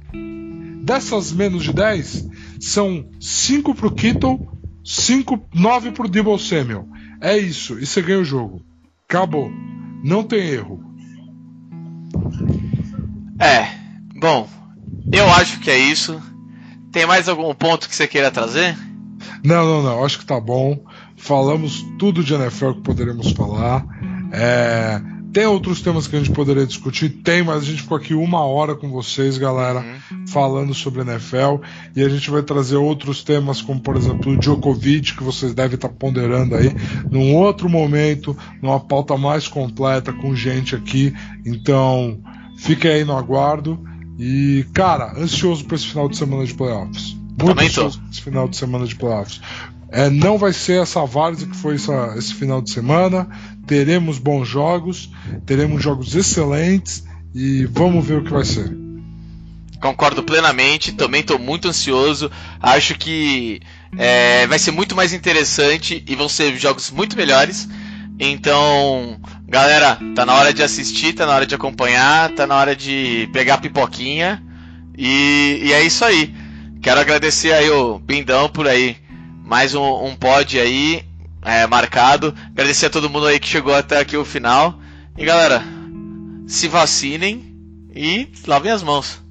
Dessas 0.84 1.32
menos 1.32 1.64
de 1.64 1.72
10, 1.72 2.28
são 2.60 3.08
5 3.18 3.74
pro 3.74 3.90
Kittle, 3.90 4.46
5, 4.84 5.48
9 5.52 5.90
pro 5.90 6.08
Debo 6.08 6.38
Samuel. 6.38 6.86
É 7.20 7.36
isso, 7.36 7.76
e 7.80 7.84
você 7.84 8.00
ganha 8.02 8.20
o 8.20 8.24
jogo. 8.24 8.62
Acabou. 9.08 9.50
Não 10.04 10.22
tem 10.22 10.46
erro. 10.46 10.80
É, 13.40 13.66
bom, 14.20 14.48
eu 15.12 15.28
acho 15.32 15.58
que 15.58 15.70
é 15.72 15.78
isso. 15.90 16.22
Tem 16.94 17.06
mais 17.06 17.28
algum 17.28 17.52
ponto 17.52 17.88
que 17.88 17.94
você 17.96 18.06
queira 18.06 18.30
trazer? 18.30 18.78
Não, 19.42 19.66
não, 19.66 19.82
não. 19.82 20.04
Acho 20.04 20.20
que 20.20 20.24
tá 20.24 20.38
bom. 20.38 20.78
Falamos 21.16 21.84
tudo 21.98 22.22
de 22.22 22.32
NFL 22.32 22.74
que 22.74 22.82
poderíamos 22.82 23.32
falar. 23.32 23.84
É, 24.32 25.00
Tem 25.32 25.44
outros 25.44 25.82
temas 25.82 26.06
que 26.06 26.14
a 26.14 26.20
gente 26.20 26.30
poderia 26.30 26.64
discutir? 26.64 27.08
Tem, 27.08 27.42
mas 27.42 27.62
a 27.62 27.66
gente 27.66 27.82
ficou 27.82 27.96
aqui 27.96 28.14
uma 28.14 28.44
hora 28.44 28.76
com 28.76 28.88
vocês, 28.92 29.36
galera, 29.36 29.84
falando 30.28 30.72
sobre 30.72 31.00
NFL. 31.02 31.56
E 31.96 32.02
a 32.04 32.08
gente 32.08 32.30
vai 32.30 32.44
trazer 32.44 32.76
outros 32.76 33.24
temas, 33.24 33.60
como 33.60 33.80
por 33.80 33.96
exemplo 33.96 34.30
o 34.30 34.38
Djokovic, 34.38 35.16
que 35.16 35.24
vocês 35.24 35.52
devem 35.52 35.74
estar 35.74 35.88
ponderando 35.88 36.54
aí, 36.54 36.72
num 37.10 37.34
outro 37.34 37.68
momento, 37.68 38.38
numa 38.62 38.78
pauta 38.78 39.16
mais 39.16 39.48
completa, 39.48 40.12
com 40.12 40.36
gente 40.36 40.76
aqui. 40.76 41.12
Então, 41.44 42.20
fiquem 42.56 42.92
aí 42.92 43.04
no 43.04 43.16
aguardo. 43.16 43.82
E, 44.18 44.64
cara, 44.72 45.12
ansioso 45.18 45.64
para 45.64 45.76
esse 45.76 45.86
final 45.86 46.08
de 46.08 46.16
semana 46.16 46.44
de 46.46 46.54
playoffs. 46.54 47.14
Muito 47.14 47.46
Também 47.46 47.66
ansioso 47.66 47.98
pra 48.00 48.10
esse 48.10 48.20
final 48.22 48.48
de 48.48 48.56
semana 48.56 48.86
de 48.86 48.94
playoffs. 48.94 49.40
É, 49.90 50.08
não 50.10 50.38
vai 50.38 50.52
ser 50.52 50.82
essa 50.82 51.04
várzea 51.04 51.46
que 51.48 51.56
foi 51.56 51.74
essa- 51.76 52.14
esse 52.16 52.34
final 52.34 52.60
de 52.62 52.70
semana. 52.70 53.28
Teremos 53.66 54.18
bons 54.18 54.46
jogos, 54.48 55.10
teremos 55.46 55.82
jogos 55.82 56.14
excelentes 56.14 57.04
e 57.34 57.64
vamos 57.66 58.04
ver 58.06 58.18
o 58.18 58.24
que 58.24 58.30
vai 58.30 58.44
ser. 58.44 58.76
Concordo 59.80 60.22
plenamente, 60.22 60.92
também 60.92 61.20
estou 61.20 61.38
muito 61.38 61.68
ansioso. 61.68 62.30
Acho 62.60 62.94
que 62.96 63.60
é, 63.96 64.46
vai 64.46 64.58
ser 64.58 64.70
muito 64.70 64.96
mais 64.96 65.12
interessante 65.12 66.02
e 66.06 66.14
vão 66.16 66.28
ser 66.28 66.56
jogos 66.56 66.90
muito 66.90 67.16
melhores. 67.16 67.68
Então, 68.18 69.18
galera, 69.46 69.98
tá 70.14 70.24
na 70.24 70.34
hora 70.34 70.52
de 70.52 70.62
assistir, 70.62 71.12
tá 71.12 71.26
na 71.26 71.34
hora 71.34 71.46
de 71.46 71.54
acompanhar, 71.54 72.30
tá 72.30 72.46
na 72.46 72.56
hora 72.56 72.74
de 72.74 73.28
pegar 73.32 73.58
pipoquinha. 73.58 74.42
E, 74.96 75.60
e 75.64 75.72
é 75.72 75.82
isso 75.82 76.04
aí. 76.04 76.34
Quero 76.82 77.00
agradecer 77.00 77.52
aí 77.52 77.70
o 77.70 77.98
Bindão 77.98 78.48
por 78.48 78.68
aí. 78.68 78.96
Mais 79.44 79.74
um, 79.74 80.06
um 80.06 80.14
pod 80.14 80.58
aí 80.58 81.04
é, 81.42 81.66
marcado. 81.66 82.34
Agradecer 82.50 82.86
a 82.86 82.90
todo 82.90 83.10
mundo 83.10 83.26
aí 83.26 83.38
que 83.38 83.48
chegou 83.48 83.74
até 83.74 83.98
aqui 83.98 84.16
o 84.16 84.24
final. 84.24 84.78
E 85.16 85.24
galera, 85.24 85.62
se 86.46 86.68
vacinem 86.68 87.54
e 87.94 88.28
lavem 88.46 88.70
as 88.70 88.82
mãos. 88.82 89.23